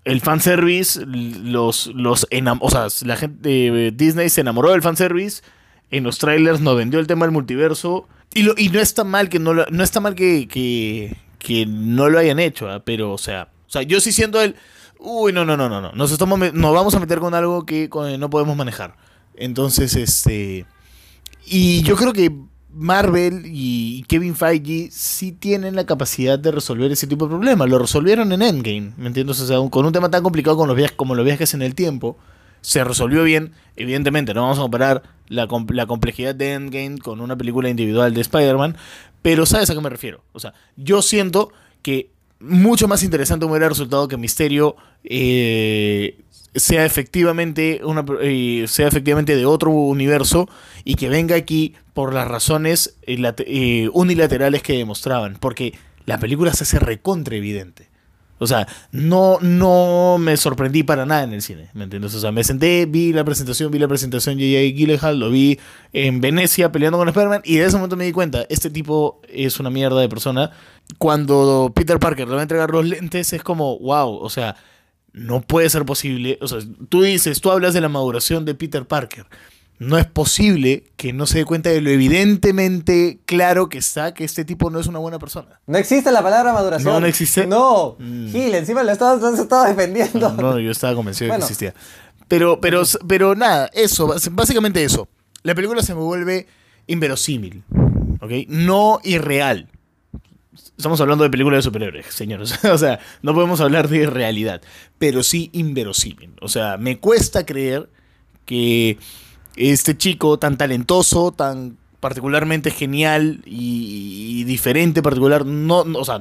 el 0.04 0.20
fanservice, 0.20 1.04
los, 1.06 1.86
los 1.94 2.26
o 2.60 2.70
sea, 2.70 2.88
la 3.06 3.16
gente 3.16 3.48
de 3.48 3.90
Disney 3.92 4.28
se 4.30 4.40
enamoró 4.40 4.72
del 4.72 4.82
fanservice, 4.82 5.42
en 5.90 6.04
los 6.04 6.18
trailers 6.18 6.60
nos 6.60 6.76
vendió 6.76 6.98
el 6.98 7.06
tema 7.06 7.26
del 7.26 7.32
multiverso, 7.32 8.08
y, 8.34 8.42
lo, 8.42 8.54
y 8.56 8.70
no 8.70 8.80
está 8.80 9.04
mal 9.04 9.28
que 9.28 9.38
no, 9.38 9.52
lo- 9.52 9.66
no 9.70 9.84
está 9.84 10.00
mal 10.00 10.14
que, 10.14 10.48
que, 10.48 11.16
que 11.38 11.66
no 11.66 12.08
lo 12.08 12.18
hayan 12.18 12.38
hecho, 12.40 12.66
pero 12.84 13.12
o 13.12 13.18
sea, 13.18 13.48
o 13.66 13.70
sea, 13.70 13.82
yo 13.82 14.00
sí 14.00 14.10
siento 14.10 14.40
el, 14.40 14.56
uy, 14.98 15.32
no, 15.32 15.44
no, 15.44 15.56
no, 15.56 15.68
no, 15.68 15.80
no, 15.80 15.92
nos, 15.92 16.10
estamos, 16.10 16.38
nos 16.54 16.74
vamos 16.74 16.94
a 16.94 17.00
meter 17.00 17.18
con 17.20 17.34
algo 17.34 17.66
que 17.66 17.88
no 18.18 18.30
podemos 18.30 18.56
manejar. 18.56 18.96
Entonces, 19.34 19.94
este, 19.96 20.64
y 21.46 21.82
yo 21.82 21.96
creo 21.96 22.12
que 22.12 22.30
Marvel 22.74 23.42
y 23.46 24.04
Kevin 24.08 24.34
Feige 24.34 24.88
sí 24.90 25.32
tienen 25.32 25.76
la 25.76 25.86
capacidad 25.86 26.38
de 26.38 26.50
resolver 26.52 26.90
ese 26.90 27.06
tipo 27.06 27.26
de 27.26 27.30
problemas. 27.30 27.68
Lo 27.68 27.78
resolvieron 27.78 28.32
en 28.32 28.42
Endgame, 28.42 28.92
¿me 28.96 29.06
entiendes? 29.08 29.40
O 29.40 29.46
sea, 29.46 29.58
con 29.70 29.86
un 29.86 29.92
tema 29.92 30.10
tan 30.10 30.22
complicado 30.22 30.56
como 30.56 30.66
los 30.66 30.76
viajes, 30.76 30.96
como 30.96 31.14
los 31.14 31.24
viajes 31.24 31.54
en 31.54 31.62
el 31.62 31.74
tiempo, 31.74 32.16
se 32.60 32.82
resolvió 32.84 33.24
bien. 33.24 33.52
Evidentemente, 33.76 34.34
no 34.34 34.42
vamos 34.42 34.58
a 34.58 34.62
comparar 34.62 35.02
la, 35.28 35.46
com- 35.46 35.66
la 35.70 35.86
complejidad 35.86 36.34
de 36.34 36.54
Endgame 36.54 36.98
con 36.98 37.20
una 37.20 37.36
película 37.36 37.68
individual 37.68 38.14
de 38.14 38.20
Spider-Man, 38.20 38.76
pero 39.20 39.46
¿sabes 39.46 39.70
a 39.70 39.74
qué 39.74 39.80
me 39.80 39.90
refiero? 39.90 40.22
O 40.32 40.40
sea, 40.40 40.54
yo 40.76 41.02
siento 41.02 41.52
que 41.82 42.10
mucho 42.40 42.88
más 42.88 43.02
interesante 43.02 43.46
hubiera 43.46 43.68
resultado 43.68 44.08
que 44.08 44.16
Misterio 44.16 44.76
eh, 45.04 46.18
sea 46.54 46.84
efectivamente 46.84 47.80
una 47.82 48.04
eh, 48.20 48.66
sea 48.68 48.88
efectivamente 48.88 49.36
de 49.36 49.46
otro 49.46 49.70
universo 49.70 50.48
y 50.84 50.96
que 50.96 51.08
venga 51.08 51.34
aquí 51.34 51.74
por 51.94 52.12
las 52.12 52.28
razones 52.28 52.96
eh, 53.02 53.32
eh, 53.46 53.88
unilaterales 53.92 54.62
que 54.62 54.76
demostraban 54.76 55.36
porque 55.40 55.74
la 56.04 56.18
película 56.18 56.52
se 56.52 56.64
hace 56.64 56.78
recontra 56.78 57.36
evidente 57.36 57.88
O 58.38 58.46
sea, 58.46 58.66
no, 58.90 59.38
no 59.40 60.18
me 60.18 60.36
sorprendí 60.36 60.82
para 60.82 61.06
nada 61.06 61.22
en 61.22 61.32
el 61.32 61.42
cine, 61.42 61.70
¿me 61.74 61.84
entiendes? 61.84 62.12
O 62.14 62.20
sea, 62.20 62.32
me 62.32 62.42
senté, 62.42 62.86
vi 62.86 63.12
la 63.12 63.24
presentación, 63.24 63.70
vi 63.70 63.78
la 63.78 63.88
presentación 63.88 64.36
de 64.36 64.44
J.J. 64.52 64.76
Gyllenhaal, 64.76 65.18
lo 65.20 65.30
vi 65.30 65.58
en 65.92 66.20
Venecia 66.20 66.72
peleando 66.72 66.98
con 66.98 67.08
Spider-Man 67.08 67.42
y 67.44 67.56
de 67.56 67.66
ese 67.66 67.76
momento 67.76 67.96
me 67.96 68.04
di 68.04 68.12
cuenta, 68.12 68.44
este 68.50 68.68
tipo 68.68 69.20
es 69.28 69.60
una 69.60 69.70
mierda 69.70 70.00
de 70.00 70.08
persona. 70.08 70.50
Cuando 70.98 71.70
Peter 71.74 71.98
Parker 71.98 72.26
le 72.26 72.34
va 72.34 72.40
a 72.40 72.42
entregar 72.42 72.70
los 72.70 72.84
lentes 72.84 73.32
es 73.32 73.42
como, 73.42 73.78
wow, 73.78 74.16
o 74.16 74.28
sea, 74.28 74.56
no 75.12 75.42
puede 75.42 75.68
ser 75.70 75.84
posible. 75.84 76.38
O 76.40 76.48
sea, 76.48 76.58
tú 76.88 77.02
dices, 77.02 77.40
tú 77.40 77.50
hablas 77.50 77.74
de 77.74 77.80
la 77.80 77.88
maduración 77.88 78.44
de 78.44 78.54
Peter 78.54 78.86
Parker. 78.86 79.26
No 79.78 79.98
es 79.98 80.06
posible 80.06 80.84
que 80.96 81.12
no 81.12 81.26
se 81.26 81.38
dé 81.38 81.44
cuenta 81.44 81.68
de 81.70 81.80
lo 81.80 81.90
evidentemente 81.90 83.18
claro 83.24 83.68
que 83.68 83.78
está 83.78 84.14
que 84.14 84.22
este 84.22 84.44
tipo 84.44 84.70
no 84.70 84.78
es 84.78 84.86
una 84.86 85.00
buena 85.00 85.18
persona. 85.18 85.60
No 85.66 85.76
existe 85.76 86.12
la 86.12 86.22
palabra 86.22 86.52
maduración. 86.52 86.92
No, 86.92 87.00
no 87.00 87.06
existe. 87.06 87.46
No. 87.48 87.96
Mm. 87.98 88.28
Gil, 88.28 88.54
encima 88.54 88.84
lo 88.84 88.92
estabas, 88.92 89.20
lo 89.20 89.42
estabas 89.42 89.74
defendiendo. 89.74 90.32
No, 90.34 90.58
yo 90.60 90.70
estaba 90.70 90.94
convencido 90.94 91.32
de 91.32 91.38
que 91.38 91.42
existía. 91.42 91.74
Pero, 92.28 92.60
pero, 92.60 92.82
pero 93.08 93.34
nada, 93.34 93.70
eso, 93.72 94.14
básicamente 94.30 94.84
eso. 94.84 95.08
La 95.42 95.54
película 95.54 95.82
se 95.82 95.94
me 95.94 96.00
vuelve 96.00 96.46
inverosímil, 96.86 97.64
¿ok? 98.20 98.30
No 98.48 99.00
irreal. 99.02 99.68
Estamos 100.76 101.00
hablando 101.00 101.24
de 101.24 101.30
películas 101.30 101.58
de 101.58 101.62
superhéroes, 101.62 102.06
señores. 102.06 102.64
o 102.72 102.78
sea, 102.78 102.98
no 103.22 103.34
podemos 103.34 103.60
hablar 103.60 103.88
de 103.88 104.06
realidad, 104.06 104.62
pero 104.98 105.22
sí 105.22 105.50
inverosímil. 105.52 106.34
O 106.40 106.48
sea, 106.48 106.76
me 106.76 106.98
cuesta 106.98 107.44
creer 107.44 107.88
que 108.46 108.98
este 109.56 109.96
chico 109.96 110.38
tan 110.38 110.56
talentoso, 110.56 111.32
tan 111.32 111.76
particularmente 112.00 112.70
genial 112.70 113.42
y, 113.44 114.42
diferente 114.44 115.02
particular, 115.02 115.46
no, 115.46 115.84
no, 115.84 116.00
o 116.00 116.04
sea, 116.04 116.20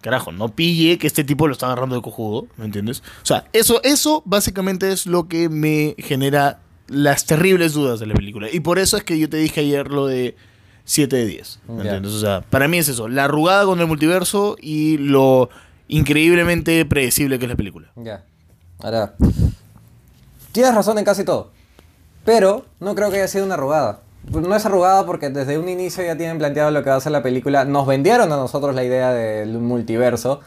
carajo, 0.00 0.32
no 0.32 0.48
pille 0.48 0.98
que 0.98 1.06
este 1.06 1.22
tipo 1.22 1.46
lo 1.46 1.52
está 1.52 1.66
agarrando 1.66 1.94
de 1.94 2.02
cojudo, 2.02 2.48
¿me 2.56 2.64
entiendes? 2.64 3.02
O 3.22 3.26
sea, 3.26 3.44
eso, 3.52 3.80
eso 3.84 4.22
básicamente 4.24 4.90
es 4.90 5.06
lo 5.06 5.28
que 5.28 5.48
me 5.48 5.94
genera 5.98 6.60
las 6.88 7.26
terribles 7.26 7.74
dudas 7.74 8.00
de 8.00 8.06
la 8.06 8.14
película. 8.14 8.48
Y 8.50 8.60
por 8.60 8.78
eso 8.78 8.96
es 8.96 9.04
que 9.04 9.18
yo 9.18 9.28
te 9.28 9.36
dije 9.36 9.60
ayer 9.60 9.88
lo 9.88 10.06
de 10.06 10.34
7 10.88 11.14
de 11.16 11.26
10, 11.26 11.60
¿me 11.68 11.76
Ya. 11.76 11.82
entiendes? 11.82 12.12
O 12.12 12.20
sea, 12.20 12.40
para 12.40 12.66
mí 12.66 12.78
es 12.78 12.88
eso, 12.88 13.08
la 13.08 13.24
arrugada 13.24 13.66
con 13.66 13.78
el 13.78 13.86
multiverso 13.86 14.56
y 14.58 14.96
lo 14.96 15.50
increíblemente 15.86 16.84
predecible 16.86 17.38
que 17.38 17.44
es 17.44 17.50
la 17.50 17.56
película. 17.56 17.88
Ya. 17.96 18.24
Ahora. 18.80 19.14
Tienes 20.52 20.74
razón 20.74 20.98
en 20.98 21.04
casi 21.04 21.24
todo. 21.24 21.50
Pero 22.24 22.64
no 22.80 22.94
creo 22.94 23.10
que 23.10 23.16
haya 23.16 23.28
sido 23.28 23.44
una 23.44 23.54
arrugada. 23.54 24.00
No 24.30 24.54
es 24.54 24.64
arrugada 24.66 25.04
porque 25.06 25.28
desde 25.30 25.58
un 25.58 25.68
inicio 25.68 26.02
ya 26.04 26.16
tienen 26.16 26.38
planteado 26.38 26.70
lo 26.70 26.82
que 26.82 26.90
va 26.90 26.96
a 26.96 27.00
ser 27.00 27.12
la 27.12 27.22
película. 27.22 27.64
Nos 27.64 27.86
vendieron 27.86 28.32
a 28.32 28.36
nosotros 28.36 28.74
la 28.74 28.84
idea 28.84 29.12
del 29.12 29.58
multiverso. 29.58 30.40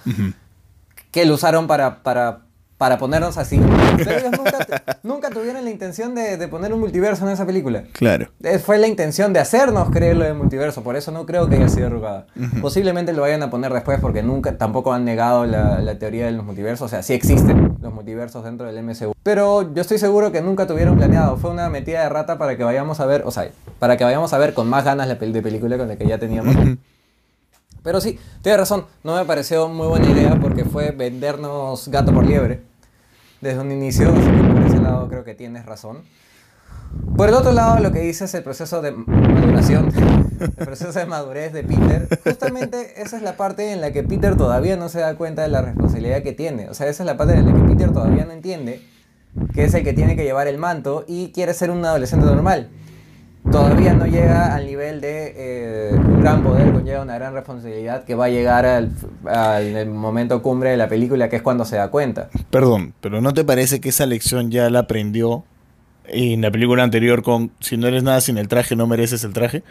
Que 1.11 1.25
lo 1.25 1.35
usaron 1.35 1.67
para, 1.67 2.01
para, 2.03 2.41
para 2.81 2.97
ponernos 2.97 3.37
así. 3.37 3.57
Ellos 3.99 4.31
nunca, 4.35 4.97
nunca 5.03 5.29
tuvieron 5.29 5.63
la 5.63 5.69
intención 5.69 6.15
de, 6.15 6.35
de 6.37 6.47
poner 6.47 6.73
un 6.73 6.79
multiverso 6.79 7.23
en 7.27 7.31
esa 7.31 7.45
película. 7.45 7.83
Claro. 7.93 8.29
Eh, 8.41 8.57
Fue 8.57 8.79
la 8.79 8.87
intención 8.87 9.33
de 9.33 9.39
hacernos 9.39 9.91
creer 9.91 10.17
lo 10.17 10.23
del 10.23 10.33
multiverso, 10.33 10.81
por 10.81 10.95
eso 10.95 11.11
no 11.11 11.27
creo 11.27 11.47
que 11.47 11.57
haya 11.57 11.69
sido 11.69 11.85
arrugada. 11.85 12.25
Posiblemente 12.59 13.13
lo 13.13 13.21
vayan 13.21 13.43
a 13.43 13.51
poner 13.51 13.71
después 13.71 13.99
porque 13.99 14.23
nunca, 14.23 14.57
tampoco 14.57 14.93
han 14.93 15.05
negado 15.05 15.45
la, 15.45 15.79
la 15.79 15.99
teoría 15.99 16.25
de 16.25 16.31
los 16.31 16.43
multiversos, 16.43 16.87
o 16.87 16.89
sea, 16.89 17.03
sí 17.03 17.13
existen 17.13 17.77
los 17.79 17.93
multiversos 17.93 18.43
dentro 18.43 18.65
del 18.65 18.83
MCU. 18.83 19.13
Pero 19.21 19.71
yo 19.75 19.81
estoy 19.81 19.99
seguro 19.99 20.31
que 20.31 20.41
nunca 20.41 20.65
tuvieron 20.65 20.97
planeado, 20.97 21.37
fue 21.37 21.51
una 21.51 21.69
metida 21.69 22.01
de 22.01 22.09
rata 22.09 22.39
para 22.39 22.57
que 22.57 22.63
vayamos 22.63 22.99
a 22.99 23.05
ver, 23.05 23.21
o 23.27 23.29
sea, 23.29 23.47
para 23.77 23.95
que 23.95 24.05
vayamos 24.05 24.33
a 24.33 24.39
ver 24.39 24.55
con 24.55 24.67
más 24.67 24.85
ganas 24.85 25.07
la 25.07 25.19
pel 25.19 25.33
de 25.33 25.43
película 25.43 25.77
con 25.77 25.87
la 25.87 25.97
que 25.97 26.07
ya 26.07 26.17
teníamos. 26.17 26.55
Pero 27.83 28.01
sí, 28.01 28.19
tienes 28.41 28.59
razón, 28.59 28.85
no 29.03 29.15
me 29.15 29.25
pareció 29.25 29.67
muy 29.67 29.85
buena 29.87 30.09
idea 30.09 30.39
porque 30.39 30.65
fue 30.65 30.89
vendernos 30.89 31.87
gato 31.87 32.11
por 32.11 32.25
liebre 32.25 32.70
desde 33.41 33.59
un 33.59 33.71
inicio, 33.71 34.13
así 34.13 34.29
que 34.29 34.53
por 34.53 34.61
ese 34.63 34.79
lado 34.79 35.09
creo 35.09 35.23
que 35.23 35.33
tienes 35.35 35.65
razón. 35.65 36.03
Por 37.15 37.29
el 37.29 37.35
otro 37.35 37.51
lado, 37.51 37.79
lo 37.79 37.91
que 37.91 37.99
dice 37.99 38.25
es 38.25 38.33
el 38.33 38.43
proceso 38.43 38.81
de 38.81 38.91
maduración, 38.91 39.91
el 40.39 40.51
proceso 40.51 40.97
de 40.97 41.05
madurez 41.05 41.53
de 41.53 41.63
Peter. 41.63 42.07
Justamente 42.23 43.01
esa 43.01 43.17
es 43.17 43.23
la 43.23 43.37
parte 43.37 43.71
en 43.71 43.81
la 43.81 43.91
que 43.91 44.03
Peter 44.03 44.35
todavía 44.35 44.75
no 44.75 44.89
se 44.89 44.99
da 44.99 45.15
cuenta 45.15 45.41
de 45.41 45.49
la 45.49 45.61
responsabilidad 45.61 46.23
que 46.23 46.33
tiene. 46.33 46.69
O 46.69 46.73
sea, 46.73 46.87
esa 46.87 47.03
es 47.03 47.07
la 47.07 47.17
parte 47.17 47.33
en 47.33 47.45
la 47.45 47.53
que 47.53 47.73
Peter 47.73 47.91
todavía 47.91 48.25
no 48.25 48.31
entiende 48.31 48.81
que 49.53 49.63
es 49.63 49.73
el 49.73 49.83
que 49.83 49.93
tiene 49.93 50.15
que 50.15 50.23
llevar 50.23 50.47
el 50.47 50.57
manto 50.57 51.05
y 51.07 51.31
quiere 51.31 51.53
ser 51.53 51.71
un 51.71 51.83
adolescente 51.85 52.25
normal. 52.25 52.69
Todavía 53.49 53.93
no 53.93 54.05
llega 54.05 54.53
al 54.53 54.65
nivel 54.67 55.01
de 55.01 55.33
eh, 55.35 55.91
un 55.95 56.21
gran 56.21 56.43
poder 56.43 56.71
conlleva 56.71 57.01
una 57.01 57.15
gran 57.15 57.33
responsabilidad 57.33 58.03
que 58.03 58.13
va 58.15 58.25
a 58.25 58.29
llegar 58.29 58.65
al, 58.65 58.91
al 59.25 59.87
momento 59.87 60.41
cumbre 60.41 60.69
de 60.69 60.77
la 60.77 60.87
película, 60.87 61.27
que 61.27 61.37
es 61.37 61.41
cuando 61.41 61.65
se 61.65 61.75
da 61.75 61.89
cuenta. 61.89 62.29
Perdón, 62.51 62.93
pero 63.01 63.19
¿no 63.19 63.33
te 63.33 63.43
parece 63.43 63.81
que 63.81 63.89
esa 63.89 64.05
lección 64.05 64.51
ya 64.51 64.69
la 64.69 64.79
aprendió 64.79 65.43
en 66.05 66.41
la 66.41 66.51
película 66.51 66.83
anterior 66.83 67.23
con 67.23 67.51
si 67.59 67.77
no 67.77 67.87
eres 67.87 68.03
nada 68.03 68.21
sin 68.21 68.37
el 68.37 68.47
traje, 68.47 68.75
no 68.75 68.85
mereces 68.87 69.23
el 69.23 69.33
traje? 69.33 69.63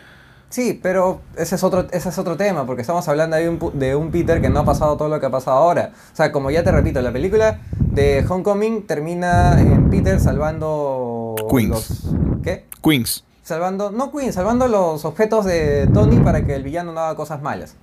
Sí, 0.49 0.79
pero 0.83 1.21
ese 1.37 1.55
es 1.55 1.63
otro, 1.63 1.87
ese 1.93 2.09
es 2.09 2.19
otro 2.19 2.37
tema, 2.37 2.67
porque 2.67 2.83
estamos 2.83 3.07
hablando 3.07 3.37
de 3.37 3.49
un, 3.49 3.61
de 3.79 3.95
un 3.95 4.11
Peter 4.11 4.41
que 4.43 4.49
no 4.51 4.61
ha 4.61 4.65
pasado 4.65 4.97
todo 4.97 5.09
lo 5.09 5.21
que 5.21 5.27
ha 5.27 5.31
pasado 5.31 5.57
ahora. 5.57 5.93
O 6.13 6.17
sea, 6.17 6.33
como 6.33 6.51
ya 6.51 6.65
te 6.65 6.73
repito, 6.73 7.01
la 7.01 7.13
película 7.13 7.61
de 7.79 8.25
Homecoming 8.29 8.83
termina 8.87 9.61
en 9.61 9.89
Peter 9.91 10.19
salvando... 10.19 11.37
Queens. 11.49 11.69
los- 11.71 12.15
¿Qué? 12.43 12.65
Queens. 12.83 13.23
Salvando, 13.51 13.91
no 13.91 14.13
Queen, 14.13 14.33
salvando 14.33 14.69
los 14.69 15.05
objetos 15.05 15.45
de 15.45 15.89
Tony 15.93 16.19
para 16.21 16.47
que 16.47 16.55
el 16.55 16.63
villano 16.63 16.93
no 16.93 17.01
haga 17.01 17.17
cosas 17.17 17.43
malas. 17.43 17.75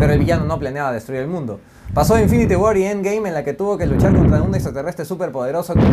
Pero 0.00 0.12
el 0.12 0.18
villano 0.18 0.46
no 0.46 0.58
planeaba 0.58 0.90
destruir 0.90 1.20
el 1.20 1.28
mundo. 1.28 1.60
Pasó 1.94 2.18
Infinity 2.18 2.56
War 2.56 2.76
y 2.76 2.86
Endgame 2.86 3.28
en 3.28 3.34
la 3.34 3.44
que 3.44 3.52
tuvo 3.52 3.78
que 3.78 3.86
luchar 3.86 4.12
contra 4.16 4.42
un 4.42 4.52
extraterrestre 4.52 5.04
súper 5.04 5.30
poderoso 5.30 5.74
que, 5.74 5.84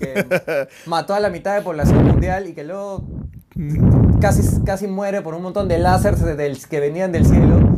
que 0.00 0.68
mató 0.86 1.14
a 1.14 1.20
la 1.20 1.30
mitad 1.30 1.54
de 1.54 1.62
población 1.62 2.04
mundial 2.04 2.48
y 2.48 2.54
que 2.54 2.64
luego 2.64 3.04
casi, 4.20 4.42
casi 4.64 4.88
muere 4.88 5.22
por 5.22 5.34
un 5.36 5.42
montón 5.42 5.68
de 5.68 5.78
láseres 5.78 6.20
del- 6.36 6.58
que 6.66 6.80
venían 6.80 7.12
del 7.12 7.24
cielo. 7.24 7.76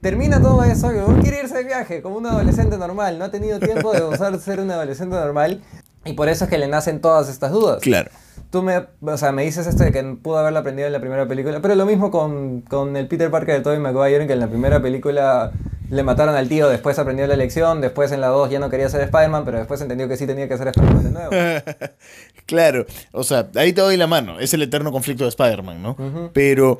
Termina 0.00 0.42
todo 0.42 0.64
eso 0.64 0.88
uno 0.88 1.20
quiere 1.22 1.38
irse 1.38 1.54
de 1.58 1.62
viaje 1.64 2.02
como 2.02 2.16
un 2.16 2.26
adolescente 2.26 2.76
normal. 2.78 3.16
No 3.20 3.26
ha 3.26 3.30
tenido 3.30 3.60
tiempo 3.60 3.92
de 3.92 4.02
usar 4.02 4.36
ser 4.40 4.58
un 4.58 4.72
adolescente 4.72 5.14
normal 5.14 5.62
y 6.06 6.12
por 6.12 6.28
eso 6.28 6.44
es 6.44 6.50
que 6.50 6.58
le 6.58 6.68
nacen 6.68 7.00
todas 7.00 7.28
estas 7.28 7.52
dudas. 7.52 7.82
Claro. 7.82 8.10
Tú 8.50 8.62
me, 8.62 8.86
o 9.00 9.16
sea, 9.18 9.32
me 9.32 9.44
dices 9.44 9.66
esto 9.66 9.82
de 9.82 9.92
que 9.92 10.02
pudo 10.22 10.38
haberlo 10.38 10.60
aprendido 10.60 10.86
en 10.86 10.92
la 10.92 11.00
primera 11.00 11.26
película, 11.26 11.60
pero 11.60 11.74
lo 11.74 11.84
mismo 11.84 12.10
con, 12.10 12.60
con 12.62 12.96
el 12.96 13.08
Peter 13.08 13.30
Parker 13.30 13.56
de 13.56 13.60
Tobey 13.60 13.78
Maguire, 13.78 14.26
que 14.26 14.34
en 14.34 14.40
la 14.40 14.46
primera 14.46 14.80
película 14.80 15.52
le 15.90 16.02
mataron 16.02 16.34
al 16.34 16.48
tío, 16.48 16.68
después 16.68 16.98
aprendió 16.98 17.26
la 17.26 17.36
lección, 17.36 17.80
después 17.80 18.12
en 18.12 18.20
la 18.20 18.28
2 18.28 18.50
ya 18.50 18.58
no 18.58 18.70
quería 18.70 18.88
ser 18.88 19.02
Spider-Man, 19.02 19.44
pero 19.44 19.58
después 19.58 19.80
entendió 19.80 20.08
que 20.08 20.16
sí 20.16 20.26
tenía 20.26 20.48
que 20.48 20.56
ser 20.56 20.68
Spider-Man 20.68 21.04
de 21.04 21.10
nuevo. 21.10 21.30
claro, 22.46 22.86
o 23.12 23.24
sea, 23.24 23.48
ahí 23.54 23.72
te 23.72 23.80
doy 23.80 23.96
la 23.96 24.06
mano. 24.06 24.40
Es 24.40 24.52
el 24.54 24.62
eterno 24.62 24.90
conflicto 24.92 25.24
de 25.24 25.30
Spider-Man, 25.30 25.82
¿no? 25.82 25.96
Pero 26.32 26.78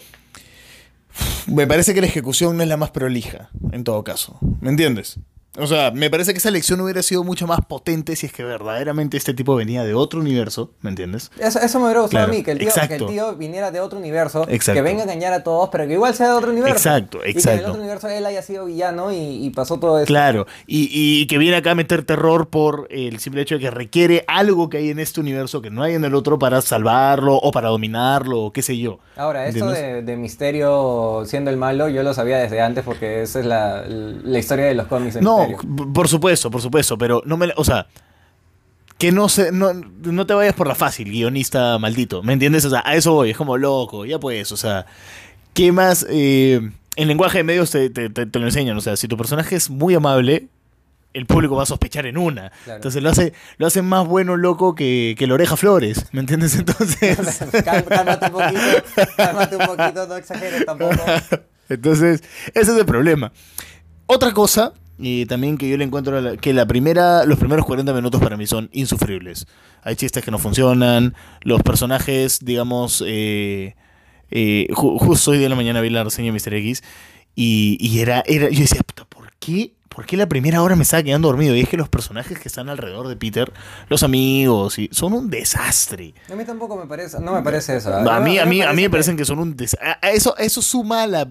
me 1.47 1.67
parece 1.67 1.95
que 1.95 2.01
la 2.01 2.07
ejecución 2.07 2.57
no 2.57 2.63
es 2.63 2.69
la 2.69 2.77
más 2.77 2.91
prolija, 2.91 3.51
en 3.73 3.85
todo 3.85 4.03
caso. 4.03 4.39
¿Me 4.61 4.71
entiendes? 4.71 5.19
O 5.59 5.67
sea, 5.67 5.91
me 5.91 6.11
parece 6.11 6.33
que 6.33 6.39
esa 6.39 6.51
lección 6.51 6.81
hubiera 6.81 7.03
sido 7.03 7.25
mucho 7.25 7.47
más 7.47 7.61
potente 7.67 8.17
si 8.17 8.27
es 8.27 8.33
que 8.33 8.45
verdaderamente 8.45 9.17
este 9.17 9.35
tipo 9.35 9.55
venía 9.57 9.85
de 9.85 9.95
otro 9.95 10.21
universo, 10.21 10.73
¿me 10.81 10.91
entiendes? 10.91 11.31
Eso, 11.39 11.61
eso 11.61 11.79
me 11.79 11.87
hubiera 11.87 12.01
gustado 12.03 12.25
Claro, 12.27 12.33
a 12.33 12.37
mí, 12.37 12.43
que 12.43 12.53
el, 12.53 12.59
tío, 12.59 12.69
que 12.73 12.81
el 12.81 12.85
exacto. 12.85 13.07
tío 13.07 13.35
viniera 13.37 13.71
de 13.71 13.81
otro 13.81 13.99
universo, 13.99 14.47
Exacto. 14.49 14.75
que 14.79 14.83
venga 14.83 15.01
a 15.01 15.05
engañar 15.05 15.33
a 15.33 15.43
todos, 15.43 15.69
pero 15.71 15.87
que 15.87 15.95
igual 15.95 16.15
sea 16.15 16.29
de 16.29 16.33
otro 16.35 16.51
universo. 16.51 16.77
Exacto, 16.77 17.19
Y 17.19 17.21
que 17.21 17.27
en 17.31 17.31
el 17.31 17.37
exacto. 17.39 17.69
otro 17.69 17.81
universo 17.81 18.09
él 18.09 18.27
haya 18.27 18.43
sido 18.43 18.67
villano 18.67 19.13
y, 19.13 19.17
y 19.47 19.51
pasó 19.51 19.79
todo 19.79 19.99
eso. 19.99 20.07
Claro, 20.07 20.47
y, 20.67 20.89
y 20.93 21.27
que 21.27 21.39
viene 21.39 21.57
acá 21.57 21.73
a 21.73 21.75
meter 21.75 22.05
terror 22.05 22.49
por 22.49 22.87
el 22.91 23.19
simple 23.21 23.43
hecho 23.43 23.55
de 23.57 23.61
que 23.63 23.71
requiere 23.71 24.25
algo 24.29 24.69
que 24.69 24.79
hay 24.79 24.91
en 24.91 24.99
este 24.99 25.21
universo 25.21 25.63
que 25.63 25.71
no 25.71 25.83
hay 25.83 25.95
en 25.95 26.05
el 26.05 26.15
otro 26.15 26.39
para 26.39 26.61
salvarlo 26.63 27.35
o 27.37 27.51
para 27.51 27.69
dominarlo 27.69 28.41
o 28.43 28.53
qué 28.53 28.63
sé 28.63 28.77
yo. 28.79 28.99
Ahora, 29.17 29.47
esto 29.47 29.71
de, 29.71 30.03
de 30.03 30.17
Misterio 30.17 31.23
siendo 31.27 31.51
el 31.51 31.57
malo, 31.57 31.89
yo 31.89 32.03
lo 32.03 32.13
sabía 32.15 32.39
desde 32.39 32.61
antes 32.61 32.85
porque 32.85 33.23
esa 33.23 33.41
es 33.41 33.47
la, 33.47 33.85
la 33.87 34.39
historia 34.39 34.67
de 34.67 34.75
los 34.75 34.87
cómics 34.87 35.15
de 35.15 35.23
No, 35.23 35.46
Por 35.93 36.09
supuesto, 36.09 36.51
por 36.51 36.61
supuesto, 36.63 36.97
pero 36.99 37.23
no 37.27 37.37
me, 37.37 37.53
o 37.57 37.65
sea, 37.65 37.87
que 38.99 39.13
no 39.13 39.29
se, 39.29 39.53
no, 39.53 39.73
no 39.75 40.27
te 40.27 40.35
vayas 40.35 40.55
por 40.55 40.67
la 40.67 40.75
fácil, 40.75 41.11
guionista 41.11 41.79
maldito, 41.79 42.23
¿me 42.23 42.33
entiendes? 42.33 42.65
O 42.65 42.71
sea, 42.71 42.83
a 42.85 42.95
eso 42.95 43.13
voy, 43.13 43.31
es 43.31 43.37
como 43.37 43.57
loco, 43.59 44.05
ya 44.07 44.19
pues, 44.19 44.53
o 44.53 44.57
sea, 44.57 44.87
¿qué 45.55 45.71
más? 45.73 46.07
Eh, 46.09 46.71
en 46.97 47.09
lenguaje 47.09 47.39
de 47.39 47.45
medios 47.45 47.71
te, 47.71 47.91
te- 47.91 48.09
te- 48.09 48.25
te 48.27 48.39
lo 48.39 48.47
enseñan, 48.47 48.77
o 48.77 48.81
sea, 48.81 48.97
si 48.97 49.07
tu 49.07 49.17
personaje 49.19 49.55
es 49.57 49.69
muy 49.69 49.95
amable, 49.95 50.49
el 51.13 51.27
público 51.27 51.57
va 51.57 51.63
a 51.63 51.67
sospechar 51.67 52.05
en 52.07 52.19
una. 52.19 52.51
Claro. 52.65 52.77
Entonces 52.77 53.03
lo 53.03 53.09
hace, 53.11 53.33
lo 53.59 53.67
hace 53.67 53.81
más 53.83 54.07
bueno 54.07 54.37
loco 54.37 54.75
que, 54.75 55.15
que 55.19 55.27
la 55.27 55.35
oreja 55.35 55.57
Flores, 55.57 56.07
¿me 56.13 56.21
entiendes? 56.21 56.55
Entonces, 56.59 57.17
cálmate 57.65 58.27
un 58.27 58.33
poquito, 58.33 58.61
cálmate 59.17 59.57
un 59.57 59.67
poquito, 59.67 60.07
no 60.07 60.17
exageres 60.17 60.65
tampoco. 60.67 60.95
Entonces, 61.69 62.23
ese 62.55 62.73
es 62.73 62.79
el 62.79 62.87
problema. 62.87 63.33
Otra 64.07 64.33
cosa, 64.33 64.73
y 64.99 65.27
también 65.27 65.59
que 65.59 65.69
yo 65.69 65.77
le 65.77 65.85
encuentro 65.85 66.21
la- 66.21 66.37
que 66.37 66.53
la 66.53 66.67
primera, 66.67 67.25
los 67.25 67.39
primeros 67.39 67.65
40 67.67 67.93
minutos 67.93 68.21
para 68.21 68.37
mí 68.37 68.47
son 68.47 68.69
insufribles. 68.73 69.47
Hay 69.83 69.97
chistes 69.97 70.25
que 70.25 70.31
no 70.31 70.39
funcionan, 70.39 71.15
los 71.43 71.63
personajes, 71.63 72.41
digamos, 72.45 73.03
eh, 73.07 73.77
eh, 74.31 74.67
ju- 74.71 74.99
justo 74.99 75.31
hoy 75.33 75.39
de 75.39 75.49
la 75.49 75.55
mañana 75.57 75.81
vi 75.81 75.91
la 75.91 76.05
reseña 76.05 76.33
de 76.33 76.39
Mr. 76.39 76.55
X 76.55 76.83
y, 77.35 77.77
y 77.81 78.01
era, 78.01 78.23
era, 78.27 78.49
yo 78.51 78.61
decía, 78.61 78.81
puta, 78.83 79.05
¿por 79.05 79.33
qué? 79.39 79.73
¿por 79.89 80.05
qué 80.05 80.19
la 80.19 80.29
primera 80.29 80.63
hora 80.63 80.77
me 80.77 80.83
estaba 80.83 81.03
quedando 81.03 81.29
dormido? 81.29 81.57
Y 81.57 81.61
es 81.61 81.71
que 81.71 81.79
los 81.79 81.89
personajes 81.89 82.39
que 82.39 82.49
están 82.49 82.69
alrededor 82.69 83.09
de 83.09 83.17
Peter, 83.17 83.51
los 83.89 84.03
amigos, 84.03 84.79
y, 84.79 84.91
son 84.93 85.15
un 85.15 85.31
desastre. 85.31 86.13
A 86.31 86.37
mí 86.37 86.45
tampoco 86.45 86.77
me 86.77 86.85
parece, 86.87 87.19
no 87.19 87.33
me 87.33 87.41
parece 87.41 87.77
eso. 87.79 87.95
A 87.97 88.21
mí, 88.21 88.39
a 88.39 88.45
mí, 88.45 88.61
a 88.61 88.75
mí 88.75 88.83
me 88.83 88.91
parece 88.91 88.91
parecen 88.91 89.17
que 89.17 89.25
son 89.25 89.39
un 89.39 89.57
desastre. 89.57 89.89
Eso, 90.13 90.37
eso 90.37 90.61
suma 90.61 91.07
la 91.07 91.31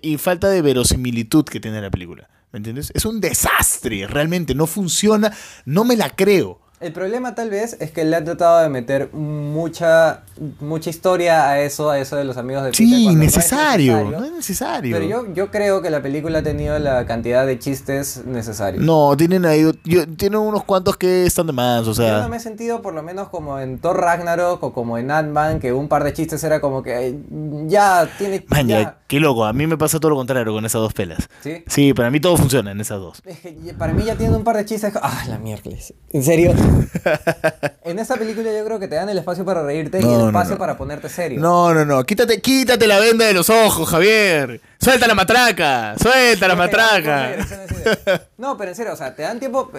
y 0.00 0.16
falta 0.18 0.48
de 0.48 0.62
verosimilitud 0.62 1.44
que 1.44 1.58
tiene 1.58 1.80
la 1.80 1.90
película. 1.90 2.28
¿Me 2.54 2.58
entiendes? 2.58 2.92
Es 2.94 3.04
un 3.04 3.20
desastre, 3.20 4.06
realmente. 4.06 4.54
No 4.54 4.68
funciona, 4.68 5.36
no 5.64 5.82
me 5.82 5.96
la 5.96 6.10
creo. 6.10 6.60
El 6.84 6.92
problema 6.92 7.34
tal 7.34 7.48
vez 7.50 7.76
es 7.80 7.90
que 7.90 8.04
le 8.04 8.14
han 8.14 8.24
tratado 8.24 8.60
de 8.62 8.68
meter 8.68 9.08
mucha 9.14 10.22
mucha 10.60 10.90
historia 10.90 11.48
a 11.48 11.60
eso, 11.60 11.90
a 11.90 11.98
eso 11.98 12.16
de 12.16 12.24
los 12.24 12.36
amigos 12.36 12.64
de 12.64 12.70
Peter. 12.72 12.86
Sí, 12.86 13.04
cuando 13.04 13.20
no 13.20 13.24
es 13.24 13.34
necesario. 13.36 14.10
No 14.10 14.24
es 14.24 14.32
necesario. 14.32 14.96
Pero 14.96 15.08
yo, 15.08 15.32
yo 15.32 15.50
creo 15.50 15.80
que 15.80 15.90
la 15.90 16.02
película 16.02 16.40
ha 16.40 16.42
tenido 16.42 16.76
la 16.80 17.06
cantidad 17.06 17.46
de 17.46 17.58
chistes 17.58 18.22
necesarios. 18.26 18.84
No, 18.84 19.16
tienen 19.16 19.46
ahí, 19.46 19.62
yo- 19.84 20.06
tienen 20.16 20.40
unos 20.40 20.64
cuantos 20.64 20.96
que 20.96 21.24
están 21.24 21.46
de 21.46 21.52
más, 21.52 21.82
o 21.82 21.92
Yo 21.92 21.94
sea. 21.94 22.20
no 22.20 22.28
me 22.28 22.36
he 22.36 22.40
sentido 22.40 22.82
por 22.82 22.94
lo 22.94 23.02
menos 23.02 23.28
como 23.28 23.58
en 23.60 23.78
Thor 23.78 24.00
Ragnarok 24.00 24.62
o 24.62 24.72
como 24.72 24.98
en 24.98 25.10
Ant-Man, 25.10 25.60
que 25.60 25.72
un 25.72 25.88
par 25.88 26.02
de 26.04 26.12
chistes 26.12 26.42
era 26.44 26.60
como 26.60 26.82
que 26.82 27.16
ya 27.66 28.08
tiene... 28.18 28.44
Man, 28.48 28.66
ya, 28.66 28.80
ya. 28.82 28.98
qué 29.06 29.20
loco, 29.20 29.44
a 29.44 29.52
mí 29.52 29.66
me 29.68 29.78
pasa 29.78 30.00
todo 30.00 30.10
lo 30.10 30.16
contrario 30.16 30.52
con 30.52 30.66
esas 30.66 30.82
dos 30.82 30.92
pelas. 30.92 31.28
¿Sí? 31.42 31.62
Sí, 31.68 31.94
para 31.94 32.10
mí 32.10 32.18
todo 32.20 32.36
funciona 32.36 32.72
en 32.72 32.80
esas 32.80 32.98
dos. 32.98 33.22
Es 33.24 33.38
que 33.38 33.52
para 33.78 33.92
mí 33.92 34.02
ya 34.04 34.16
tiene 34.16 34.36
un 34.36 34.42
par 34.44 34.56
de 34.56 34.64
chistes. 34.64 34.92
Ah, 35.00 35.24
la 35.28 35.38
miércoles. 35.38 35.94
¿En 36.10 36.22
serio? 36.24 36.52
en 37.84 37.98
esta 37.98 38.16
película 38.16 38.50
yo 38.56 38.64
creo 38.64 38.78
que 38.78 38.88
te 38.88 38.94
dan 38.96 39.08
el 39.08 39.18
espacio 39.18 39.44
para 39.44 39.62
reírte 39.62 39.98
y 39.98 40.02
el 40.02 40.08
no, 40.18 40.26
espacio 40.28 40.52
no. 40.52 40.58
para 40.58 40.76
ponerte 40.76 41.08
serio. 41.08 41.40
No, 41.40 41.72
no, 41.74 41.84
no, 41.84 42.04
quítate, 42.04 42.40
quítate 42.40 42.86
la 42.86 42.98
venda 42.98 43.24
de 43.26 43.32
los 43.34 43.50
ojos, 43.50 43.88
Javier. 43.88 44.60
Suelta 44.80 45.06
la 45.06 45.14
matraca, 45.14 45.94
suelta 46.00 46.48
la 46.48 46.54
matraca. 46.56 47.36
No, 48.38 48.56
pero 48.56 48.70
en 48.70 48.76
serio, 48.76 48.92
o 48.92 48.96
sea, 48.96 49.14
te 49.14 49.22
dan 49.22 49.38
tiempo. 49.38 49.70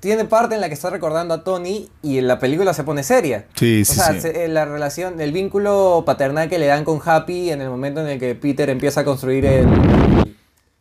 Tiene 0.00 0.24
parte 0.26 0.54
en 0.54 0.60
la 0.60 0.68
que 0.68 0.74
está 0.74 0.90
recordando 0.90 1.34
a 1.34 1.42
Tony 1.42 1.88
y 2.02 2.18
en 2.18 2.28
la 2.28 2.38
película 2.38 2.72
se 2.72 2.84
pone 2.84 3.02
seria. 3.02 3.46
Sí, 3.56 3.82
O 3.82 3.84
sí, 3.84 3.94
sea, 3.96 4.12
sí. 4.12 4.20
se- 4.20 4.44
eh, 4.44 4.48
la 4.48 4.64
relación, 4.64 5.20
el 5.20 5.32
vínculo 5.32 6.04
paternal 6.06 6.48
que 6.48 6.60
le 6.60 6.66
dan 6.66 6.84
con 6.84 7.00
Happy 7.04 7.50
en 7.50 7.60
el 7.62 7.68
momento 7.68 8.00
en 8.00 8.06
el 8.06 8.20
que 8.20 8.36
Peter 8.36 8.70
empieza 8.70 9.00
a 9.00 9.04
construir 9.04 9.44
el, 9.44 9.66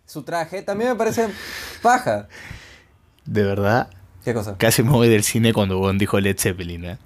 su 0.05 0.21
traje, 0.21 0.61
también 0.61 0.91
me 0.91 0.95
parece 0.95 1.29
paja. 1.81 2.27
De 3.25 3.41
verdad, 3.41 3.89
¿Qué 4.27 4.33
cosa? 4.33 4.57
casi 4.57 4.83
me 4.83 4.89
voy 4.89 5.07
del 5.07 5.23
cine 5.23 5.53
cuando 5.53 5.77
Bon 5.77 5.97
dijo 5.97 6.19
Led 6.19 6.37
Zeppelin, 6.37 6.83
¿eh? 6.83 6.97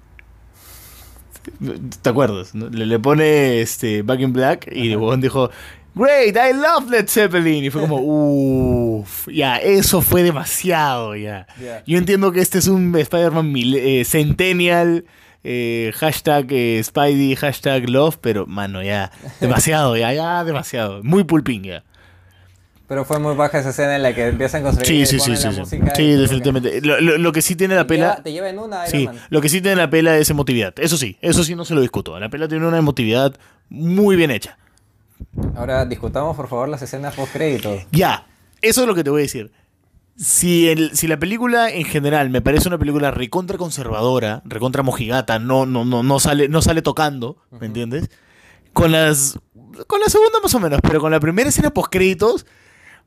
¿Te 2.02 2.10
acuerdas? 2.10 2.52
no? 2.52 2.68
Le, 2.68 2.84
le 2.84 2.98
pone 2.98 3.60
este 3.60 4.02
Back 4.02 4.18
in 4.18 4.32
Black 4.32 4.68
y 4.72 4.96
Bon 4.96 5.20
dijo 5.20 5.48
Great, 5.94 6.36
I 6.36 6.52
love 6.52 6.90
Led 6.90 7.06
Zeppelin. 7.06 7.62
Y 7.62 7.70
fue 7.70 7.82
como, 7.82 7.98
uff, 8.00 9.28
ya, 9.28 9.58
eso 9.58 10.00
fue 10.02 10.24
demasiado, 10.24 11.14
ya. 11.14 11.46
Yo 11.86 11.96
entiendo 11.96 12.32
que 12.32 12.40
este 12.40 12.58
es 12.58 12.66
un 12.66 12.92
Spider-Man 12.96 13.54
eh, 13.56 14.04
Centennial, 14.04 15.04
eh, 15.44 15.92
hashtag 15.94 16.46
eh, 16.50 16.82
Spidey, 16.82 17.36
hashtag 17.36 17.88
Love, 17.88 18.18
pero, 18.20 18.48
mano, 18.48 18.82
ya, 18.82 19.12
demasiado, 19.40 19.96
ya, 19.96 20.12
ya, 20.12 20.42
demasiado. 20.42 21.04
Muy 21.04 21.22
pulpín, 21.22 21.62
ya. 21.62 21.84
Pero 22.92 23.06
fue 23.06 23.18
muy 23.18 23.34
baja 23.34 23.58
esa 23.58 23.70
escena 23.70 23.96
en 23.96 24.02
la 24.02 24.14
que 24.14 24.26
empiezan 24.26 24.60
a 24.60 24.64
construir 24.64 25.06
Sí, 25.06 25.18
sí, 25.18 25.18
sí, 25.18 25.34
sí. 25.34 25.64
Sí, 25.64 25.80
Sí, 25.96 26.10
definitivamente. 26.12 26.82
Lo, 26.82 27.00
lo- 27.00 27.16
lo 27.16 27.32
que 27.32 27.40
sí 27.40 27.56
tiene 27.56 27.74
la 27.74 27.86
Te 27.86 27.94
lleva- 27.96 28.10
pela... 28.16 28.22
te 28.22 28.32
lleva 28.32 28.50
en 28.50 28.58
una 28.58 28.86
Sí, 28.86 29.06
Man. 29.06 29.18
lo 29.30 29.40
que 29.40 29.48
sí 29.48 29.62
tiene 29.62 29.76
la 29.78 29.88
pela 29.88 30.18
es 30.18 30.28
emotividad. 30.28 30.74
Eso 30.76 30.98
sí, 30.98 31.16
eso 31.22 31.42
sí 31.42 31.54
no 31.54 31.64
se 31.64 31.72
lo 31.72 31.80
discuto. 31.80 32.20
La 32.20 32.28
pela 32.28 32.48
tiene 32.48 32.66
una 32.66 32.76
emotividad 32.76 33.34
muy 33.70 34.14
bien 34.14 34.30
hecha. 34.30 34.58
Ahora 35.56 35.86
discutamos 35.86 36.36
por 36.36 36.48
favor 36.48 36.68
las 36.68 36.82
escenas 36.82 37.14
post 37.14 37.32
créditos. 37.32 37.80
Ya, 37.92 38.26
eso 38.60 38.82
es 38.82 38.86
lo 38.86 38.94
que 38.94 39.04
te 39.04 39.08
voy 39.08 39.20
a 39.20 39.22
decir. 39.22 39.50
Si, 40.18 40.68
el, 40.68 40.94
si 40.94 41.06
la 41.08 41.16
película 41.18 41.70
en 41.70 41.86
general 41.86 42.28
me 42.28 42.42
parece 42.42 42.68
una 42.68 42.76
película 42.76 43.10
recontra 43.10 43.56
conservadora, 43.56 44.42
recontra 44.44 44.82
mojigata, 44.82 45.38
no, 45.38 45.64
no, 45.64 45.86
no, 45.86 46.02
no, 46.02 46.20
sale, 46.20 46.50
no 46.50 46.60
sale 46.60 46.82
tocando, 46.82 47.38
¿me 47.58 47.64
entiendes? 47.68 48.10
Con 48.74 48.92
las. 48.92 49.38
Con 49.86 50.00
la 50.00 50.08
segunda 50.10 50.38
más 50.42 50.54
o 50.54 50.60
menos, 50.60 50.80
pero 50.82 51.00
con 51.00 51.10
la 51.10 51.18
primera 51.20 51.48
escena 51.48 51.70
post 51.70 51.90
créditos, 51.90 52.44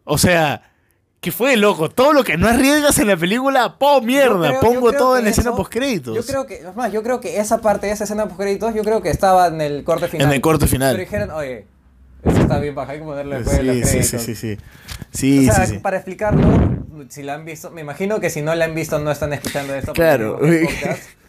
o 0.05 0.17
sea, 0.17 0.71
que 1.19 1.31
fue 1.31 1.57
loco. 1.57 1.89
Todo 1.89 2.13
lo 2.13 2.23
que 2.23 2.37
no 2.37 2.47
arriesgas 2.47 2.97
en 2.99 3.07
la 3.07 3.17
película, 3.17 3.77
¡po 3.77 3.99
mierda! 4.01 4.49
Creo- 4.49 4.59
pongo 4.61 4.93
todo 4.93 5.17
en 5.17 5.23
la 5.25 5.31
escena 5.31 5.49
eso- 5.49 5.57
post 5.57 5.71
créditos. 5.73 6.15
Yo 6.15 6.23
creo 6.25 6.45
que, 6.45 6.61
más, 6.75 6.91
yo 6.93 7.03
creo 7.03 7.19
que 7.19 7.39
esa 7.39 7.59
parte, 7.61 7.89
esa 7.91 8.03
escena 8.05 8.25
post 8.27 8.39
créditos, 8.39 8.73
yo 8.73 8.83
creo 8.83 9.01
que 9.01 9.09
estaba 9.09 9.47
en 9.47 9.59
el 9.59 9.83
corte 9.83 10.07
final. 10.07 10.27
En 10.27 10.33
el 10.33 10.41
corte 10.41 10.67
final. 10.67 10.93
Pero 10.95 11.03
dijeron, 11.03 11.31
oye, 11.31 11.65
eso 12.23 12.37
está 12.41 12.59
bien 12.59 12.75
baja, 12.75 12.91
hay 12.93 12.99
que 12.99 13.05
ponerlo 13.05 13.35
después 13.35 13.57
de 13.57 13.63
los 13.63 13.75
Sí, 13.75 13.81
sí, 13.83 13.89
créditos. 13.89 14.21
sí, 14.21 14.35
sí, 14.35 14.55
sí. 14.55 14.57
Sí, 15.11 15.49
o 15.49 15.53
sea, 15.53 15.65
sí, 15.65 15.73
sí. 15.73 15.79
para 15.79 15.97
explicarlo, 15.97 16.47
si 17.09 17.23
la 17.23 17.33
han 17.35 17.45
visto, 17.45 17.71
me 17.71 17.81
imagino 17.81 18.19
que 18.19 18.29
si 18.29 18.41
no 18.41 18.53
la 18.55 18.65
han 18.65 18.75
visto 18.75 18.99
no 18.99 19.11
están 19.11 19.33
escuchando 19.33 19.73
esto. 19.73 19.87
porque 19.87 20.01
Claro. 20.01 20.39
digo, 20.41 20.69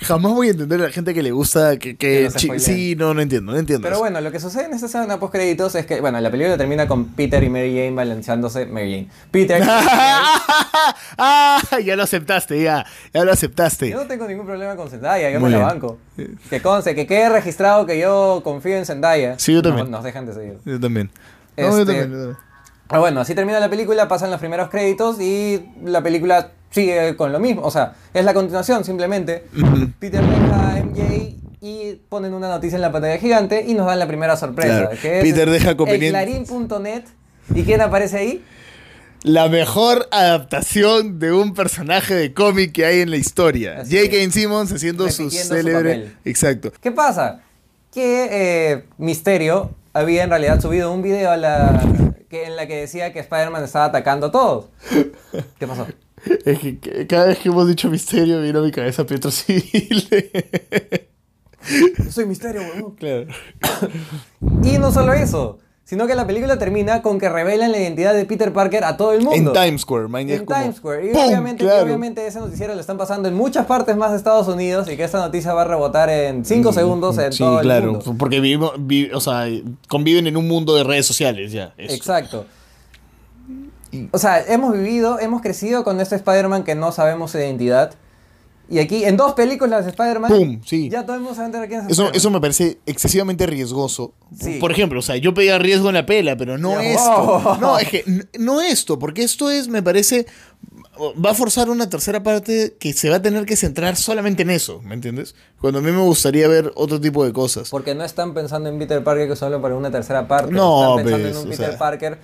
Jamás 0.00 0.32
voy 0.32 0.48
a 0.48 0.50
entender 0.52 0.80
a 0.80 0.84
la 0.84 0.90
gente 0.90 1.14
que 1.14 1.22
le 1.22 1.30
gusta 1.32 1.78
que... 1.78 1.96
que 1.96 2.30
sí, 2.58 2.94
no, 2.96 3.14
no 3.14 3.20
entiendo, 3.20 3.52
no 3.52 3.58
entiendo. 3.58 3.82
Pero 3.82 3.96
eso. 3.96 4.00
bueno, 4.00 4.20
lo 4.20 4.30
que 4.32 4.40
sucede 4.40 4.66
en 4.66 4.74
esta 4.74 4.86
escena 4.86 5.18
post 5.18 5.32
créditos 5.32 5.74
es 5.74 5.86
que, 5.86 6.00
bueno, 6.00 6.20
la 6.20 6.30
película 6.30 6.56
termina 6.56 6.86
con 6.86 7.06
Peter 7.06 7.42
y 7.42 7.50
Mary 7.50 7.74
Jane 7.74 7.92
balanceándose. 7.92 8.66
Mary 8.66 8.92
Jane. 8.92 9.08
Peter. 9.30 9.62
ah, 11.18 11.60
ya 11.84 11.96
lo 11.96 12.02
aceptaste, 12.02 12.62
ya. 12.62 12.84
Ya 13.12 13.24
lo 13.24 13.32
aceptaste. 13.32 13.90
Yo 13.90 13.98
no 13.98 14.06
tengo 14.06 14.26
ningún 14.26 14.46
problema 14.46 14.76
con 14.76 14.88
Zendaya, 14.90 15.30
yo 15.30 15.40
Muy 15.40 15.50
me 15.50 15.58
la 15.58 15.64
banco. 15.64 15.98
Que 16.50 16.60
conste, 16.62 16.94
que 16.94 17.06
quede 17.06 17.28
registrado 17.28 17.86
que 17.86 17.98
yo 17.98 18.40
confío 18.44 18.76
en 18.76 18.86
Zendaya. 18.86 19.38
Sí, 19.38 19.52
yo 19.52 19.62
también. 19.62 19.90
No, 19.90 19.98
nos 19.98 20.04
dejan 20.04 20.26
de 20.26 20.34
seguir. 20.34 20.58
Yo 20.64 20.78
también. 20.80 21.10
No, 21.56 21.62
yo 21.62 21.78
Este- 21.80 21.84
también, 21.86 22.10
yo 22.10 22.16
también. 22.18 22.44
Ah, 22.88 22.98
bueno, 22.98 23.20
así 23.20 23.34
termina 23.34 23.58
la 23.60 23.70
película, 23.70 24.08
pasan 24.08 24.30
los 24.30 24.38
primeros 24.38 24.68
créditos 24.68 25.18
y 25.18 25.64
la 25.82 26.02
película 26.02 26.52
sigue 26.74 27.14
con 27.16 27.32
lo 27.32 27.38
mismo. 27.38 27.62
O 27.62 27.70
sea, 27.70 27.94
es 28.12 28.24
la 28.24 28.34
continuación 28.34 28.84
simplemente. 28.84 29.44
Peter 30.00 30.20
deja 30.20 30.76
a 30.76 30.82
MJ 30.82 31.36
y 31.60 31.94
ponen 32.08 32.34
una 32.34 32.48
noticia 32.48 32.76
en 32.76 32.82
la 32.82 32.92
pantalla 32.92 33.16
gigante 33.18 33.64
y 33.66 33.74
nos 33.74 33.86
dan 33.86 33.98
la 33.98 34.08
primera 34.08 34.36
sorpresa. 34.36 34.80
Claro. 34.80 35.00
Que 35.00 35.18
es 35.18 35.24
Peter 35.24 35.48
deja 35.48 35.76
Clarín.net. 35.76 37.04
¿Y 37.54 37.62
quién 37.62 37.80
aparece 37.80 38.18
ahí? 38.18 38.44
La 39.22 39.48
mejor 39.48 40.08
adaptación 40.10 41.18
de 41.18 41.32
un 41.32 41.54
personaje 41.54 42.14
de 42.14 42.34
cómic 42.34 42.72
que 42.72 42.84
hay 42.84 43.00
en 43.00 43.10
la 43.10 43.16
historia. 43.16 43.76
J.K. 43.78 44.30
Simmons 44.32 44.72
haciendo 44.72 45.08
su 45.10 45.30
célebre. 45.30 46.12
Exacto. 46.24 46.72
¿Qué 46.80 46.90
pasa? 46.90 47.40
Que 47.92 48.28
eh, 48.30 48.84
Misterio 48.98 49.70
había 49.94 50.24
en 50.24 50.30
realidad 50.30 50.60
subido 50.60 50.92
un 50.92 51.02
video 51.02 51.30
a 51.30 51.36
la, 51.36 51.82
que, 52.28 52.44
en 52.44 52.56
la 52.56 52.66
que 52.66 52.76
decía 52.76 53.12
que 53.12 53.20
Spider-Man 53.20 53.64
estaba 53.64 53.86
atacando 53.86 54.26
a 54.26 54.32
todos. 54.32 54.66
¿Qué 55.58 55.66
pasó? 55.66 55.86
Es 56.44 56.58
que, 56.58 57.06
cada 57.06 57.26
vez 57.26 57.38
que 57.38 57.48
hemos 57.48 57.66
dicho 57.68 57.88
misterio, 57.90 58.40
vino 58.40 58.60
a 58.60 58.62
mi 58.62 58.70
cabeza 58.70 59.04
Pietro 59.04 59.30
Civil. 59.30 60.08
Yo 61.98 62.10
soy 62.12 62.26
Misterio, 62.26 62.60
weón. 62.62 62.94
claro. 62.96 63.26
Y 64.62 64.76
no 64.78 64.92
solo 64.92 65.14
eso, 65.14 65.58
sino 65.84 66.06
que 66.06 66.14
la 66.14 66.26
película 66.26 66.58
termina 66.58 67.00
con 67.00 67.18
que 67.18 67.28
revelan 67.30 67.72
la 67.72 67.78
identidad 67.78 68.12
de 68.14 68.26
Peter 68.26 68.52
Parker 68.52 68.84
a 68.84 68.98
todo 68.98 69.12
el 69.14 69.22
mundo. 69.22 69.54
En 69.54 69.66
Times 69.66 69.80
Square, 69.80 70.08
man, 70.08 70.28
En 70.28 70.44
como, 70.44 70.60
Times 70.60 70.76
Square. 70.76 71.06
Y 71.10 71.12
¡pum! 71.14 71.24
obviamente, 71.26 71.64
Claro. 71.64 71.84
obviamente 71.84 72.26
ese 72.26 72.38
noticiero 72.40 72.74
lo 72.74 72.80
están 72.80 72.98
pasando 72.98 73.28
en 73.28 73.34
muchas 73.34 73.64
partes 73.64 73.96
más 73.96 74.10
de 74.10 74.18
Estados 74.18 74.46
Unidos 74.46 74.88
y 74.90 74.96
que 74.98 75.04
esta 75.04 75.18
noticia 75.18 75.54
va 75.54 75.62
a 75.62 75.66
rebotar 75.66 76.10
en 76.10 76.44
5 76.44 76.72
segundos 76.74 77.16
en 77.18 77.28
Mm, 77.28 77.32
Sí, 77.32 77.38
todo 77.38 77.56
el 77.60 77.62
claro, 77.64 77.92
mundo. 77.92 78.14
porque 78.18 78.40
vivimos, 78.40 78.72
vi- 78.78 79.10
o 79.12 79.20
sea, 79.20 79.46
conviven 79.88 80.26
en 80.26 80.36
un 80.36 80.46
mundo 80.46 80.74
de 80.76 80.84
redes 80.84 81.06
sociales 81.06 81.50
ya. 81.52 81.72
eso. 81.78 81.94
Exacto. 81.94 82.44
O 84.12 84.18
sea, 84.18 84.40
hemos 84.46 84.72
vivido, 84.72 85.18
hemos 85.20 85.42
crecido 85.42 85.84
con 85.84 86.00
este 86.00 86.16
Spider-Man 86.16 86.64
que 86.64 86.74
no 86.74 86.92
sabemos 86.92 87.30
su 87.32 87.38
identidad. 87.38 87.94
Y 88.68 88.78
aquí, 88.78 89.04
en 89.04 89.18
dos 89.18 89.34
películas 89.34 89.84
de 89.84 89.90
Spider-Man, 89.90 90.30
¡Pum! 90.30 90.60
Sí. 90.64 90.88
ya 90.88 91.04
todo 91.04 91.16
el 91.16 91.22
mundo 91.22 91.36
sabe 91.36 91.68
quién 91.68 91.80
es 91.82 91.90
Eso, 91.90 92.10
eso 92.14 92.30
me 92.30 92.40
parece 92.40 92.78
excesivamente 92.86 93.44
riesgoso. 93.46 94.14
Sí. 94.40 94.56
Por 94.58 94.72
ejemplo, 94.72 95.00
o 95.00 95.02
sea, 95.02 95.16
yo 95.16 95.34
pedía 95.34 95.58
riesgo 95.58 95.88
en 95.88 95.94
la 95.96 96.06
pela, 96.06 96.36
pero 96.36 96.56
no 96.56 96.70
Pero- 96.70 96.80
esto. 96.80 97.12
¡Oh! 97.14 97.58
No, 97.60 97.78
es 97.78 97.88
que 97.88 98.04
no 98.38 98.62
esto, 98.62 98.98
porque 98.98 99.22
esto 99.22 99.50
es, 99.50 99.68
me 99.68 99.82
parece, 99.82 100.26
va 101.22 101.32
a 101.32 101.34
forzar 101.34 101.68
una 101.68 101.90
tercera 101.90 102.22
parte 102.22 102.76
que 102.80 102.94
se 102.94 103.10
va 103.10 103.16
a 103.16 103.22
tener 103.22 103.44
que 103.44 103.54
centrar 103.56 103.96
solamente 103.96 104.44
en 104.44 104.50
eso, 104.50 104.80
¿me 104.82 104.94
entiendes? 104.94 105.34
Cuando 105.60 105.80
a 105.80 105.82
mí 105.82 105.90
me 105.90 106.00
gustaría 106.00 106.48
ver 106.48 106.72
otro 106.74 106.98
tipo 106.98 107.22
de 107.22 107.34
cosas. 107.34 107.68
Porque 107.68 107.94
no 107.94 108.02
están 108.02 108.32
pensando 108.32 108.70
en 108.70 108.78
Peter 108.78 109.04
Parker 109.04 109.28
que 109.28 109.36
solo 109.36 109.60
para 109.60 109.74
una 109.74 109.90
tercera 109.90 110.26
parte. 110.26 110.52
No, 110.52 110.98
están 110.98 111.04
pensando 111.04 111.28
pues, 111.28 111.36
en 111.36 111.42
un 111.42 111.46
o 111.48 111.50
Peter 111.50 111.68
sea. 111.68 111.78
Parker 111.78 112.18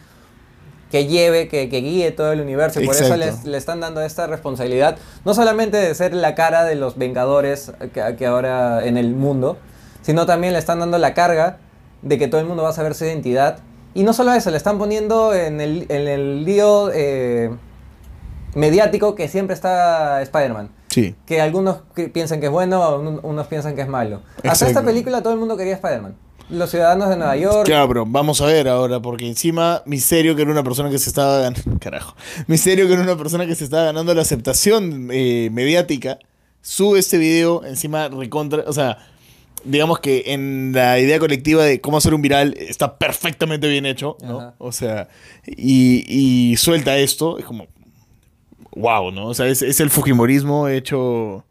que 0.91 1.07
lleve, 1.07 1.47
que, 1.49 1.69
que 1.69 1.81
guíe 1.81 2.11
todo 2.11 2.33
el 2.33 2.41
universo. 2.41 2.81
Y 2.81 2.87
por 2.87 2.95
eso 2.97 3.15
Exacto. 3.15 3.49
le 3.49 3.57
están 3.57 3.81
dando 3.81 4.01
esta 4.03 4.27
responsabilidad. 4.27 4.97
No 5.25 5.35
solamente 5.35 5.77
de 5.77 5.95
ser 5.95 6.15
la 6.15 6.35
cara 6.35 6.65
de 6.65 6.75
los 6.75 6.99
Vengadores 6.99 7.73
que, 7.95 8.17
que 8.17 8.27
ahora 8.27 8.85
en 8.85 8.97
el 8.97 9.15
mundo, 9.15 9.57
sino 10.03 10.27
también 10.27 10.53
le 10.53 10.59
están 10.59 10.81
dando 10.81 10.99
la 10.99 11.15
carga 11.15 11.59
de 12.03 12.19
que 12.19 12.27
todo 12.29 12.41
el 12.41 12.47
mundo 12.47 12.63
va 12.65 12.71
a 12.71 12.73
saber 12.73 12.95
su 12.95 13.05
identidad. 13.05 13.59
Y 13.95 14.03
no 14.03 14.13
solo 14.13 14.33
eso, 14.33 14.51
le 14.51 14.57
están 14.57 14.79
poniendo 14.79 15.35
en 15.35 15.61
el, 15.61 15.87
en 15.89 16.09
el 16.09 16.45
lío 16.45 16.91
eh, 16.93 17.51
mediático 18.55 19.15
que 19.15 19.29
siempre 19.29 19.55
está 19.55 20.21
Spider-Man. 20.23 20.71
Sí. 20.89 21.15
Que 21.27 21.41
algunos 21.41 21.79
piensan 22.13 22.41
que 22.41 22.47
es 22.47 22.53
bueno, 22.53 22.97
un- 22.99 23.21
unos 23.23 23.47
piensan 23.47 23.77
que 23.77 23.83
es 23.83 23.89
malo. 23.89 24.23
Hasta 24.39 24.49
Exacto. 24.49 24.67
esta 24.67 24.83
película 24.83 25.23
todo 25.23 25.33
el 25.33 25.39
mundo 25.39 25.57
quería 25.57 25.75
Spider-Man. 25.75 26.17
Los 26.51 26.71
ciudadanos 26.71 27.09
de 27.09 27.17
Nueva 27.17 27.37
York. 27.37 27.65
Pero 27.67 28.05
vamos 28.07 28.41
a 28.41 28.47
ver 28.47 28.69
ahora, 28.69 29.01
porque 29.01 29.27
encima 29.27 29.83
Misterio, 29.87 30.35
que 30.35 30.43
era 30.43 30.51
una 30.51 30.63
persona 30.65 30.91
que 30.91 30.99
se 30.99 31.09
estaba 31.11 31.39
ganando. 31.39 31.61
Carajo. 31.81 32.17
Misterio, 32.47 32.87
que 32.87 32.95
era 32.95 33.03
una 33.03 33.17
persona 33.17 33.47
que 33.47 33.55
se 33.55 33.65
estaba 33.65 33.85
ganando 33.85 34.15
la 34.15 34.23
aceptación 34.23 35.09
eh, 35.13 35.49
mediática, 35.53 36.19
sube 36.61 36.99
este 36.99 37.19
video 37.19 37.65
encima 37.65 38.09
recontra. 38.09 38.65
O 38.67 38.73
sea, 38.73 38.99
digamos 39.65 40.01
que 40.01 40.25
en 40.27 40.73
la 40.75 40.99
idea 40.99 41.19
colectiva 41.19 41.63
de 41.65 41.81
cómo 41.81 41.99
hacer 41.99 42.15
un 42.15 42.23
viral 42.23 42.55
está 42.59 42.99
perfectamente 42.99 43.69
bien 43.69 43.87
hecho, 43.87 44.17
¿no? 44.23 44.41
Ajá. 44.41 44.55
O 44.59 44.73
sea, 44.73 45.09
y, 45.47 46.05
y 46.09 46.57
suelta 46.57 46.97
esto, 46.99 47.39
es 47.39 47.45
como. 47.45 47.67
Wow, 48.75 49.11
¿no? 49.11 49.27
O 49.27 49.35
sea, 49.35 49.47
es, 49.47 49.63
es 49.63 49.81
el 49.81 49.91
Fujimorismo 49.91 50.69
hecho. 50.69 51.45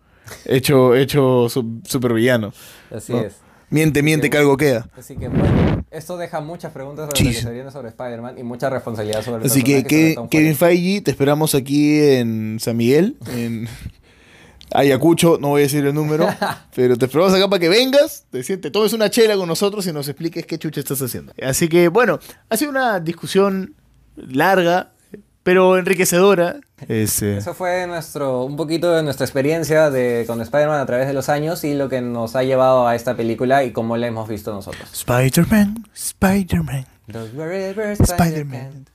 Hecho, 0.45 0.95
hecho 0.95 1.50
su- 1.50 1.82
supervillano. 1.88 2.54
Así 2.95 3.14
¿no? 3.14 3.22
es. 3.22 3.38
Miente, 3.70 4.02
miente, 4.02 4.30
que 4.30 4.38
algo 4.38 4.58
queda. 4.58 4.90
Así 4.98 5.16
que 5.16 5.28
bueno, 5.30 5.84
esto 5.92 6.18
deja 6.18 6.40
muchas 6.42 6.72
preguntas 6.72 7.08
sobre 7.12 7.24
lo 7.24 7.36
que 7.36 7.42
se 7.42 7.52
viene 7.52 7.72
sobre 7.72 7.90
Spider-Man 7.90 8.38
y 8.40 8.44
mucha 8.44 8.70
responsabilidad 8.70 9.24
sobre 9.24 9.44
el 9.44 9.52
Así 9.52 9.64
que, 9.64 10.14
Tom 10.16 10.28
Kevin. 10.30 10.56
Feige, 10.56 11.02
te 11.02 11.12
esperamos 11.12 11.54
aquí 11.56 12.00
en 12.00 12.58
San 12.60 12.78
Miguel, 12.78 13.18
en 13.32 13.68
Ayacucho, 14.74 15.38
no 15.42 15.50
voy 15.50 15.62
a 15.62 15.64
decir 15.64 15.84
el 15.86 15.94
número, 15.96 16.28
pero 16.76 16.96
te 16.98 17.06
esperamos 17.06 17.34
acá 17.34 17.48
para 17.50 17.60
que 17.60 17.70
vengas, 17.70 18.26
te, 18.30 18.40
sient- 18.42 18.62
te 18.62 18.70
tomes 18.72 18.94
una 18.94 19.10
chela 19.10 19.36
con 19.36 19.48
nosotros 19.48 19.86
y 19.88 19.94
nos 19.94 20.08
expliques 20.08 20.46
qué 20.46 20.60
chucha 20.60 20.80
estás 20.80 21.02
haciendo. 21.02 21.34
Así 21.42 21.68
que, 21.68 21.88
bueno, 21.88 22.20
ha 22.50 22.58
sido 22.58 22.70
una 22.72 23.00
discusión 23.00 23.74
larga, 24.16 24.92
pero 25.50 25.80
enriquecedora. 25.80 26.58
Este, 26.88 27.39
Eso 27.39 27.56
fue 27.56 27.88
nuestro, 27.88 28.43
un 28.43 28.56
poquito 28.56 28.91
de 28.91 29.02
nuestra 29.02 29.26
experiencia 29.26 29.89
de, 29.89 30.26
con 30.28 30.39
Spider-Man 30.41 30.80
a 30.80 30.86
través 30.86 31.08
de 31.08 31.14
los 31.14 31.28
años 31.28 31.64
y 31.64 31.74
lo 31.74 31.89
que 31.89 32.02
nos 32.02 32.36
ha 32.36 32.43
llevado 32.43 32.88
a 32.88 32.93
esta 32.93 33.18
película 33.18 33.64
y 33.64 33.72
cómo 33.72 33.97
la 33.97 34.06
hemos 34.06 34.30
visto 34.30 34.54
nosotros. 34.54 34.88
Spider-Man, 34.93 35.86
Spider-Man. 35.95 36.86
Spider-Man. 38.00 38.86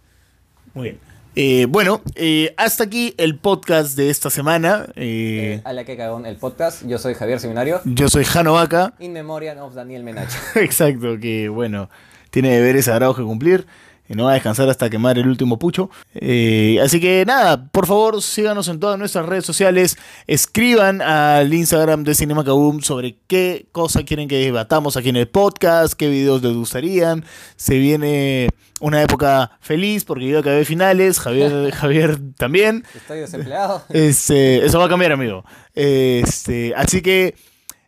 Muy 0.75 0.83
bien. 0.85 0.99
Eh, 1.35 1.67
bueno, 1.69 2.03
eh, 2.15 2.55
hasta 2.57 2.85
aquí 2.85 3.15
el 3.19 3.37
podcast 3.37 3.97
de 3.97 4.11
esta 4.11 4.31
semana. 4.31 4.87
Eh, 4.95 5.57
Eh, 5.57 5.61
a 5.65 5.73
la 5.73 5.83
que 5.83 5.97
cagón 5.97 6.25
el 6.25 6.37
podcast. 6.37 6.87
Yo 6.87 6.99
soy 6.99 7.15
Javier 7.15 7.41
Seminario. 7.41 7.81
yo 7.85 8.07
soy 8.09 8.25
Jano 8.25 8.53
Vaca. 8.53 8.95
In 9.01 9.13
Memoriam 9.13 9.59
of 9.59 9.75
Daniel 9.75 10.05
Menacho. 10.05 10.39
Exacto, 10.55 11.19
que 11.21 11.49
bueno, 11.49 11.91
tiene 12.31 12.51
deberes 12.51 12.85
sagrados 12.85 13.17
que 13.17 13.25
cumplir. 13.25 13.67
No 14.15 14.25
va 14.25 14.31
a 14.31 14.35
descansar 14.35 14.69
hasta 14.69 14.91
quemar 14.91 15.19
el 15.19 15.29
último 15.29 15.59
pucho. 15.59 15.91
Eh, 16.15 16.79
así 16.83 17.01
que 17.01 17.25
nada, 17.27 17.69
por 17.71 17.87
favor 17.87 18.23
síganos 18.23 18.69
en 18.69 18.81
todas 18.81 18.99
nuestras 18.99 19.27
redes 19.27 19.45
sociales. 19.45 19.97
Escriban 20.27 21.03
al 21.03 21.53
Instagram 21.53 22.05
de 22.05 22.15
Cinema 22.15 22.45
Kaboom 22.45 22.83
sobre 22.83 23.17
qué 23.27 23.67
cosa 23.73 24.05
quieren 24.05 24.29
que 24.29 24.39
debatamos 24.39 24.97
aquí 24.97 25.09
en 25.09 25.17
el 25.17 25.29
podcast, 25.29 25.95
qué 25.95 26.09
videos 26.09 26.43
les 26.43 26.55
gustarían. 26.55 27.25
Se 27.57 27.79
viene 27.79 28.49
una 28.81 29.03
época 29.03 29.53
feliz 29.61 30.05
porque 30.05 30.29
yo 30.29 30.39
acabé 30.39 30.65
finales, 30.65 31.19
Javier, 31.19 31.71
Javier 31.75 32.19
también. 32.37 32.85
Estoy 32.95 33.21
desempleado. 33.21 33.83
Este, 33.89 34.65
eso 34.65 34.79
va 34.79 34.87
a 34.87 34.89
cambiar, 34.89 35.13
amigo. 35.13 35.45
Este, 35.75 36.75
así 36.77 37.03
que 37.03 37.35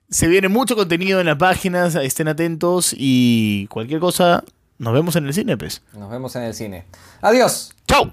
se 0.08 0.28
viene 0.28 0.48
mucho 0.48 0.76
contenido 0.76 1.20
en 1.20 1.26
las 1.26 1.36
páginas, 1.36 1.94
estén 1.96 2.28
atentos 2.28 2.94
y 2.96 3.66
cualquier 3.68 4.00
cosa, 4.00 4.44
nos 4.78 4.92
vemos 4.92 5.16
en 5.16 5.26
el 5.26 5.34
cine, 5.34 5.56
pues. 5.56 5.82
Nos 5.92 6.10
vemos 6.10 6.34
en 6.36 6.42
el 6.42 6.54
cine. 6.54 6.84
Adiós. 7.22 7.72
¡Chao! 7.86 8.12